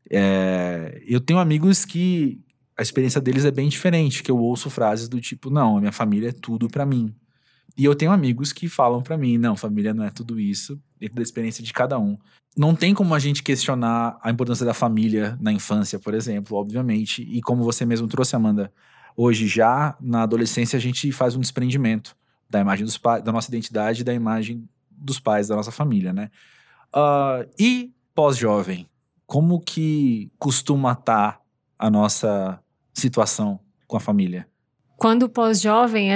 É, 0.09 1.01
eu 1.05 1.19
tenho 1.19 1.39
amigos 1.39 1.85
que 1.85 2.39
a 2.77 2.81
experiência 2.81 3.21
deles 3.21 3.45
é 3.45 3.51
bem 3.51 3.67
diferente, 3.69 4.23
que 4.23 4.31
eu 4.31 4.37
ouço 4.37 4.69
frases 4.69 5.07
do 5.07 5.19
tipo, 5.19 5.49
não, 5.49 5.77
a 5.77 5.79
minha 5.79 5.91
família 5.91 6.29
é 6.29 6.31
tudo 6.31 6.67
para 6.67 6.85
mim. 6.85 7.13
E 7.77 7.85
eu 7.85 7.95
tenho 7.95 8.11
amigos 8.11 8.53
que 8.53 8.67
falam 8.67 9.01
para 9.01 9.17
mim, 9.17 9.37
não, 9.37 9.55
família 9.55 9.93
não 9.93 10.03
é 10.03 10.09
tudo 10.09 10.39
isso, 10.39 10.79
dentro 11.03 11.17
da 11.17 11.21
experiência 11.21 11.63
de 11.63 11.73
cada 11.73 11.99
um. 11.99 12.17
Não 12.55 12.75
tem 12.75 12.93
como 12.93 13.13
a 13.13 13.19
gente 13.19 13.43
questionar 13.43 14.17
a 14.21 14.31
importância 14.31 14.65
da 14.65 14.73
família 14.73 15.37
na 15.41 15.51
infância, 15.51 15.99
por 15.99 16.13
exemplo, 16.13 16.57
obviamente. 16.57 17.23
E 17.23 17.41
como 17.41 17.63
você 17.63 17.85
mesmo 17.85 18.07
trouxe, 18.07 18.35
Amanda, 18.35 18.71
hoje 19.17 19.47
já 19.47 19.97
na 19.99 20.23
adolescência 20.23 20.77
a 20.77 20.79
gente 20.79 21.11
faz 21.11 21.35
um 21.35 21.41
desprendimento 21.41 22.15
da 22.49 22.59
imagem 22.59 22.85
dos 22.85 22.97
pais, 22.97 23.23
da 23.23 23.31
nossa 23.31 23.49
identidade 23.49 24.01
e 24.01 24.03
da 24.03 24.13
imagem 24.13 24.67
dos 24.89 25.19
pais 25.19 25.47
da 25.47 25.55
nossa 25.55 25.71
família, 25.71 26.13
né? 26.13 26.29
Uh, 26.95 27.49
e 27.59 27.91
pós-jovem, 28.13 28.87
como 29.25 29.59
que 29.59 30.31
costuma 30.37 30.93
estar 30.93 31.41
a 31.77 31.89
nossa 31.89 32.59
situação 32.93 33.59
com 33.87 33.97
a 33.97 33.99
família? 33.99 34.47
Quando 35.03 35.27
pós-jovem, 35.27 36.11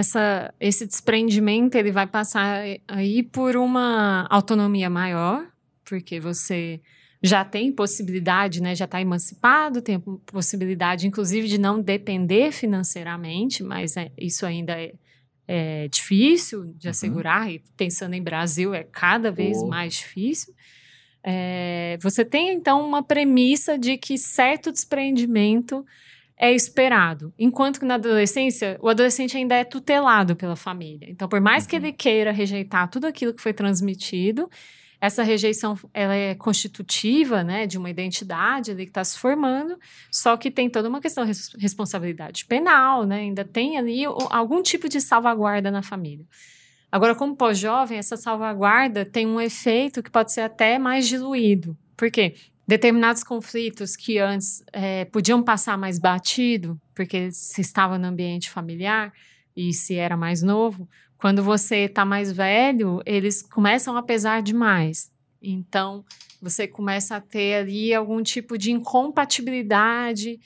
esse 0.61 0.85
desprendimento 0.85 1.75
ele 1.75 1.91
vai 1.91 2.07
passar 2.07 2.63
aí 2.87 3.21
por 3.21 3.57
uma 3.57 4.25
autonomia 4.29 4.89
maior, 4.89 5.45
porque 5.83 6.21
você 6.21 6.79
já 7.21 7.43
tem 7.43 7.69
possibilidade, 7.69 8.61
né? 8.61 8.73
Já 8.73 8.85
está 8.85 9.01
emancipado, 9.01 9.81
tem 9.81 9.99
possibilidade, 9.99 11.05
inclusive, 11.05 11.49
de 11.49 11.57
não 11.57 11.81
depender 11.81 12.53
financeiramente, 12.53 13.61
mas 13.61 13.97
é, 13.97 14.09
isso 14.17 14.45
ainda 14.45 14.71
é, 14.79 14.93
é, 15.45 15.89
difícil 15.89 16.73
de 16.77 16.87
uhum. 16.87 16.91
assegurar, 16.91 17.51
e 17.51 17.61
pensando 17.75 18.13
em 18.13 18.23
Brasil 18.23 18.73
é 18.73 18.85
cada 18.85 19.29
vez 19.33 19.57
oh. 19.57 19.67
mais 19.67 19.95
difícil. 19.95 20.53
É, 21.21 21.97
você 22.01 22.23
tem 22.23 22.53
então 22.53 22.87
uma 22.87 23.03
premissa 23.03 23.77
de 23.77 23.97
que 23.97 24.17
certo 24.17 24.71
desprendimento 24.71 25.85
é 26.39 26.53
esperado, 26.53 27.33
enquanto 27.37 27.79
que 27.79 27.85
na 27.85 27.95
adolescência 27.95 28.77
o 28.79 28.87
adolescente 28.87 29.35
ainda 29.35 29.55
é 29.55 29.63
tutelado 29.63 30.35
pela 30.35 30.55
família. 30.55 31.09
Então, 31.09 31.27
por 31.27 31.41
mais 31.41 31.63
uhum. 31.63 31.69
que 31.69 31.75
ele 31.75 31.91
queira 31.91 32.31
rejeitar 32.31 32.89
tudo 32.89 33.07
aquilo 33.07 33.33
que 33.33 33.41
foi 33.41 33.53
transmitido, 33.53 34.47
essa 35.01 35.23
rejeição 35.23 35.77
ela 35.93 36.15
é 36.15 36.35
constitutiva 36.35 37.43
né, 37.43 37.65
de 37.67 37.77
uma 37.77 37.89
identidade 37.89 38.71
ali 38.71 38.83
que 38.83 38.91
está 38.91 39.03
se 39.03 39.17
formando, 39.17 39.77
só 40.11 40.35
que 40.37 40.49
tem 40.51 40.69
toda 40.69 40.89
uma 40.89 41.01
questão 41.01 41.25
de 41.25 41.33
responsabilidade 41.59 42.45
penal, 42.45 43.03
né, 43.03 43.17
ainda 43.17 43.43
tem 43.43 43.77
ali 43.77 44.05
algum 44.05 44.61
tipo 44.61 44.87
de 44.87 45.01
salvaguarda 45.01 45.71
na 45.71 45.81
família. 45.81 46.25
Agora, 46.91 47.13
como 47.13 47.35
pós-jovem, 47.35 47.97
essa 47.97 48.15
salvaguarda 48.15 49.05
tem 49.05 49.27
um 49.27 49.41
efeito 49.41 50.01
que 50.01 50.09
pode 50.09 50.31
ser 50.31 50.41
até 50.41 50.79
mais 50.79 51.07
diluído. 51.07 51.77
Por 51.95 52.09
quê? 52.09 52.35
Determinados 52.67 53.23
conflitos 53.23 53.95
que 53.95 54.19
antes 54.19 54.61
é, 54.73 55.05
podiam 55.05 55.41
passar 55.41 55.77
mais 55.77 55.97
batido, 55.97 56.79
porque 56.93 57.31
se 57.31 57.61
estava 57.61 57.97
no 57.97 58.07
ambiente 58.07 58.49
familiar 58.49 59.13
e 59.55 59.71
se 59.71 59.95
era 59.95 60.17
mais 60.17 60.41
novo, 60.41 60.87
quando 61.17 61.41
você 61.41 61.85
está 61.85 62.03
mais 62.03 62.31
velho, 62.31 63.01
eles 63.05 63.41
começam 63.41 63.95
a 63.95 64.03
pesar 64.03 64.41
demais. 64.41 65.09
Então, 65.41 66.03
você 66.41 66.67
começa 66.67 67.15
a 67.15 67.21
ter 67.21 67.55
ali 67.55 67.93
algum 67.93 68.21
tipo 68.21 68.57
de 68.57 68.71
incompatibilidade 68.71 70.37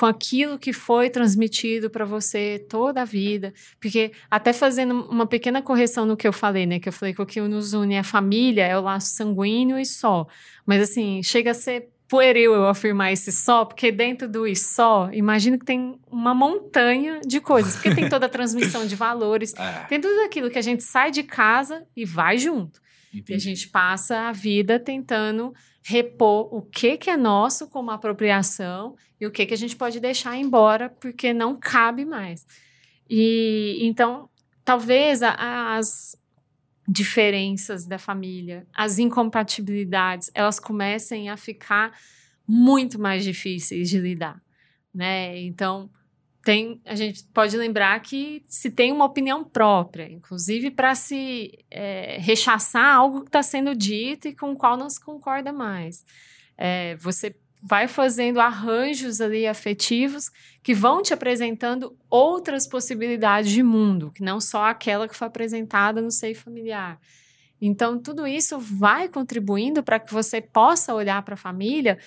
com 0.00 0.06
aquilo 0.06 0.58
que 0.58 0.72
foi 0.72 1.10
transmitido 1.10 1.90
para 1.90 2.06
você 2.06 2.64
toda 2.70 3.02
a 3.02 3.04
vida. 3.04 3.52
Porque, 3.78 4.12
até 4.30 4.50
fazendo 4.50 4.94
uma 4.94 5.26
pequena 5.26 5.60
correção 5.60 6.06
no 6.06 6.16
que 6.16 6.26
eu 6.26 6.32
falei, 6.32 6.64
né? 6.64 6.80
Que 6.80 6.88
eu 6.88 6.92
falei 6.92 7.12
que 7.12 7.20
o 7.20 7.26
que 7.26 7.38
nos 7.42 7.74
une 7.74 7.96
é 7.96 7.98
a 7.98 8.02
família, 8.02 8.66
é 8.66 8.78
o 8.78 8.80
laço 8.80 9.14
sanguíneo 9.14 9.78
e 9.78 9.84
só. 9.84 10.26
Mas, 10.64 10.80
assim, 10.80 11.22
chega 11.22 11.50
a 11.50 11.54
ser 11.54 11.90
pueril 12.08 12.54
eu 12.54 12.66
afirmar 12.66 13.12
esse 13.12 13.30
só, 13.30 13.66
porque 13.66 13.92
dentro 13.92 14.26
do 14.26 14.46
e 14.46 14.56
só, 14.56 15.10
imagino 15.12 15.58
que 15.58 15.66
tem 15.66 16.00
uma 16.10 16.34
montanha 16.34 17.20
de 17.20 17.38
coisas, 17.38 17.74
porque 17.74 17.94
tem 17.94 18.08
toda 18.08 18.24
a 18.24 18.28
transmissão 18.28 18.86
de 18.86 18.96
valores, 18.96 19.52
é. 19.60 19.84
tem 19.86 20.00
tudo 20.00 20.18
aquilo 20.24 20.50
que 20.50 20.58
a 20.58 20.62
gente 20.62 20.82
sai 20.82 21.10
de 21.10 21.22
casa 21.22 21.84
e 21.94 22.06
vai 22.06 22.38
junto. 22.38 22.80
Entendi. 23.12 23.32
E 23.32 23.34
a 23.34 23.38
gente 23.38 23.68
passa 23.68 24.28
a 24.28 24.32
vida 24.32 24.78
tentando 24.78 25.52
repor 25.82 26.54
o 26.54 26.62
que, 26.62 26.96
que 26.96 27.10
é 27.10 27.16
nosso 27.16 27.68
como 27.68 27.90
apropriação 27.90 28.94
e 29.20 29.26
o 29.26 29.30
que, 29.30 29.46
que 29.46 29.54
a 29.54 29.56
gente 29.56 29.76
pode 29.76 29.98
deixar 30.00 30.36
embora 30.36 30.88
porque 30.88 31.32
não 31.32 31.56
cabe 31.56 32.04
mais. 32.04 32.46
E 33.08 33.78
então, 33.80 34.28
talvez 34.64 35.22
as, 35.22 36.16
diferenças 36.90 37.86
da 37.86 37.98
família, 37.98 38.66
as 38.74 38.98
incompatibilidades, 38.98 40.28
elas 40.34 40.58
comecem 40.58 41.30
a 41.30 41.36
ficar 41.36 41.96
muito 42.46 43.00
mais 43.00 43.22
difíceis 43.22 43.88
de 43.88 44.00
lidar, 44.00 44.42
né? 44.92 45.40
Então, 45.40 45.88
tem, 46.42 46.80
a 46.86 46.94
gente 46.94 47.24
pode 47.34 47.56
lembrar 47.56 48.00
que 48.00 48.42
se 48.46 48.70
tem 48.70 48.90
uma 48.92 49.04
opinião 49.04 49.44
própria, 49.44 50.10
inclusive 50.10 50.70
para 50.70 50.94
se 50.94 51.58
é, 51.70 52.16
rechaçar 52.18 52.94
algo 52.94 53.20
que 53.22 53.28
está 53.28 53.42
sendo 53.42 53.74
dito 53.74 54.28
e 54.28 54.34
com 54.34 54.52
o 54.52 54.56
qual 54.56 54.76
não 54.76 54.88
se 54.88 55.00
concorda 55.00 55.52
mais. 55.52 56.04
É, 56.56 56.96
você 56.96 57.36
vai 57.62 57.86
fazendo 57.86 58.40
arranjos 58.40 59.20
ali 59.20 59.46
afetivos 59.46 60.30
que 60.62 60.72
vão 60.72 61.02
te 61.02 61.12
apresentando 61.12 61.94
outras 62.08 62.66
possibilidades 62.66 63.50
de 63.50 63.62
mundo, 63.62 64.10
que 64.10 64.22
não 64.22 64.40
só 64.40 64.64
aquela 64.64 65.06
que 65.06 65.16
foi 65.16 65.28
apresentada 65.28 66.00
no 66.00 66.10
seio 66.10 66.34
familiar. 66.34 66.98
Então, 67.60 67.98
tudo 67.98 68.26
isso 68.26 68.58
vai 68.58 69.10
contribuindo 69.10 69.82
para 69.82 70.00
que 70.00 70.10
você 70.10 70.40
possa 70.40 70.94
olhar 70.94 71.22
para 71.22 71.34
a 71.34 71.36
família 71.36 71.98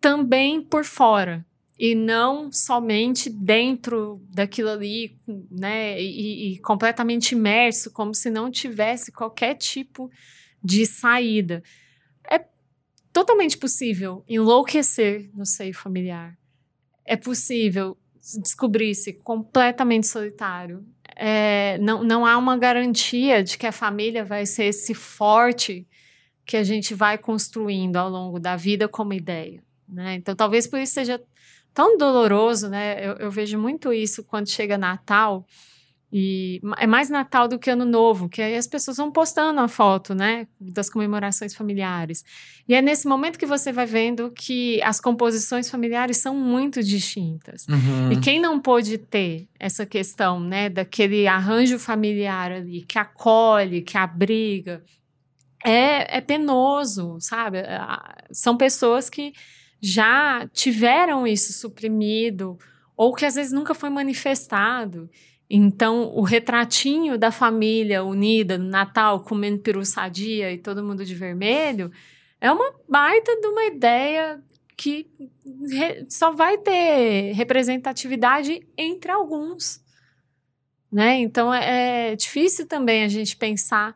também 0.00 0.60
por 0.60 0.84
fora 0.84 1.46
e 1.80 1.94
não 1.94 2.52
somente 2.52 3.30
dentro 3.30 4.20
daquilo 4.28 4.68
ali, 4.68 5.18
né, 5.50 5.98
e, 5.98 6.52
e 6.52 6.58
completamente 6.58 7.32
imerso, 7.32 7.90
como 7.90 8.14
se 8.14 8.28
não 8.28 8.50
tivesse 8.50 9.10
qualquer 9.10 9.54
tipo 9.54 10.10
de 10.62 10.84
saída 10.84 11.62
totalmente 13.12 13.58
possível 13.58 14.24
enlouquecer 14.28 15.30
no 15.34 15.44
seio 15.44 15.74
familiar. 15.74 16.36
É 17.04 17.16
possível 17.16 17.96
descobrir-se 18.40 19.12
completamente 19.12 20.06
solitário. 20.06 20.84
É, 21.16 21.78
não, 21.78 22.04
não 22.04 22.24
há 22.24 22.36
uma 22.36 22.56
garantia 22.56 23.42
de 23.42 23.58
que 23.58 23.66
a 23.66 23.72
família 23.72 24.24
vai 24.24 24.46
ser 24.46 24.64
esse 24.64 24.94
forte 24.94 25.86
que 26.46 26.56
a 26.56 26.62
gente 26.62 26.94
vai 26.94 27.18
construindo 27.18 27.96
ao 27.96 28.08
longo 28.08 28.38
da 28.38 28.56
vida 28.56 28.88
como 28.88 29.12
ideia. 29.12 29.62
Né? 29.88 30.14
Então, 30.14 30.34
talvez 30.34 30.66
por 30.66 30.78
isso 30.78 30.94
seja 30.94 31.20
tão 31.74 31.96
doloroso, 31.96 32.68
né? 32.68 33.04
Eu, 33.06 33.12
eu 33.14 33.30
vejo 33.30 33.58
muito 33.58 33.92
isso 33.92 34.24
quando 34.24 34.48
chega 34.48 34.76
Natal, 34.76 35.46
E 36.12 36.60
é 36.78 36.86
mais 36.88 37.08
Natal 37.08 37.46
do 37.46 37.58
que 37.58 37.70
Ano 37.70 37.84
Novo, 37.84 38.28
que 38.28 38.42
aí 38.42 38.56
as 38.56 38.66
pessoas 38.66 38.96
vão 38.96 39.12
postando 39.12 39.60
a 39.60 39.68
foto, 39.68 40.12
né, 40.12 40.48
das 40.60 40.90
comemorações 40.90 41.54
familiares. 41.54 42.24
E 42.68 42.74
é 42.74 42.82
nesse 42.82 43.06
momento 43.06 43.38
que 43.38 43.46
você 43.46 43.72
vai 43.72 43.86
vendo 43.86 44.30
que 44.32 44.82
as 44.82 45.00
composições 45.00 45.70
familiares 45.70 46.16
são 46.16 46.34
muito 46.34 46.82
distintas. 46.82 47.64
Uhum. 47.68 48.12
E 48.12 48.20
quem 48.20 48.40
não 48.40 48.58
pôde 48.58 48.98
ter 48.98 49.46
essa 49.58 49.86
questão, 49.86 50.40
né, 50.40 50.68
daquele 50.68 51.28
arranjo 51.28 51.78
familiar 51.78 52.50
ali, 52.50 52.82
que 52.82 52.98
acolhe, 52.98 53.82
que 53.82 53.96
abriga, 53.96 54.82
é, 55.64 56.18
é 56.18 56.20
penoso, 56.20 57.18
sabe? 57.20 57.58
São 58.32 58.56
pessoas 58.56 59.08
que 59.08 59.32
já 59.80 60.46
tiveram 60.52 61.26
isso 61.26 61.52
suprimido, 61.52 62.58
ou 62.96 63.14
que 63.14 63.24
às 63.24 63.34
vezes 63.34 63.52
nunca 63.52 63.74
foi 63.74 63.88
manifestado. 63.88 65.08
Então, 65.48 66.12
o 66.14 66.22
retratinho 66.22 67.18
da 67.18 67.32
família 67.32 68.04
unida 68.04 68.56
no 68.56 68.68
Natal, 68.68 69.20
comendo 69.20 69.58
peru 69.58 69.84
sadia 69.84 70.52
e 70.52 70.58
todo 70.58 70.84
mundo 70.84 71.04
de 71.04 71.14
vermelho, 71.14 71.90
é 72.40 72.52
uma 72.52 72.72
baita 72.88 73.34
de 73.40 73.46
uma 73.46 73.64
ideia 73.64 74.42
que 74.76 75.10
só 76.08 76.30
vai 76.32 76.56
ter 76.56 77.32
representatividade 77.32 78.66
entre 78.78 79.10
alguns. 79.10 79.82
Né? 80.90 81.18
Então, 81.18 81.52
é, 81.52 82.12
é 82.12 82.16
difícil 82.16 82.66
também 82.66 83.04
a 83.04 83.08
gente 83.08 83.36
pensar 83.36 83.94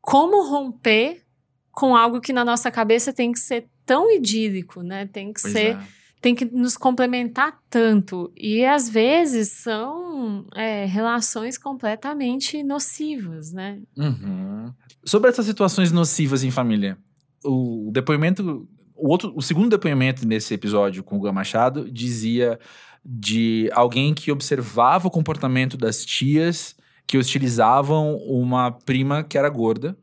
como 0.00 0.48
romper 0.48 1.22
com 1.70 1.96
algo 1.96 2.20
que 2.20 2.32
na 2.32 2.44
nossa 2.44 2.70
cabeça 2.70 3.12
tem 3.12 3.32
que 3.32 3.38
ser 3.38 3.68
tão 3.84 4.10
idílico, 4.10 4.82
né? 4.82 5.06
Tem 5.06 5.32
que 5.32 5.40
Pois 5.40 5.52
ser 5.52 5.76
é. 5.76 5.78
tem 6.20 6.34
que 6.34 6.44
nos 6.44 6.76
complementar 6.76 7.58
tanto. 7.68 8.32
E 8.36 8.64
às 8.64 8.88
vezes 8.88 9.50
são 9.52 10.46
é, 10.54 10.84
relações 10.84 11.58
completamente 11.58 12.62
nocivas, 12.62 13.52
né? 13.52 13.80
Uhum. 13.96 14.72
Sobre 15.04 15.30
essas 15.30 15.46
situações 15.46 15.92
nocivas 15.92 16.42
em 16.42 16.50
família, 16.50 16.96
o 17.44 17.90
depoimento, 17.92 18.66
o 18.96 19.08
outro, 19.10 19.32
o 19.36 19.42
segundo 19.42 19.70
depoimento 19.70 20.26
nesse 20.26 20.54
episódio 20.54 21.04
com 21.04 21.16
o 21.16 21.18
Guga 21.18 21.32
Machado 21.32 21.90
dizia 21.90 22.58
de 23.04 23.68
alguém 23.72 24.14
que 24.14 24.32
observava 24.32 25.08
o 25.08 25.10
comportamento 25.10 25.76
das 25.76 26.04
tias 26.04 26.74
que 27.06 27.18
hostilizavam 27.18 28.16
uma 28.16 28.70
prima 28.72 29.22
que 29.22 29.36
era 29.36 29.48
gorda 29.50 29.94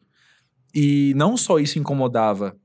e 0.73 1.13
não 1.15 1.35
só 1.35 1.57
isso 1.57 1.79
incomodava 1.79 2.55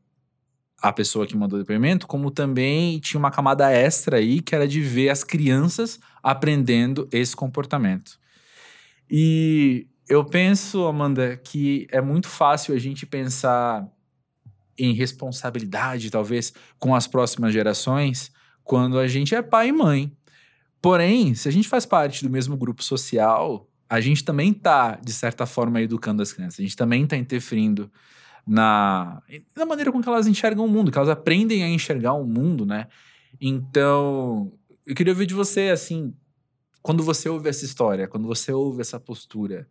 a 0.81 0.93
pessoa 0.93 1.27
que 1.27 1.37
mandou 1.37 1.59
o 1.59 1.63
depoimento, 1.63 2.07
como 2.07 2.31
também 2.31 2.99
tinha 3.01 3.19
uma 3.19 3.31
camada 3.31 3.71
extra 3.71 4.19
aí 4.19 4.41
que 4.41 4.55
era 4.55 4.69
de 4.69 4.81
ver 4.81 5.09
as 5.09 5.25
crianças 5.25 5.99
aprendendo 6.23 7.09
esse 7.11 7.35
comportamento. 7.35 8.19
E 9.11 9.87
eu 10.09 10.25
penso, 10.25 10.87
Amanda, 10.87 11.37
que 11.37 11.87
é 11.91 12.01
muito 12.01 12.29
fácil 12.29 12.75
a 12.75 12.79
gente 12.79 13.07
pensar 13.07 13.87
em 14.79 14.93
responsabilidade, 14.93 16.11
talvez, 16.11 16.53
com 16.79 16.95
as 16.95 17.07
próximas 17.07 17.53
gerações, 17.53 18.31
quando 18.63 18.99
a 18.99 19.09
gente 19.09 19.35
é 19.35 19.41
pai 19.41 19.69
e 19.69 19.73
mãe. 19.73 20.13
Porém, 20.83 21.35
se 21.35 21.49
a 21.49 21.53
gente 21.53 21.69
faz 21.69 21.87
parte 21.87 22.23
do 22.23 22.31
mesmo 22.31 22.57
grupo 22.57 22.83
social, 22.83 23.69
a 23.89 24.01
gente 24.01 24.25
também 24.25 24.51
está, 24.51 24.97
de 24.97 25.13
certa 25.13 25.47
forma, 25.47 25.81
educando 25.81 26.23
as 26.23 26.33
crianças. 26.33 26.61
A 26.61 26.63
gente 26.63 26.77
também 26.77 27.05
está 27.05 27.17
interferindo 27.17 27.91
na, 28.47 29.21
na 29.57 29.67
maneira 29.67 29.91
com 29.91 30.01
que 30.01 30.09
elas 30.09 30.27
enxergam 30.27 30.65
o 30.65 30.69
mundo, 30.69 30.93
que 30.93 30.99
elas 30.99 31.11
aprendem 31.11 31.65
a 31.65 31.69
enxergar 31.69 32.13
o 32.13 32.25
mundo, 32.25 32.65
né? 32.65 32.87
Então, 33.41 34.53
eu 34.87 34.95
queria 34.95 35.13
ouvir 35.13 35.27
de 35.27 35.35
você, 35.35 35.71
assim, 35.71 36.15
quando 36.81 37.03
você 37.03 37.29
ouve 37.29 37.49
essa 37.49 37.65
história, 37.65 38.07
quando 38.07 38.27
você 38.27 38.53
ouve 38.53 38.81
essa 38.81 39.01
postura, 39.01 39.67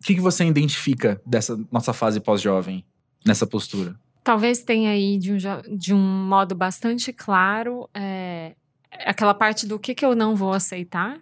o 0.00 0.04
que, 0.04 0.14
que 0.14 0.20
você 0.20 0.44
identifica 0.44 1.20
dessa 1.26 1.58
nossa 1.70 1.92
fase 1.92 2.18
pós-jovem, 2.20 2.84
nessa 3.24 3.46
postura? 3.46 3.98
Talvez 4.24 4.62
tenha 4.62 4.90
aí, 4.90 5.18
de 5.18 5.32
um, 5.32 5.76
de 5.76 5.94
um 5.94 6.26
modo 6.26 6.54
bastante 6.54 7.12
claro, 7.12 7.88
é, 7.94 8.56
aquela 8.90 9.34
parte 9.34 9.66
do 9.66 9.78
que, 9.78 9.94
que 9.94 10.04
eu 10.04 10.16
não 10.16 10.34
vou 10.34 10.52
aceitar, 10.52 11.20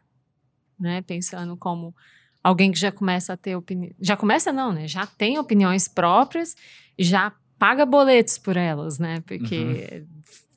né? 0.79 1.03
Pensando 1.03 1.57
como 1.57 1.95
alguém 2.43 2.71
que 2.71 2.79
já 2.79 2.93
começa 2.93 3.33
a 3.33 3.37
ter 3.37 3.57
opinião. 3.57 3.91
Já 4.01 4.17
começa, 4.17 4.53
não, 4.53 4.73
né? 4.73 4.87
Já 4.87 5.07
tem 5.07 5.39
opiniões 5.39 5.89
próprias 5.89 6.55
já 6.99 7.33
paga 7.59 7.87
boletos 7.87 8.39
por 8.39 8.57
elas, 8.57 8.99
né? 8.99 9.23
Porque 9.27 10.05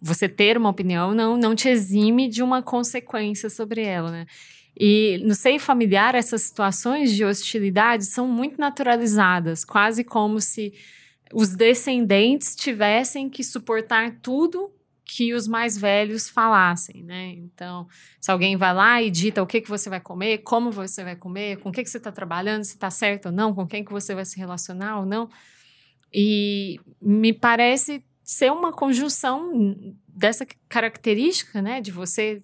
você 0.02 0.30
ter 0.30 0.58
uma 0.58 0.70
opinião 0.70 1.14
não, 1.14 1.38
não 1.38 1.56
te 1.56 1.70
exime 1.70 2.28
de 2.28 2.44
uma 2.44 2.62
consequência 2.62 3.50
sobre 3.50 3.82
ela, 3.84 4.12
né? 4.12 4.26
E 4.80 5.20
no 5.24 5.34
seio 5.34 5.60
familiar, 5.60 6.14
essas 6.14 6.44
situações 6.44 7.12
de 7.12 7.26
hostilidade 7.26 8.06
são 8.06 8.28
muito 8.28 8.60
naturalizadas, 8.60 9.66
quase 9.66 10.04
como 10.04 10.40
se 10.40 10.72
os 11.34 11.56
descendentes 11.56 12.56
tivessem 12.56 13.30
que 13.30 13.44
suportar 13.44 14.20
tudo 14.22 14.72
que 15.04 15.34
os 15.34 15.48
mais 15.48 15.78
velhos 15.78 16.30
falassem, 16.30 17.02
né? 17.02 17.30
Então, 17.38 17.88
se 18.20 18.30
alguém 18.30 18.58
vai 18.58 18.74
lá 18.74 19.02
e 19.02 19.10
dita 19.10 19.42
o 19.42 19.48
que, 19.48 19.62
que 19.62 19.70
você 19.70 19.90
vai 19.90 20.02
comer, 20.02 20.40
como 20.40 20.70
você 20.70 21.04
vai 21.04 21.16
comer, 21.16 21.58
com 21.58 21.70
o 21.70 21.72
que, 21.72 21.82
que 21.82 21.90
você 21.90 21.98
está 21.98 22.12
trabalhando, 22.12 22.64
se 22.66 22.74
está 22.74 22.92
certo 22.92 23.28
ou 23.28 23.32
não, 23.32 23.54
com 23.54 23.66
quem 23.66 23.84
que 23.84 23.92
você 23.92 24.14
vai 24.14 24.26
se 24.26 24.38
relacionar 24.38 25.00
ou 25.00 25.06
não. 25.06 25.30
E 26.14 26.80
me 27.02 27.34
parece 27.34 28.04
ser 28.24 28.52
uma 28.52 28.72
conjunção 28.72 29.96
dessa 30.08 30.46
característica, 30.68 31.62
né? 31.62 31.82
De 31.82 31.92
você 31.92 32.42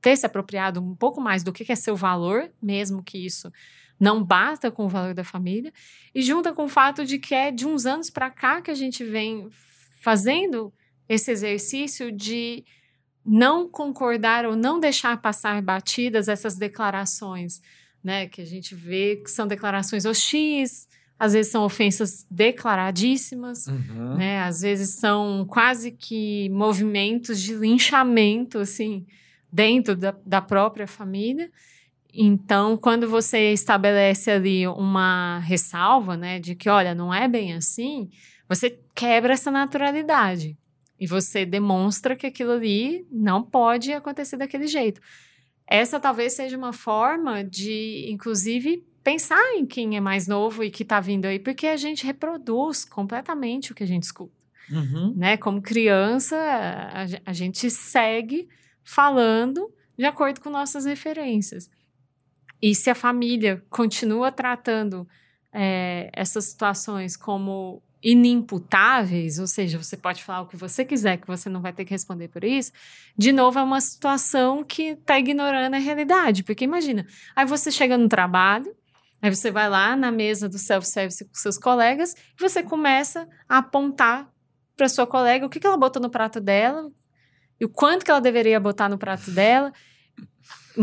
ter 0.00 0.16
se 0.16 0.26
apropriado 0.26 0.82
um 0.82 0.94
pouco 0.94 1.20
mais 1.20 1.42
do 1.42 1.52
que 1.52 1.70
é 1.70 1.76
seu 1.76 1.96
valor, 1.96 2.50
mesmo 2.60 3.02
que 3.02 3.18
isso 3.18 3.50
não 3.98 4.22
bata 4.22 4.70
com 4.70 4.84
o 4.84 4.88
valor 4.88 5.14
da 5.14 5.24
família, 5.24 5.72
e 6.14 6.20
junta 6.20 6.52
com 6.52 6.64
o 6.64 6.68
fato 6.68 7.04
de 7.04 7.18
que 7.18 7.34
é 7.34 7.50
de 7.50 7.66
uns 7.66 7.86
anos 7.86 8.10
para 8.10 8.30
cá 8.30 8.60
que 8.60 8.70
a 8.70 8.74
gente 8.74 9.04
vem 9.04 9.48
fazendo 10.02 10.72
esse 11.08 11.30
exercício 11.30 12.12
de 12.12 12.64
não 13.24 13.68
concordar 13.68 14.44
ou 14.44 14.54
não 14.54 14.78
deixar 14.78 15.20
passar 15.22 15.62
batidas 15.62 16.28
essas 16.28 16.56
declarações, 16.56 17.62
né, 18.02 18.28
que 18.28 18.42
a 18.42 18.44
gente 18.44 18.74
vê 18.74 19.16
que 19.16 19.30
são 19.30 19.46
declarações 19.46 20.04
hostis, 20.04 20.86
às 21.18 21.32
vezes 21.32 21.52
são 21.52 21.64
ofensas 21.64 22.26
declaradíssimas, 22.30 23.66
Uhum. 23.66 24.16
né? 24.16 24.40
Às 24.42 24.60
vezes 24.60 24.98
são 24.98 25.44
quase 25.48 25.90
que 25.92 26.48
movimentos 26.50 27.40
de 27.40 27.54
linchamento, 27.54 28.58
assim, 28.58 29.06
dentro 29.52 29.96
da, 29.96 30.14
da 30.26 30.42
própria 30.42 30.86
família. 30.86 31.50
Então, 32.12 32.76
quando 32.76 33.08
você 33.08 33.52
estabelece 33.52 34.30
ali 34.30 34.66
uma 34.68 35.38
ressalva, 35.40 36.16
né, 36.16 36.38
de 36.38 36.54
que, 36.54 36.68
olha, 36.68 36.94
não 36.94 37.12
é 37.12 37.26
bem 37.26 37.54
assim, 37.54 38.08
você 38.48 38.78
quebra 38.94 39.32
essa 39.32 39.50
naturalidade. 39.50 40.56
E 40.98 41.06
você 41.08 41.44
demonstra 41.44 42.14
que 42.14 42.26
aquilo 42.26 42.52
ali 42.52 43.04
não 43.10 43.42
pode 43.42 43.92
acontecer 43.92 44.36
daquele 44.36 44.66
jeito. 44.68 45.00
Essa 45.66 45.98
talvez 45.98 46.34
seja 46.34 46.56
uma 46.56 46.72
forma 46.72 47.42
de, 47.42 48.06
inclusive, 48.10 48.84
pensar 49.04 49.54
em 49.54 49.64
quem 49.66 49.96
é 49.96 50.00
mais 50.00 50.26
novo 50.26 50.64
e 50.64 50.70
que 50.70 50.82
está 50.82 50.98
vindo 50.98 51.26
aí, 51.26 51.38
porque 51.38 51.66
a 51.68 51.76
gente 51.76 52.04
reproduz 52.04 52.84
completamente 52.84 53.70
o 53.70 53.74
que 53.74 53.84
a 53.84 53.86
gente 53.86 54.02
escuta 54.04 54.42
Uhum. 54.70 55.12
né? 55.14 55.36
Como 55.36 55.60
criança, 55.60 56.36
a, 56.36 57.04
a 57.26 57.32
gente 57.34 57.70
segue 57.70 58.48
falando 58.82 59.70
de 59.96 60.06
acordo 60.06 60.40
com 60.40 60.50
nossas 60.50 60.86
referências. 60.86 61.70
E 62.60 62.74
se 62.74 62.88
a 62.88 62.94
família 62.94 63.62
continua 63.68 64.32
tratando 64.32 65.06
eh, 65.52 66.10
essas 66.14 66.46
situações 66.46 67.16
como 67.16 67.82
inimputáveis, 68.02 69.38
ou 69.38 69.46
seja, 69.46 69.78
você 69.78 69.96
pode 69.96 70.22
falar 70.22 70.42
o 70.42 70.46
que 70.46 70.56
você 70.56 70.84
quiser, 70.84 71.18
que 71.18 71.26
você 71.26 71.48
não 71.48 71.60
vai 71.60 71.72
ter 71.72 71.84
que 71.84 71.90
responder 71.90 72.28
por 72.28 72.44
isso, 72.44 72.72
de 73.16 73.32
novo 73.32 73.58
é 73.58 73.62
uma 73.62 73.80
situação 73.80 74.62
que 74.62 74.90
está 74.90 75.18
ignorando 75.18 75.74
a 75.74 75.78
realidade. 75.78 76.42
Porque 76.42 76.64
imagina, 76.64 77.06
aí 77.34 77.46
você 77.46 77.70
chega 77.70 77.96
no 77.96 78.08
trabalho, 78.08 78.74
aí 79.24 79.34
você 79.34 79.50
vai 79.50 79.70
lá 79.70 79.96
na 79.96 80.12
mesa 80.12 80.50
do 80.50 80.58
self-service 80.58 81.24
com 81.24 81.34
seus 81.34 81.56
colegas 81.56 82.12
e 82.12 82.42
você 82.42 82.62
começa 82.62 83.26
a 83.48 83.58
apontar 83.58 84.30
para 84.76 84.86
sua 84.86 85.06
colega 85.06 85.46
o 85.46 85.48
que, 85.48 85.58
que 85.58 85.66
ela 85.66 85.78
botou 85.78 86.02
no 86.02 86.10
prato 86.10 86.40
dela 86.42 86.90
e 87.58 87.64
o 87.64 87.68
quanto 87.70 88.04
que 88.04 88.10
ela 88.10 88.20
deveria 88.20 88.60
botar 88.60 88.86
no 88.86 88.98
prato 88.98 89.30
dela. 89.30 89.72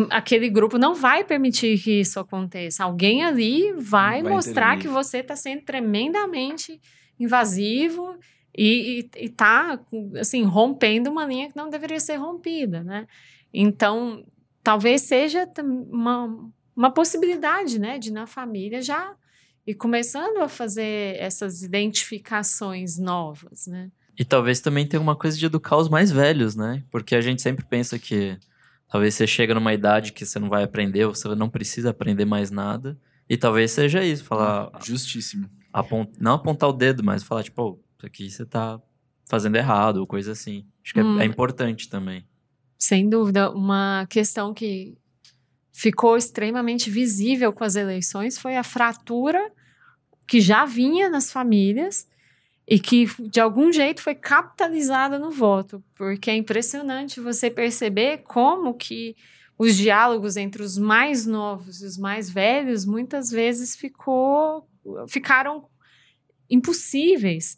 Aquele 0.10 0.50
grupo 0.50 0.80
não 0.80 0.96
vai 0.96 1.24
permitir 1.24 1.78
que 1.84 2.00
isso 2.00 2.20
aconteça. 2.20 2.84
Alguém 2.84 3.24
ali 3.24 3.74
vai, 3.74 4.24
Vai 4.24 4.34
mostrar 4.34 4.76
intervir. 4.76 4.82
que 4.82 4.88
você 4.88 5.20
está 5.20 5.36
sendo 5.36 5.62
tremendamente 5.62 6.82
invasivo 7.20 8.18
e, 8.58 9.08
e, 9.16 9.26
e 9.26 9.30
tá, 9.30 9.80
assim, 10.20 10.42
rompendo 10.44 11.12
uma 11.12 11.26
linha 11.26 11.50
que 11.50 11.56
não 11.56 11.70
deveria 11.70 12.00
ser 12.00 12.16
rompida, 12.16 12.84
né? 12.84 13.06
Então, 13.54 14.26
talvez 14.64 15.04
seja 15.04 15.48
uma, 15.92 16.50
uma 16.76 16.92
possibilidade, 16.92 17.80
né, 17.80 17.98
de 18.00 18.12
na 18.12 18.26
família 18.28 18.82
já 18.82 19.14
ir 19.66 19.76
começando 19.76 20.38
a 20.38 20.48
fazer 20.48 21.16
essas 21.20 21.62
identificações 21.64 22.98
novas, 22.98 23.68
né? 23.68 23.92
E 24.18 24.26
talvez 24.26 24.60
também 24.60 24.86
tenha 24.88 25.02
uma 25.02 25.16
coisa 25.16 25.38
de 25.38 25.46
educar 25.46 25.78
os 25.78 25.88
mais 25.90 26.12
velhos, 26.12 26.56
né? 26.56 26.84
Porque 26.92 27.16
a 27.16 27.22
gente 27.22 27.42
sempre 27.42 27.66
pensa 27.66 27.98
que 28.00 28.38
Talvez 28.92 29.16
você 29.16 29.26
chega 29.26 29.54
numa 29.54 29.74
idade 29.74 30.12
que 30.12 30.26
você 30.26 30.38
não 30.38 30.50
vai 30.50 30.64
aprender, 30.64 31.06
você 31.06 31.34
não 31.34 31.48
precisa 31.50 31.92
aprender 31.92 32.26
mais 32.26 32.52
nada. 32.52 33.00
E 33.30 33.38
talvez 33.38 33.72
seja 33.72 34.04
isso, 34.04 34.26
falar. 34.26 34.70
Justíssimo. 34.84 35.50
apont- 35.72 36.12
não 36.20 36.34
apontar 36.34 36.68
o 36.68 36.74
dedo, 36.74 37.02
mas 37.02 37.24
falar, 37.24 37.44
tipo, 37.44 37.56
"Pô, 37.56 37.80
isso 37.98 38.06
aqui 38.06 38.30
você 38.30 38.46
tá 38.46 38.82
fazendo 39.30 39.56
errado, 39.56 39.96
ou 40.02 40.06
coisa 40.06 40.34
assim. 40.34 40.68
Acho 40.84 40.94
que 40.94 41.00
é- 41.00 41.04
Hum. 41.06 41.22
é, 41.22 41.24
importante 41.24 41.88
também. 41.90 42.26
Sem 42.78 43.08
dúvida, 43.08 43.50
uma 43.52 44.06
questão 44.10 44.54
que 44.54 44.98
ficou 45.72 46.18
extremamente 46.18 46.90
visível 46.90 47.54
com 47.54 47.64
as 47.64 47.76
eleições 47.76 48.38
foi 48.38 48.58
a 48.58 48.64
fratura 48.64 49.52
que 50.28 50.40
já 50.40 50.66
vinha 50.66 51.10
nas 51.10 51.32
famílias 51.32 52.08
e 52.68 52.80
que, 52.80 53.06
de 53.20 53.40
algum 53.40 53.72
jeito, 53.72 54.02
foi 54.02 54.16
capitalizada 54.16 55.20
no 55.20 55.32
voto. 55.32 55.84
Porque 55.96 56.30
é 56.30 56.36
impressionante 56.36 57.20
você 57.20 57.50
perceber 57.50 58.20
como 58.20 58.74
que 58.74 59.16
os 59.58 59.76
diálogos 59.76 60.38
entre 60.38 60.64
os 60.64 60.78
mais 60.78 61.26
novos 61.26 61.82
e 61.82 61.86
os 61.86 61.98
mais 61.98 62.30
velhos 62.30 62.86
muitas 62.86 63.30
vezes 63.30 63.76
ficou, 63.76 64.68
ficaram 65.08 65.68
impossíveis 66.50 67.58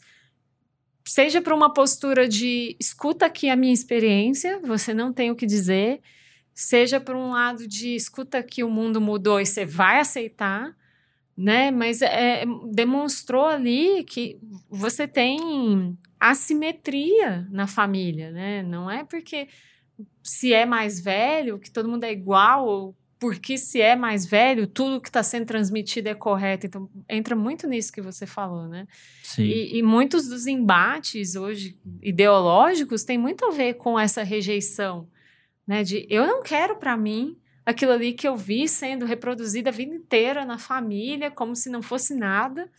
seja 1.06 1.42
por 1.42 1.54
uma 1.54 1.74
postura 1.74 2.28
de 2.28 2.76
escuta 2.80 3.26
aqui 3.26 3.50
a 3.50 3.56
minha 3.56 3.74
experiência, 3.74 4.60
você 4.64 4.94
não 4.94 5.12
tem 5.12 5.32
o 5.32 5.36
que 5.36 5.46
dizer, 5.46 6.02
seja 6.54 7.00
por 7.00 7.16
um 7.16 7.32
lado 7.32 7.68
de 7.68 7.96
escuta 7.96 8.44
que 8.44 8.64
o 8.64 8.70
mundo 8.70 9.02
mudou 9.02 9.40
e 9.40 9.46
você 9.46 9.66
vai 9.66 10.00
aceitar, 10.00 10.76
né? 11.36 11.72
Mas 11.72 12.02
é, 12.02 12.44
demonstrou 12.72 13.46
ali 13.46 14.04
que 14.04 14.40
você 14.70 15.08
tem 15.08 15.98
assimetria 16.20 17.48
na 17.52 17.68
família, 17.68 18.32
né? 18.32 18.64
Não 18.64 18.90
é 18.90 19.04
porque 19.04 19.48
se 20.22 20.54
é 20.54 20.66
mais 20.66 21.00
velho 21.00 21.60
que 21.60 21.72
todo 21.72 21.90
mundo 21.90 22.04
é 22.04 22.12
igual 22.12 22.66
ou 22.66 22.96
porque 23.20 23.58
se 23.58 23.80
é 23.80 23.96
mais 23.96 24.26
velho 24.26 24.68
tudo 24.68 25.00
que 25.00 25.08
está 25.08 25.24
sendo 25.24 25.46
transmitido 25.46 26.10
é 26.10 26.14
correto. 26.14 26.66
Então 26.66 26.90
entra 27.10 27.36
muito 27.36 27.68
nisso 27.68 27.92
que 27.92 28.02
você 28.02 28.26
falou, 28.26 28.68
né? 28.68 28.86
Sim. 29.24 29.44
E, 29.44 29.78
e 29.78 29.84
muitos 29.84 30.28
dos 30.28 30.46
embates 30.46 31.36
hoje 31.36 31.78
ideológicos 32.02 33.04
têm 33.04 33.18
muito 33.18 33.46
a 33.46 33.52
ver 33.52 33.76
com 33.76 33.98
essa 33.98 34.24
rejeição, 34.24 35.08
né? 35.68 35.84
De 35.84 36.06
eu 36.10 36.26
não 36.28 36.42
quero 36.42 36.76
para 36.78 36.96
mim 36.98 37.38
aquilo 37.66 37.92
ali 37.92 38.14
que 38.14 38.28
eu 38.28 38.36
vi 38.36 38.68
sendo 38.68 39.06
reproduzido 39.06 39.70
a 39.70 39.72
vida 39.72 39.96
inteira 39.96 40.46
na 40.46 40.58
família, 40.58 41.32
como 41.32 41.56
se 41.56 41.70
não 41.70 41.82
fosse 41.82 42.14
nada, 42.14 42.70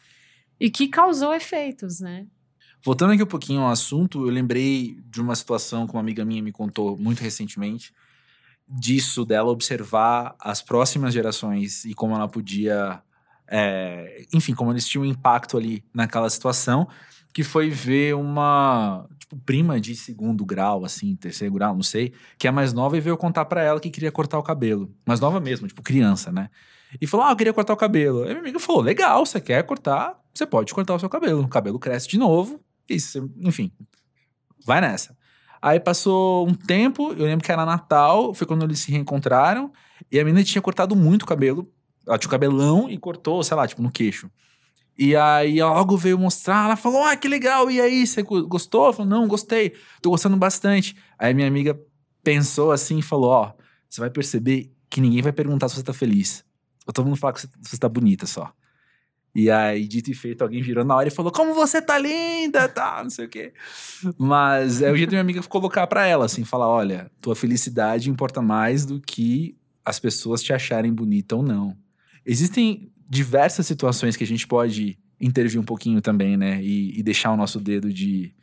e 0.60 0.70
que 0.70 0.88
causou 0.88 1.34
efeitos, 1.34 2.00
né? 2.00 2.26
Voltando 2.84 3.12
aqui 3.12 3.22
um 3.22 3.26
pouquinho 3.26 3.62
ao 3.62 3.70
assunto, 3.70 4.26
eu 4.26 4.30
lembrei 4.30 5.00
de 5.06 5.20
uma 5.20 5.34
situação 5.34 5.86
que 5.86 5.94
uma 5.94 6.00
amiga 6.00 6.22
minha 6.22 6.42
me 6.42 6.52
contou 6.52 6.98
muito 6.98 7.20
recentemente, 7.20 7.94
disso, 8.68 9.24
dela 9.24 9.50
observar 9.50 10.34
as 10.38 10.62
próximas 10.62 11.14
gerações 11.14 11.84
e 11.84 11.94
como 11.94 12.14
ela 12.14 12.28
podia. 12.28 13.02
é, 13.48 14.26
enfim, 14.34 14.54
como 14.54 14.70
eles 14.70 14.86
tinham 14.86 15.04
impacto 15.04 15.56
ali 15.56 15.82
naquela 15.94 16.28
situação, 16.28 16.88
que 17.32 17.42
foi 17.42 17.70
ver 17.70 18.14
uma 18.14 19.08
prima 19.44 19.80
de 19.80 19.94
segundo 19.94 20.44
grau, 20.44 20.84
assim, 20.84 21.16
terceiro 21.16 21.54
grau, 21.54 21.74
não 21.74 21.82
sei, 21.82 22.12
que 22.38 22.46
é 22.46 22.50
mais 22.50 22.72
nova 22.72 22.96
e 22.96 23.00
veio 23.00 23.16
contar 23.16 23.44
pra 23.44 23.62
ela 23.62 23.80
que 23.80 23.90
queria 23.90 24.12
cortar 24.12 24.38
o 24.38 24.42
cabelo. 24.42 24.94
Mais 25.06 25.20
nova 25.20 25.40
mesmo, 25.40 25.66
tipo 25.66 25.82
criança, 25.82 26.30
né? 26.32 26.48
E 27.00 27.06
falou: 27.06 27.26
Ah, 27.26 27.32
eu 27.32 27.36
queria 27.36 27.52
cortar 27.52 27.72
o 27.72 27.76
cabelo. 27.76 28.22
Aí 28.22 28.28
minha 28.28 28.40
amiga 28.40 28.60
falou: 28.60 28.82
Legal, 28.82 29.24
você 29.24 29.40
quer 29.40 29.62
cortar? 29.64 30.18
Você 30.32 30.46
pode 30.46 30.72
cortar 30.74 30.94
o 30.94 30.98
seu 30.98 31.08
cabelo. 31.08 31.42
O 31.42 31.48
cabelo 31.48 31.78
cresce 31.78 32.08
de 32.08 32.18
novo. 32.18 32.60
Isso, 32.88 33.30
enfim. 33.38 33.70
Vai 34.64 34.80
nessa. 34.80 35.16
Aí 35.60 35.80
passou 35.80 36.46
um 36.46 36.54
tempo, 36.54 37.12
eu 37.12 37.24
lembro 37.24 37.44
que 37.44 37.50
era 37.50 37.64
Natal, 37.64 38.34
foi 38.34 38.46
quando 38.46 38.64
eles 38.64 38.80
se 38.80 38.92
reencontraram, 38.92 39.72
e 40.12 40.20
a 40.20 40.24
menina 40.24 40.44
tinha 40.44 40.60
cortado 40.60 40.94
muito 40.94 41.22
o 41.22 41.26
cabelo. 41.26 41.72
Ela 42.06 42.18
tinha 42.18 42.28
o 42.28 42.30
cabelão 42.30 42.90
e 42.90 42.98
cortou, 42.98 43.42
sei 43.42 43.56
lá, 43.56 43.66
tipo, 43.66 43.80
no 43.80 43.90
queixo. 43.90 44.30
E 44.96 45.16
aí 45.16 45.60
logo 45.60 45.96
veio 45.96 46.18
mostrar, 46.18 46.66
ela 46.66 46.76
falou: 46.76 47.02
Ah, 47.04 47.16
que 47.16 47.26
legal, 47.28 47.70
e 47.70 47.80
aí, 47.80 48.06
você 48.06 48.22
go- 48.22 48.46
gostou? 48.46 48.86
Eu 48.86 48.92
falei, 48.92 49.10
não, 49.10 49.26
gostei, 49.26 49.74
tô 50.00 50.10
gostando 50.10 50.36
bastante. 50.36 50.96
Aí 51.18 51.34
minha 51.34 51.48
amiga 51.48 51.78
pensou 52.22 52.70
assim 52.72 52.98
e 52.98 53.02
falou: 53.02 53.30
Ó, 53.30 53.52
você 53.88 54.00
vai 54.00 54.10
perceber 54.10 54.72
que 54.88 55.00
ninguém 55.00 55.20
vai 55.22 55.32
perguntar 55.32 55.68
se 55.68 55.76
você 55.76 55.82
tá 55.82 55.92
feliz. 55.92 56.44
Todo 56.92 57.04
mundo 57.06 57.16
fala 57.16 57.32
que 57.32 57.40
você, 57.40 57.48
você 57.60 57.76
tá 57.78 57.88
bonita 57.88 58.26
só. 58.26 58.52
E 59.34 59.50
aí, 59.50 59.88
dito 59.88 60.12
e 60.12 60.14
feito, 60.14 60.42
alguém 60.42 60.62
virou 60.62 60.84
na 60.84 60.94
hora 60.94 61.08
e 61.08 61.10
falou: 61.10 61.32
Como 61.32 61.54
você 61.54 61.82
tá 61.82 61.98
linda, 61.98 62.68
tá, 62.68 63.02
não 63.02 63.10
sei 63.10 63.24
o 63.24 63.28
quê. 63.28 63.52
Mas 64.16 64.80
é 64.80 64.92
o 64.92 64.96
jeito 64.96 65.10
da 65.10 65.14
minha 65.14 65.22
amiga 65.22 65.42
colocar 65.42 65.86
pra 65.88 66.06
ela, 66.06 66.24
assim, 66.26 66.44
falar: 66.44 66.68
Olha, 66.68 67.10
tua 67.20 67.34
felicidade 67.34 68.08
importa 68.08 68.40
mais 68.40 68.86
do 68.86 69.00
que 69.00 69.56
as 69.84 69.98
pessoas 69.98 70.40
te 70.42 70.52
acharem 70.52 70.92
bonita 70.92 71.34
ou 71.34 71.42
não. 71.42 71.76
Existem 72.24 72.92
diversas 73.14 73.66
situações 73.66 74.16
que 74.16 74.24
a 74.24 74.26
gente 74.26 74.46
pode 74.46 74.98
intervir 75.20 75.60
um 75.60 75.64
pouquinho 75.64 76.00
também, 76.00 76.36
né? 76.36 76.60
E, 76.62 76.98
e 76.98 77.02
deixar 77.02 77.30
o 77.32 77.36
nosso 77.36 77.60
dedo 77.60 77.92
de. 77.92 78.34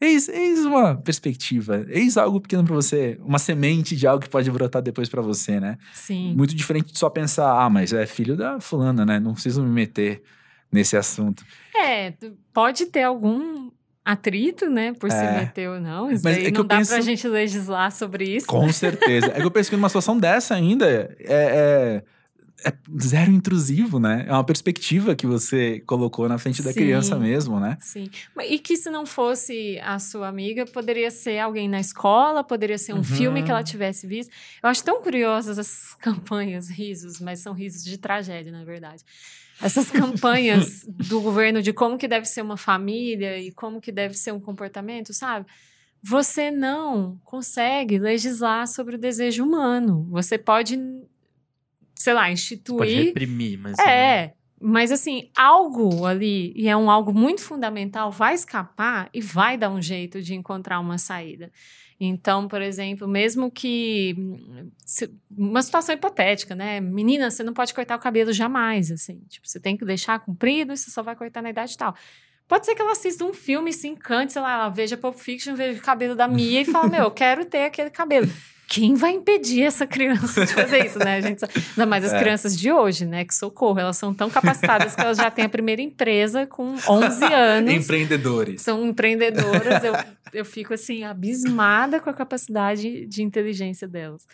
Eis, 0.00 0.28
eis 0.28 0.64
uma 0.64 0.96
perspectiva, 0.96 1.84
eis 1.88 2.16
algo 2.16 2.40
pequeno 2.40 2.64
pra 2.64 2.74
você, 2.74 3.16
uma 3.24 3.38
semente 3.38 3.96
de 3.96 4.06
algo 4.06 4.22
que 4.22 4.28
pode 4.28 4.50
brotar 4.50 4.82
depois 4.82 5.08
pra 5.08 5.22
você, 5.22 5.58
né? 5.60 5.78
Sim. 5.94 6.34
Muito 6.36 6.54
diferente 6.54 6.92
de 6.92 6.98
só 6.98 7.08
pensar, 7.08 7.50
ah, 7.64 7.70
mas 7.70 7.92
é 7.92 8.04
filho 8.06 8.36
da 8.36 8.60
fulana, 8.60 9.04
né? 9.06 9.18
Não 9.20 9.32
preciso 9.32 9.62
me 9.62 9.70
meter 9.70 10.22
nesse 10.70 10.96
assunto. 10.96 11.44
É, 11.74 12.12
pode 12.52 12.86
ter 12.86 13.02
algum 13.04 13.70
atrito, 14.04 14.68
né, 14.68 14.92
por 14.92 15.10
se 15.10 15.16
É. 15.16 15.38
meter 15.40 15.70
ou 15.70 15.80
não. 15.80 16.10
Isso 16.10 16.22
Mas 16.24 16.36
é 16.36 16.50
não 16.50 16.64
dá 16.66 16.76
penso- 16.76 16.90
pra 16.92 17.00
gente 17.00 17.26
legislar 17.26 17.90
sobre 17.90 18.24
isso. 18.36 18.46
Com 18.46 18.70
certeza. 18.70 19.28
é 19.28 19.40
que 19.40 19.46
eu 19.46 19.50
penso 19.50 19.70
que 19.70 19.76
numa 19.76 19.88
situação 19.88 20.18
dessa 20.18 20.54
ainda 20.54 20.86
é, 20.86 21.14
é, 21.20 22.04
é 22.64 22.72
zero 23.00 23.30
intrusivo, 23.30 23.98
né? 24.00 24.24
É 24.28 24.32
uma 24.32 24.44
perspectiva 24.44 25.14
que 25.14 25.26
você 25.26 25.80
colocou 25.80 26.28
na 26.28 26.38
frente 26.38 26.62
da 26.62 26.72
Sim. 26.72 26.78
criança 26.80 27.16
mesmo, 27.18 27.60
né? 27.60 27.76
Sim. 27.80 28.08
E 28.48 28.58
que 28.58 28.76
se 28.76 28.90
não 28.90 29.04
fosse 29.04 29.78
a 29.82 29.98
sua 29.98 30.28
amiga, 30.28 30.64
poderia 30.66 31.10
ser 31.10 31.38
alguém 31.38 31.68
na 31.68 31.78
escola, 31.80 32.42
poderia 32.42 32.78
ser 32.78 32.92
um 32.92 32.96
Uhum. 32.98 33.04
filme 33.04 33.42
que 33.42 33.50
ela 33.50 33.62
tivesse 33.62 34.06
visto. 34.06 34.32
Eu 34.62 34.68
acho 34.68 34.82
tão 34.82 35.02
curiosas 35.02 35.58
essas 35.58 35.94
campanhas, 36.00 36.68
risos, 36.70 37.20
mas 37.20 37.40
são 37.40 37.52
risos 37.52 37.84
de 37.84 37.98
tragédia, 37.98 38.50
na 38.50 38.64
verdade. 38.64 39.02
Essas 39.62 39.90
campanhas 39.90 40.84
do 41.08 41.20
governo 41.20 41.62
de 41.62 41.72
como 41.72 41.96
que 41.98 42.08
deve 42.08 42.26
ser 42.26 42.42
uma 42.42 42.56
família 42.56 43.38
e 43.38 43.52
como 43.52 43.80
que 43.80 43.92
deve 43.92 44.14
ser 44.14 44.32
um 44.32 44.40
comportamento, 44.40 45.12
sabe? 45.12 45.46
Você 46.02 46.50
não 46.50 47.18
consegue 47.24 47.98
legislar 47.98 48.66
sobre 48.66 48.96
o 48.96 48.98
desejo 48.98 49.42
humano. 49.42 50.06
Você 50.10 50.36
pode, 50.36 50.76
sei 51.94 52.12
lá, 52.12 52.22
Pode 52.22 52.32
instituir 52.32 53.06
reprimir, 53.06 53.58
mas. 53.58 53.78
é, 53.78 54.34
mas 54.60 54.90
assim, 54.92 55.30
algo 55.36 56.06
ali, 56.06 56.52
e 56.56 56.68
é 56.68 56.76
um 56.76 56.90
algo 56.90 57.12
muito 57.12 57.40
fundamental, 57.42 58.10
vai 58.10 58.34
escapar 58.34 59.08
e 59.12 59.20
vai 59.20 59.56
dar 59.58 59.70
um 59.70 59.80
jeito 59.82 60.22
de 60.22 60.34
encontrar 60.34 60.80
uma 60.80 60.96
saída. 60.98 61.50
Então, 62.00 62.48
por 62.48 62.60
exemplo, 62.60 63.06
mesmo 63.06 63.50
que 63.50 64.16
se- 64.84 65.14
uma 65.30 65.62
situação 65.62 65.94
hipotética, 65.94 66.54
né? 66.54 66.80
Menina, 66.80 67.30
você 67.30 67.42
não 67.44 67.52
pode 67.54 67.72
cortar 67.72 67.96
o 67.96 68.00
cabelo 68.00 68.32
jamais, 68.32 68.90
assim. 68.90 69.20
Tipo, 69.28 69.46
você 69.48 69.60
tem 69.60 69.76
que 69.76 69.84
deixar 69.84 70.18
comprido 70.18 70.72
e 70.72 70.76
você 70.76 70.90
só 70.90 71.02
vai 71.02 71.14
cortar 71.14 71.40
na 71.40 71.50
idade 71.50 71.76
tal. 71.78 71.94
Pode 72.48 72.66
ser 72.66 72.74
que 72.74 72.82
ela 72.82 72.92
assista 72.92 73.24
um 73.24 73.32
filme, 73.32 73.72
se 73.72 73.86
encante, 73.88 74.32
sei 74.34 74.42
lá, 74.42 74.54
ela 74.54 74.68
veja 74.68 74.96
Pulp 74.96 75.16
Fiction, 75.16 75.54
veja 75.54 75.78
o 75.78 75.82
cabelo 75.82 76.14
da 76.16 76.26
Mia 76.28 76.60
e 76.62 76.64
fala, 76.64 76.88
meu, 76.90 77.04
eu 77.04 77.10
quero 77.10 77.44
ter 77.46 77.64
aquele 77.64 77.90
cabelo. 77.90 78.28
Quem 78.74 78.94
vai 78.94 79.12
impedir 79.12 79.62
essa 79.62 79.86
criança 79.86 80.44
de 80.44 80.52
fazer 80.52 80.86
isso, 80.86 80.98
né? 80.98 81.16
A 81.16 81.20
gente, 81.20 81.44
ainda 81.44 81.86
mais 81.86 82.04
as 82.04 82.12
É. 82.12 82.18
crianças 82.18 82.58
de 82.58 82.72
hoje, 82.72 83.04
né? 83.06 83.24
Que 83.24 83.34
socorro, 83.34 83.78
elas 83.78 83.96
são 83.96 84.12
tão 84.12 84.28
capacitadas 84.30 84.94
que 84.94 85.00
elas 85.00 85.16
já 85.16 85.30
têm 85.30 85.44
a 85.44 85.48
primeira 85.48 85.80
empresa 85.82 86.46
com 86.46 86.74
11 86.88 87.24
anos 87.32 87.72
Empreendedores. 87.72 88.62
são 88.62 88.84
empreendedoras, 88.84 89.84
eu, 89.84 89.92
eu 90.32 90.44
fico 90.44 90.74
assim, 90.74 91.04
abismada 91.04 92.00
com 92.00 92.10
a 92.10 92.14
capacidade 92.14 93.06
de 93.06 93.22
inteligência 93.22 93.86
delas. 93.86 94.26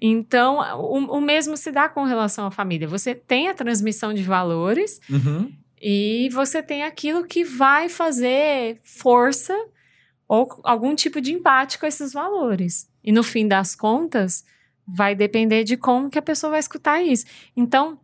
Então, 0.00 0.58
o, 0.80 1.18
o 1.18 1.20
mesmo 1.20 1.56
se 1.56 1.70
dá 1.70 1.88
com 1.88 2.04
relação 2.04 2.46
à 2.46 2.50
família. 2.50 2.88
Você 2.88 3.14
tem 3.14 3.48
a 3.48 3.54
transmissão 3.54 4.12
de 4.14 4.22
valores 4.22 5.00
Uhum. 5.10 5.52
e 5.80 6.28
você 6.32 6.62
tem 6.62 6.82
aquilo 6.82 7.24
que 7.24 7.44
vai 7.44 7.88
fazer 7.88 8.78
força 8.82 9.54
ou 10.34 10.60
algum 10.64 10.94
tipo 10.94 11.20
de 11.20 11.32
empate 11.32 11.78
com 11.78 11.86
esses 11.86 12.12
valores. 12.12 12.90
E 13.02 13.12
no 13.12 13.22
fim 13.22 13.46
das 13.46 13.76
contas, 13.76 14.44
vai 14.86 15.14
depender 15.14 15.62
de 15.62 15.76
como 15.76 16.10
que 16.10 16.18
a 16.18 16.22
pessoa 16.22 16.52
vai 16.52 16.60
escutar 16.60 17.00
isso. 17.00 17.24
Então, 17.56 17.98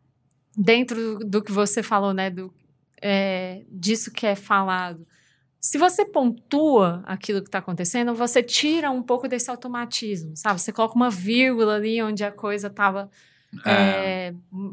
dentro 0.57 1.18
do 1.18 1.43
que 1.43 1.51
você 1.51 1.83
falou, 1.83 2.14
né, 2.14 2.31
do, 2.31 2.53
é, 3.03 3.62
disso 3.68 4.12
que 4.12 4.26
é 4.26 4.37
falado, 4.37 5.05
se 5.61 5.76
você 5.76 6.05
pontua 6.05 7.03
aquilo 7.05 7.43
que 7.43 7.49
está 7.49 7.59
acontecendo, 7.59 8.14
você 8.14 8.43
tira 8.43 8.91
um 8.91 9.03
pouco 9.03 9.28
desse 9.28 9.51
automatismo, 9.51 10.37
sabe? 10.37 10.61
Você 10.61 10.72
coloca 10.72 10.95
uma 10.95 11.11
vírgula 11.11 11.74
ali 11.74 12.01
onde 12.01 12.24
a 12.24 12.31
coisa 12.31 12.68
estava 12.68 13.11
é, 13.66 14.33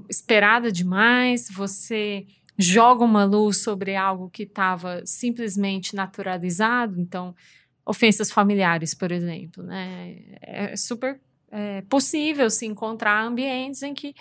esperada 0.10 0.72
demais, 0.72 1.49
você 1.51 2.26
joga 2.58 3.03
uma 3.03 3.24
luz 3.24 3.62
sobre 3.62 3.95
algo 3.95 4.30
que 4.30 4.43
estava 4.43 5.01
simplesmente 5.05 5.95
naturalizado, 5.95 6.99
então 6.99 7.36
ofensas 7.86 8.32
familiares, 8.32 8.93
por 8.93 9.12
exemplo, 9.12 9.64
né? 9.64 10.18
É 10.41 10.76
super 10.76 11.20
é 11.49 11.82
possível 11.82 12.49
se 12.49 12.66
encontrar 12.66 13.24
ambientes 13.24 13.82
em 13.82 13.93
que 13.93 14.14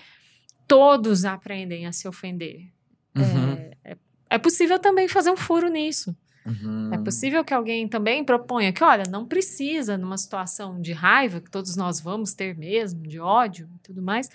todos 0.66 1.24
aprendem 1.24 1.87
a 1.87 1.93
se 1.93 2.07
ofender. 2.07 2.68
Uhum. 3.16 3.53
É, 3.53 3.93
é, 3.93 3.97
é 4.30 4.39
possível 4.39 4.78
também 4.78 5.09
fazer 5.09 5.30
um 5.30 5.37
furo 5.37 5.68
nisso. 5.68 6.16
Uhum. 6.45 6.95
É 6.95 6.99
possível 6.99 7.45
que 7.45 7.53
alguém 7.53 7.89
também 7.89 8.24
proponha 8.24 8.72
que, 8.72 8.84
olha, 8.84 9.03
não 9.11 9.26
precisa 9.26 9.99
numa 9.99 10.16
situação 10.16 10.80
de 10.80 10.93
raiva, 10.93 11.41
que 11.41 11.51
todos 11.51 11.76
nós 11.76 12.01
vamos 12.01 12.34
ter 12.34 12.57
mesmo, 12.57 13.03
de 13.03 13.18
ódio 13.18 13.68
e 13.74 13.78
tudo 13.80 14.01
mais, 14.01 14.28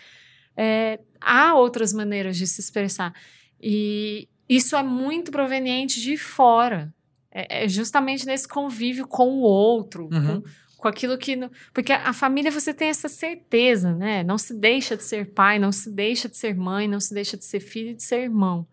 é, 0.58 1.00
há 1.22 1.56
outras 1.56 1.94
maneiras 1.94 2.36
de 2.36 2.46
se 2.46 2.60
expressar. 2.60 3.14
E 3.62 4.28
isso 4.50 4.76
é 4.76 4.84
muito 4.84 5.32
proveniente 5.32 6.02
de 6.02 6.18
fora. 6.18 6.94
É, 7.32 7.64
é 7.66 7.68
justamente 7.70 8.26
nesse 8.26 8.48
convívio 8.48 9.08
com 9.08 9.30
o 9.30 9.42
outro, 9.42 10.10
Uhum. 10.12 10.42
com, 10.42 10.50
com 10.78 10.88
aquilo 10.88 11.18
que. 11.18 11.38
porque 11.74 11.94
a 11.94 12.12
família 12.12 12.52
você 12.52 12.74
tem 12.74 12.90
essa 12.90 13.08
certeza, 13.08 13.94
né? 13.96 14.24
Não 14.24 14.38
se 14.38 14.54
deixa 14.54 14.98
de 14.98 15.04
ser 15.04 15.32
pai, 15.34 15.60
não 15.60 15.72
se 15.72 15.90
deixa 15.92 16.28
de 16.28 16.36
ser 16.38 16.56
mãe, 16.56 16.88
não 16.88 17.00
se 17.00 17.14
deixa 17.14 17.38
de 17.38 17.46
ser 17.46 17.60
filho 17.60 17.92
e 17.92 17.94
de 17.96 18.04
ser 18.04 18.24
irmão. 18.24 18.68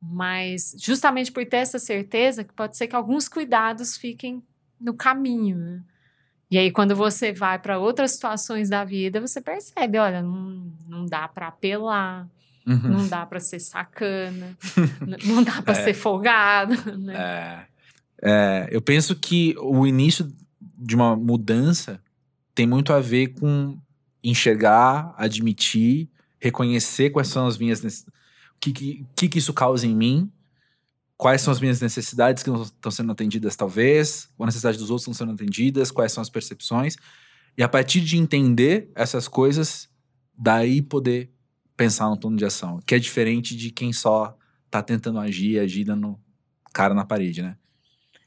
Mas 0.00 0.74
justamente 0.78 1.30
por 1.32 1.44
ter 1.44 1.56
essa 1.58 1.78
certeza, 1.78 2.44
que 2.44 2.52
pode 2.54 2.76
ser 2.76 2.86
que 2.86 2.94
alguns 2.96 3.28
cuidados 3.28 3.96
fiquem 3.96 4.42
no 4.80 4.94
caminho, 4.94 5.56
né? 5.58 5.82
E 6.50 6.56
aí, 6.56 6.70
quando 6.70 6.96
você 6.96 7.30
vai 7.32 7.58
para 7.58 7.78
outras 7.78 8.12
situações 8.12 8.70
da 8.70 8.82
vida, 8.84 9.20
você 9.20 9.40
percebe: 9.40 9.98
olha, 9.98 10.22
não, 10.22 10.72
não 10.86 11.04
dá 11.04 11.28
para 11.28 11.48
apelar, 11.48 12.26
Uhum. 12.68 12.88
não 12.88 13.08
dá 13.08 13.24
para 13.24 13.40
ser 13.40 13.58
sacana, 13.60 14.56
não 15.24 15.42
dá 15.42 15.62
para 15.62 15.78
É. 15.78 15.84
ser 15.84 15.94
folgado, 15.94 16.74
né? 16.98 17.14
É. 17.16 17.66
É, 18.20 18.68
eu 18.70 18.82
penso 18.82 19.14
que 19.16 19.54
o 19.58 19.86
início 19.86 20.30
de 20.76 20.94
uma 20.94 21.16
mudança 21.16 22.00
tem 22.54 22.66
muito 22.66 22.92
a 22.92 23.00
ver 23.00 23.28
com 23.28 23.78
enxergar, 24.22 25.14
admitir, 25.16 26.08
reconhecer 26.40 27.10
quais 27.10 27.28
são 27.28 27.46
as 27.46 27.56
minhas 27.56 27.80
o 27.82 28.60
que, 28.60 28.72
que, 28.72 29.28
que 29.28 29.38
isso 29.38 29.54
causa 29.54 29.86
em 29.86 29.94
mim, 29.94 30.30
quais 31.16 31.40
são 31.40 31.52
as 31.52 31.60
minhas 31.60 31.80
necessidades 31.80 32.42
que 32.42 32.50
não 32.50 32.62
estão 32.62 32.90
sendo 32.90 33.12
atendidas 33.12 33.54
talvez, 33.56 34.28
qual 34.36 34.44
a 34.44 34.48
necessidade 34.48 34.78
dos 34.78 34.90
outros 34.90 35.06
não 35.06 35.14
sendo 35.14 35.32
atendidas, 35.32 35.90
quais 35.92 36.12
são 36.12 36.20
as 36.20 36.28
percepções 36.28 36.96
e 37.56 37.62
a 37.62 37.68
partir 37.68 38.00
de 38.00 38.18
entender 38.18 38.90
essas 38.94 39.26
coisas, 39.26 39.88
daí 40.36 40.82
poder 40.82 41.30
pensar 41.78 42.10
no 42.10 42.18
plano 42.18 42.36
de 42.36 42.44
ação, 42.44 42.80
que 42.84 42.94
é 42.94 42.98
diferente 42.98 43.56
de 43.56 43.70
quem 43.70 43.92
só 43.92 44.36
tá 44.68 44.82
tentando 44.82 45.20
agir, 45.20 45.60
agir 45.60 45.84
dando 45.84 46.18
cara 46.74 46.92
na 46.92 47.04
parede, 47.04 47.40
né? 47.40 47.56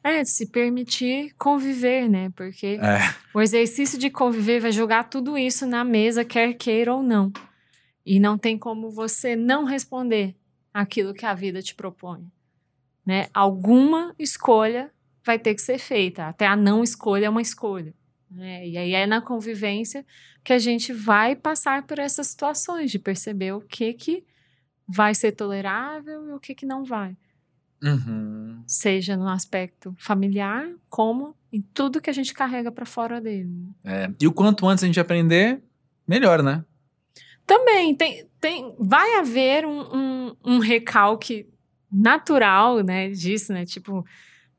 É, 0.04 0.24
se 0.24 0.48
permitir 0.48 1.36
conviver, 1.38 2.10
né? 2.10 2.32
Porque 2.36 2.80
É. 2.82 3.00
o 3.36 3.42
exercício 3.42 4.00
de 4.00 4.10
conviver 4.10 4.60
vai 4.62 4.72
jogar 4.72 5.04
tudo 5.04 5.38
isso 5.38 5.68
na 5.68 5.84
mesa, 5.84 6.26
quer 6.26 6.54
queira 6.54 6.96
ou 6.96 7.04
não. 7.04 7.32
E 8.04 8.20
não 8.20 8.38
tem 8.38 8.58
como 8.58 8.90
você 8.90 9.36
não 9.36 9.66
responder 9.66 10.36
aquilo 10.74 11.14
que 11.14 11.26
a 11.26 11.34
vida 11.36 11.62
te 11.62 11.76
propõe. 11.76 12.26
Né? 13.06 13.28
Alguma 13.34 14.16
escolha 14.18 14.92
vai 15.24 15.38
ter 15.38 15.54
que 15.54 15.62
ser 15.62 15.78
feita. 15.78 16.26
Até 16.28 16.48
a 16.48 16.56
não 16.56 16.82
escolha 16.82 17.26
é 17.26 17.30
uma 17.30 17.42
escolha. 17.42 17.94
Né? 18.32 18.68
E 18.68 18.78
aí 18.78 18.94
é 18.94 19.06
na 19.06 19.22
convivência 19.22 20.06
que 20.44 20.54
a 20.54 20.58
gente 20.58 20.94
vai 20.94 21.36
passar 21.36 21.84
por 21.86 22.00
essas 22.00 22.28
situações 22.28 22.90
de 22.90 22.98
perceber 22.98 23.52
o 23.52 23.62
que, 23.62 23.94
que 23.94 24.24
vai 24.88 25.14
ser 25.14 25.34
tolerável 25.34 26.30
e 26.30 26.34
o 26.34 26.40
que, 26.40 26.56
que 26.56 26.66
não 26.66 26.84
vai 26.84 27.16
Uhum. 27.84 28.62
seja 28.68 29.18
no 29.18 29.28
aspecto 29.28 29.96
familiar, 29.98 30.70
como 30.88 31.36
em 31.52 31.62
tudo 31.74 32.00
que 32.00 32.12
a 32.12 32.14
gente 32.14 32.32
carrega 32.32 32.72
para 32.72 32.86
fora 32.86 33.20
dele. 33.20 33.52
É. 33.84 34.08
E 34.22 34.28
o 34.28 34.32
quanto 34.32 34.68
antes 34.68 34.84
a 34.84 34.88
gente 34.88 35.00
aprender, 35.00 35.60
melhor, 36.08 36.44
né? 36.44 36.64
Também 37.46 37.96
tem, 37.96 38.28
tem 38.40 38.76
vai 38.78 39.16
haver 39.16 39.66
um, 39.66 39.82
um, 39.82 40.36
um 40.46 40.60
recalque 40.60 41.50
natural, 41.92 42.82
né, 42.82 43.10
disso, 43.10 43.52
né, 43.52 43.66
tipo, 43.66 44.06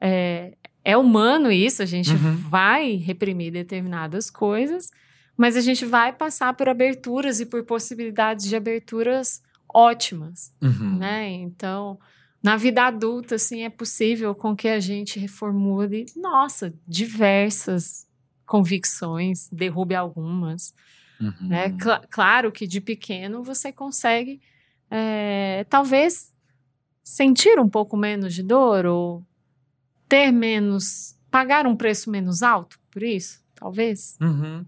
é, 0.00 0.54
é 0.84 0.96
humano 0.96 1.50
isso, 1.50 1.82
a 1.82 1.86
gente 1.86 2.10
Uhum. 2.12 2.36
vai 2.48 2.96
reprimir 2.96 3.52
determinadas 3.52 4.30
coisas, 4.30 4.90
mas 5.36 5.56
a 5.56 5.60
gente 5.60 5.84
vai 5.84 6.12
passar 6.12 6.54
por 6.54 6.68
aberturas 6.68 7.40
e 7.40 7.46
por 7.46 7.64
possibilidades 7.64 8.46
de 8.48 8.56
aberturas 8.56 9.42
ótimas. 9.72 10.52
Uhum. 10.62 10.98
né? 10.98 11.28
Então, 11.30 11.98
na 12.42 12.56
vida 12.56 12.82
adulta, 12.84 13.36
assim, 13.36 13.62
é 13.62 13.70
possível 13.70 14.34
com 14.34 14.54
que 14.54 14.68
a 14.68 14.80
gente 14.80 15.18
reformule, 15.18 16.04
nossa, 16.16 16.74
diversas 16.86 18.06
convicções, 18.44 19.48
derrube 19.50 19.94
algumas, 19.94 20.74
Uhum. 21.20 21.48
né? 21.48 21.70
Cla- 21.80 22.02
claro 22.10 22.50
que 22.52 22.66
de 22.66 22.80
pequeno 22.80 23.42
você 23.42 23.72
consegue, 23.72 24.40
é, 24.90 25.64
talvez, 25.70 26.32
sentir 27.02 27.58
um 27.58 27.68
pouco 27.68 27.96
menos 27.96 28.34
de 28.34 28.42
dor 28.42 28.84
ou 28.86 29.24
ter 30.12 30.30
menos, 30.30 31.16
pagar 31.30 31.66
um 31.66 31.74
preço 31.74 32.10
menos 32.10 32.42
alto 32.42 32.78
por 32.90 33.02
isso, 33.02 33.42
talvez. 33.54 34.14
Uhum. 34.20 34.62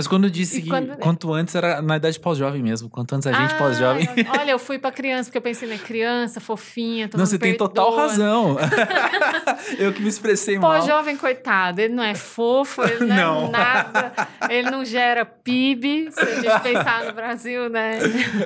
Mas 0.00 0.06
quando 0.08 0.24
eu 0.24 0.30
disse 0.30 0.60
E 0.60 0.62
que 0.62 0.68
quando- 0.70 0.96
quanto 0.96 1.30
antes 1.30 1.54
era 1.54 1.82
na 1.82 1.96
idade 1.98 2.18
pós-jovem 2.18 2.62
mesmo, 2.62 2.88
quanto 2.88 3.14
antes 3.14 3.26
a 3.26 3.32
gente 3.34 3.52
Ah, 3.54 3.58
pós-jovem. 3.58 4.08
Olha, 4.38 4.52
eu 4.52 4.58
fui 4.58 4.78
pra 4.78 4.90
criança, 4.90 5.24
porque 5.24 5.36
eu 5.36 5.42
pensei, 5.42 5.68
né, 5.68 5.76
criança, 5.76 6.40
fofinha, 6.40 7.06
todo 7.06 7.18
Não, 7.18 7.26
você 7.26 7.38
tem 7.38 7.54
total 7.54 7.88
perdoa. 7.88 8.02
razão. 8.08 8.56
eu 9.78 9.92
que 9.92 10.00
me 10.00 10.08
expressei 10.08 10.58
mal. 10.58 10.70
Pós-jovem, 10.72 11.18
coitado, 11.18 11.82
ele 11.82 11.92
não 11.92 12.02
é 12.02 12.14
fofo, 12.14 12.82
ele 12.82 13.04
não, 13.04 13.42
Não. 13.42 13.46
é 13.48 13.50
nada, 13.50 14.12
ele 14.48 14.70
não 14.70 14.84
gera 14.86 15.26
PIB, 15.26 16.10
se 16.12 16.18
a 16.20 16.40
gente 16.40 16.60
pensar 16.62 17.04
no 17.04 17.12
Brasil, 17.12 17.68
né? 17.68 17.98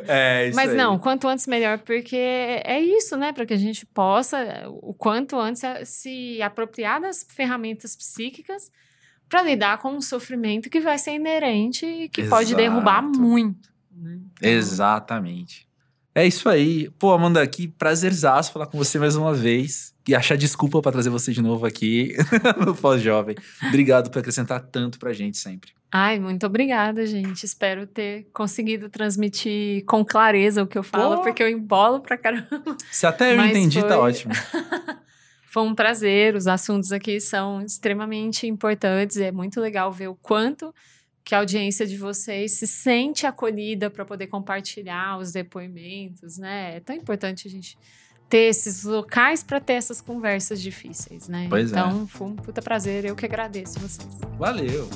É, 0.09 0.49
isso 0.49 0.57
Mas 0.57 0.71
aí. 0.73 0.77
não, 0.77 0.99
quanto 0.99 1.29
antes 1.29 1.47
melhor, 1.47 1.79
porque 1.79 2.17
é 2.17 2.81
isso, 2.81 3.17
né? 3.17 3.33
Para 3.33 3.47
que 3.47 3.55
a 3.55 3.59
gente 3.59 3.87
possa, 3.87 4.65
o 4.83 4.93
quanto 4.93 5.39
antes, 5.39 5.63
a- 5.63 5.85
se 5.85 6.43
apropriar 6.43 7.01
das 7.01 7.25
ferramentas 7.31 7.95
psíquicas 7.95 8.73
para 9.35 9.43
lidar 9.43 9.79
com 9.79 9.91
um 9.91 10.01
sofrimento 10.01 10.71
que 10.71 10.79
vai 10.79 10.97
ser 10.97 11.15
inerente 11.17 11.85
e 11.85 12.09
que 12.09 12.23
pode 12.29 12.51
Exato. 12.53 12.57
derrubar 12.63 13.03
muito. 13.03 13.69
né? 13.91 14.21
Então, 14.39 14.49
Exatamente. 14.49 15.67
É 16.15 16.25
isso 16.25 16.49
aí. 16.49 16.89
Pô, 17.01 17.13
Amanda, 17.13 17.45
que 17.45 17.67
prazerzaço 17.67 18.53
falar 18.53 18.67
com 18.69 18.79
você 18.79 18.97
mais 18.97 19.17
uma 19.17 19.35
vez. 19.35 19.93
E 20.07 20.15
achar 20.15 20.37
desculpa 20.37 20.81
pra 20.81 20.93
trazer 20.93 21.11
você 21.11 21.33
de 21.33 21.43
novo 21.43 21.67
aqui 21.67 22.15
no 22.65 22.77
Pós-Jovem. 22.77 23.35
Obrigado 23.67 24.09
por 24.09 24.21
acrescentar 24.21 24.61
tanto 24.61 25.01
pra 25.01 25.13
gente 25.13 25.37
sempre. 25.37 25.73
Ai, 25.91 26.21
muito 26.21 26.47
obrigada, 26.47 27.05
gente. 27.05 27.43
Espero 27.45 27.87
ter 27.89 28.29
conseguido 28.33 28.89
transmitir 28.89 29.85
com 29.87 30.05
clareza 30.05 30.63
o 30.63 30.67
que 30.69 30.79
eu 30.79 30.83
falo, 30.85 31.17
Pô. 31.17 31.23
porque 31.25 31.43
eu 31.43 31.49
embolo 31.49 32.01
pra 32.01 32.17
caramba. 32.17 32.77
Se 32.93 33.05
até 33.05 33.33
eu 33.33 33.37
Mas 33.39 33.51
entendi, 33.51 33.81
tá 33.83 33.89
foi- 33.89 33.97
ótimo. 33.97 34.33
Foi 35.55 35.63
um 35.63 35.73
prazer, 35.73 36.35
os 36.35 36.49
assuntos 36.49 36.91
aqui 36.91 37.21
são 37.21 37.63
extremamente 37.63 38.45
importantes, 38.45 39.19
é 39.19 39.31
muito 39.31 39.61
legal 39.61 39.93
ver 39.93 40.09
o 40.09 40.17
quanto 40.17 40.75
que 41.23 41.33
a 41.33 41.39
audiência 41.39 41.87
de 41.87 41.97
vocês 41.97 42.55
se 42.55 42.67
sente 42.67 43.25
acolhida 43.25 43.89
para 43.89 44.05
poder 44.05 44.27
compartilhar 44.27 45.17
os 45.17 45.31
depoimentos, 45.31 46.39
né? 46.39 46.79
É 46.79 46.81
tão 46.81 46.97
importante 46.97 47.47
a 47.47 47.51
gente 47.53 47.79
ter 48.29 48.49
esses 48.49 48.83
locais 48.83 49.45
para 49.45 49.61
ter 49.61 49.75
essas 49.75 50.01
conversas 50.01 50.61
difíceis, 50.61 51.29
né? 51.29 51.47
Pois 51.49 51.73
é. 51.73 51.79
então, 51.79 52.05
foi 52.09 52.27
um 52.27 52.35
puta 52.35 52.61
prazer, 52.61 53.05
eu 53.05 53.15
que 53.15 53.25
agradeço 53.25 53.79
vocês. 53.79 54.19
Valeu. 54.37 54.89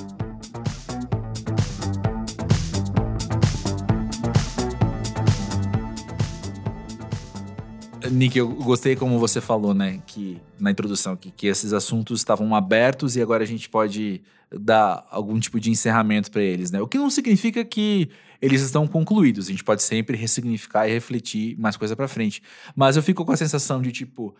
Nick, 8.11 8.37
eu 8.37 8.47
gostei 8.47 8.95
como 8.95 9.19
você 9.19 9.39
falou, 9.39 9.73
né, 9.73 10.01
que 10.05 10.39
na 10.59 10.71
introdução 10.71 11.15
que, 11.15 11.31
que 11.31 11.47
esses 11.47 11.73
assuntos 11.73 12.19
estavam 12.19 12.55
abertos 12.55 13.15
e 13.15 13.21
agora 13.21 13.43
a 13.43 13.47
gente 13.47 13.69
pode 13.69 14.21
dar 14.51 15.05
algum 15.11 15.39
tipo 15.39 15.59
de 15.59 15.69
encerramento 15.69 16.31
para 16.31 16.41
eles, 16.41 16.71
né? 16.71 16.81
O 16.81 16.87
que 16.87 16.97
não 16.97 17.09
significa 17.09 17.63
que 17.63 18.09
eles 18.41 18.61
estão 18.61 18.87
concluídos. 18.87 19.47
A 19.47 19.51
gente 19.51 19.63
pode 19.63 19.83
sempre 19.83 20.17
ressignificar 20.17 20.87
e 20.87 20.91
refletir 20.91 21.57
mais 21.59 21.77
coisa 21.77 21.95
para 21.95 22.07
frente. 22.07 22.41
Mas 22.75 22.95
eu 22.95 23.03
fico 23.03 23.25
com 23.25 23.31
a 23.31 23.37
sensação 23.37 23.81
de 23.81 23.91
tipo, 23.91 24.33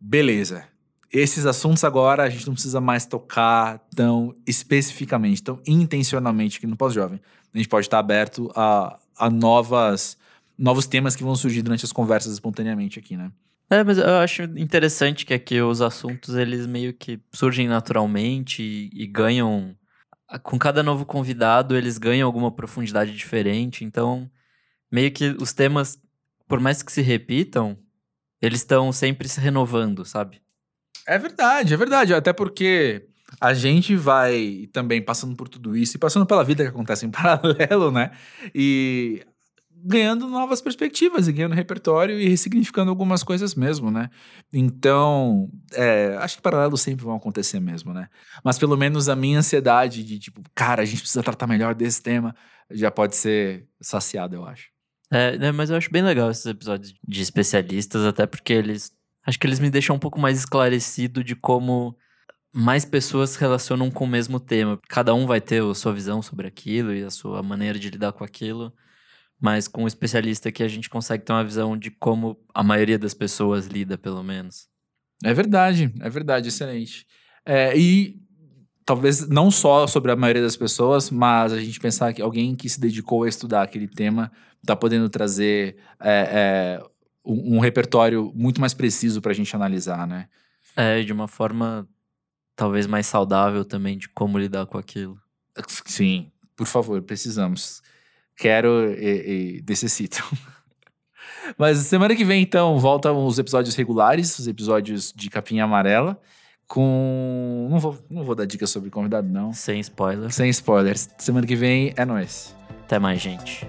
beleza. 0.00 0.64
Esses 1.12 1.46
assuntos 1.46 1.82
agora 1.84 2.24
a 2.24 2.28
gente 2.28 2.46
não 2.46 2.54
precisa 2.54 2.80
mais 2.80 3.06
tocar 3.06 3.80
tão 3.94 4.34
especificamente, 4.46 5.42
tão 5.42 5.60
intencionalmente 5.66 6.58
aqui 6.58 6.66
no 6.66 6.76
pós-jovem. 6.76 7.20
A 7.54 7.56
gente 7.56 7.68
pode 7.68 7.86
estar 7.86 7.98
aberto 7.98 8.52
a, 8.54 8.98
a 9.18 9.30
novas 9.30 10.18
novos 10.58 10.86
temas 10.86 11.14
que 11.14 11.22
vão 11.22 11.34
surgir 11.34 11.62
durante 11.62 11.84
as 11.84 11.92
conversas 11.92 12.32
espontaneamente 12.32 12.98
aqui, 12.98 13.16
né? 13.16 13.30
É, 13.68 13.82
mas 13.82 13.98
eu 13.98 14.16
acho 14.18 14.42
interessante 14.42 15.26
que 15.26 15.34
aqui 15.34 15.60
os 15.60 15.82
assuntos, 15.82 16.34
eles 16.34 16.66
meio 16.66 16.94
que 16.94 17.20
surgem 17.32 17.68
naturalmente 17.68 18.62
e, 18.62 18.90
e 18.92 19.06
ganham... 19.06 19.76
Com 20.42 20.58
cada 20.58 20.82
novo 20.82 21.06
convidado, 21.06 21.76
eles 21.76 21.98
ganham 21.98 22.26
alguma 22.26 22.50
profundidade 22.50 23.16
diferente. 23.16 23.84
Então, 23.84 24.28
meio 24.90 25.12
que 25.12 25.36
os 25.40 25.52
temas, 25.52 26.00
por 26.48 26.58
mais 26.58 26.82
que 26.82 26.90
se 26.90 27.00
repitam, 27.00 27.78
eles 28.42 28.60
estão 28.60 28.90
sempre 28.90 29.28
se 29.28 29.40
renovando, 29.40 30.04
sabe? 30.04 30.40
É 31.06 31.16
verdade, 31.16 31.74
é 31.74 31.76
verdade. 31.76 32.12
Até 32.12 32.32
porque 32.32 33.08
a 33.40 33.54
gente 33.54 33.94
vai 33.96 34.68
também 34.72 35.02
passando 35.02 35.36
por 35.36 35.48
tudo 35.48 35.76
isso 35.76 35.96
e 35.96 36.00
passando 36.00 36.26
pela 36.26 36.44
vida 36.44 36.64
que 36.64 36.70
acontece 36.70 37.06
em 37.06 37.10
paralelo, 37.12 37.90
né? 37.90 38.10
E 38.54 39.24
ganhando 39.84 40.26
novas 40.26 40.60
perspectivas 40.60 41.28
e 41.28 41.32
ganhando 41.32 41.54
repertório 41.54 42.18
e 42.18 42.28
ressignificando 42.28 42.90
algumas 42.90 43.22
coisas 43.22 43.54
mesmo, 43.54 43.90
né? 43.90 44.10
Então, 44.52 45.50
é, 45.72 46.16
acho 46.20 46.36
que 46.36 46.42
paralelos 46.42 46.80
sempre 46.80 47.04
vão 47.04 47.16
acontecer 47.16 47.60
mesmo, 47.60 47.92
né? 47.92 48.08
Mas 48.44 48.58
pelo 48.58 48.76
menos 48.76 49.08
a 49.08 49.16
minha 49.16 49.38
ansiedade 49.38 50.02
de 50.02 50.18
tipo, 50.18 50.42
cara, 50.54 50.82
a 50.82 50.84
gente 50.84 51.00
precisa 51.00 51.22
tratar 51.22 51.46
melhor 51.46 51.74
desse 51.74 52.02
tema, 52.02 52.34
já 52.70 52.90
pode 52.90 53.16
ser 53.16 53.68
saciada, 53.80 54.34
eu 54.34 54.44
acho. 54.44 54.70
É, 55.10 55.38
né, 55.38 55.52
mas 55.52 55.70
eu 55.70 55.76
acho 55.76 55.90
bem 55.90 56.02
legal 56.02 56.30
esses 56.30 56.46
episódios 56.46 56.94
de 57.06 57.22
especialistas, 57.22 58.04
até 58.04 58.26
porque 58.26 58.52
eles. 58.52 58.92
Acho 59.24 59.38
que 59.38 59.46
eles 59.46 59.58
me 59.58 59.70
deixam 59.70 59.96
um 59.96 59.98
pouco 59.98 60.20
mais 60.20 60.38
esclarecido 60.38 61.22
de 61.22 61.34
como 61.34 61.96
mais 62.54 62.84
pessoas 62.84 63.30
se 63.30 63.40
relacionam 63.40 63.90
com 63.90 64.04
o 64.04 64.08
mesmo 64.08 64.40
tema. 64.40 64.78
Cada 64.88 65.14
um 65.14 65.26
vai 65.26 65.40
ter 65.40 65.62
a 65.62 65.74
sua 65.74 65.92
visão 65.92 66.22
sobre 66.22 66.46
aquilo 66.46 66.94
e 66.94 67.02
a 67.02 67.10
sua 67.10 67.42
maneira 67.42 67.78
de 67.78 67.90
lidar 67.90 68.12
com 68.12 68.24
aquilo. 68.24 68.72
Mas 69.40 69.68
com 69.68 69.84
um 69.84 69.86
especialista 69.86 70.48
aqui 70.48 70.62
a 70.62 70.68
gente 70.68 70.88
consegue 70.88 71.24
ter 71.24 71.32
uma 71.32 71.44
visão 71.44 71.76
de 71.76 71.90
como 71.90 72.38
a 72.54 72.62
maioria 72.62 72.98
das 72.98 73.14
pessoas 73.14 73.66
lida, 73.66 73.98
pelo 73.98 74.22
menos. 74.22 74.68
É 75.22 75.32
verdade, 75.32 75.92
é 76.00 76.08
verdade, 76.08 76.48
excelente. 76.48 77.06
É, 77.44 77.76
e 77.76 78.18
talvez 78.84 79.28
não 79.28 79.50
só 79.50 79.86
sobre 79.86 80.12
a 80.12 80.16
maioria 80.16 80.42
das 80.42 80.56
pessoas, 80.56 81.10
mas 81.10 81.52
a 81.52 81.60
gente 81.60 81.78
pensar 81.80 82.12
que 82.12 82.22
alguém 82.22 82.54
que 82.54 82.68
se 82.68 82.80
dedicou 82.80 83.24
a 83.24 83.28
estudar 83.28 83.62
aquele 83.62 83.88
tema 83.88 84.30
está 84.62 84.76
podendo 84.76 85.08
trazer 85.08 85.76
é, 86.00 86.78
é, 86.80 86.86
um, 87.24 87.56
um, 87.56 87.58
repertório 87.58 88.32
muito 88.34 88.60
mais 88.60 88.72
preciso 88.72 89.20
para 89.20 89.32
a 89.32 89.34
gente 89.34 89.54
analisar, 89.54 90.06
né? 90.06 90.28
É, 90.76 91.02
de 91.02 91.12
uma 91.12 91.26
forma 91.28 91.88
talvez 92.54 92.86
mais 92.86 93.06
saudável 93.06 93.64
também 93.64 93.98
de 93.98 94.08
como 94.08 94.38
lidar 94.38 94.66
com 94.66 94.78
aquilo. 94.78 95.20
Sim, 95.86 96.30
por 96.54 96.66
favor, 96.66 97.02
precisamos. 97.02 97.82
Quero 98.36 98.92
e, 98.92 99.58
e 99.58 99.64
necessito. 99.68 100.22
Mas 101.56 101.78
semana 101.78 102.14
que 102.14 102.24
vem, 102.24 102.42
então, 102.42 102.78
voltam 102.78 103.24
os 103.24 103.38
episódios 103.38 103.74
regulares, 103.74 104.38
os 104.38 104.48
episódios 104.48 105.12
de 105.14 105.30
capinha 105.30 105.64
amarela 105.64 106.20
com. 106.66 107.68
Não 107.70 107.78
vou, 107.78 107.96
não 108.10 108.24
vou 108.24 108.34
dar 108.34 108.46
dicas 108.46 108.70
sobre 108.70 108.90
convidado, 108.90 109.28
não. 109.28 109.52
Sem 109.52 109.80
spoilers. 109.80 110.34
Sem 110.34 110.48
spoilers. 110.50 111.08
Semana 111.18 111.46
que 111.46 111.56
vem 111.56 111.92
é 111.96 112.04
nóis. 112.04 112.54
Até 112.84 112.98
mais, 112.98 113.20
gente. 113.20 113.66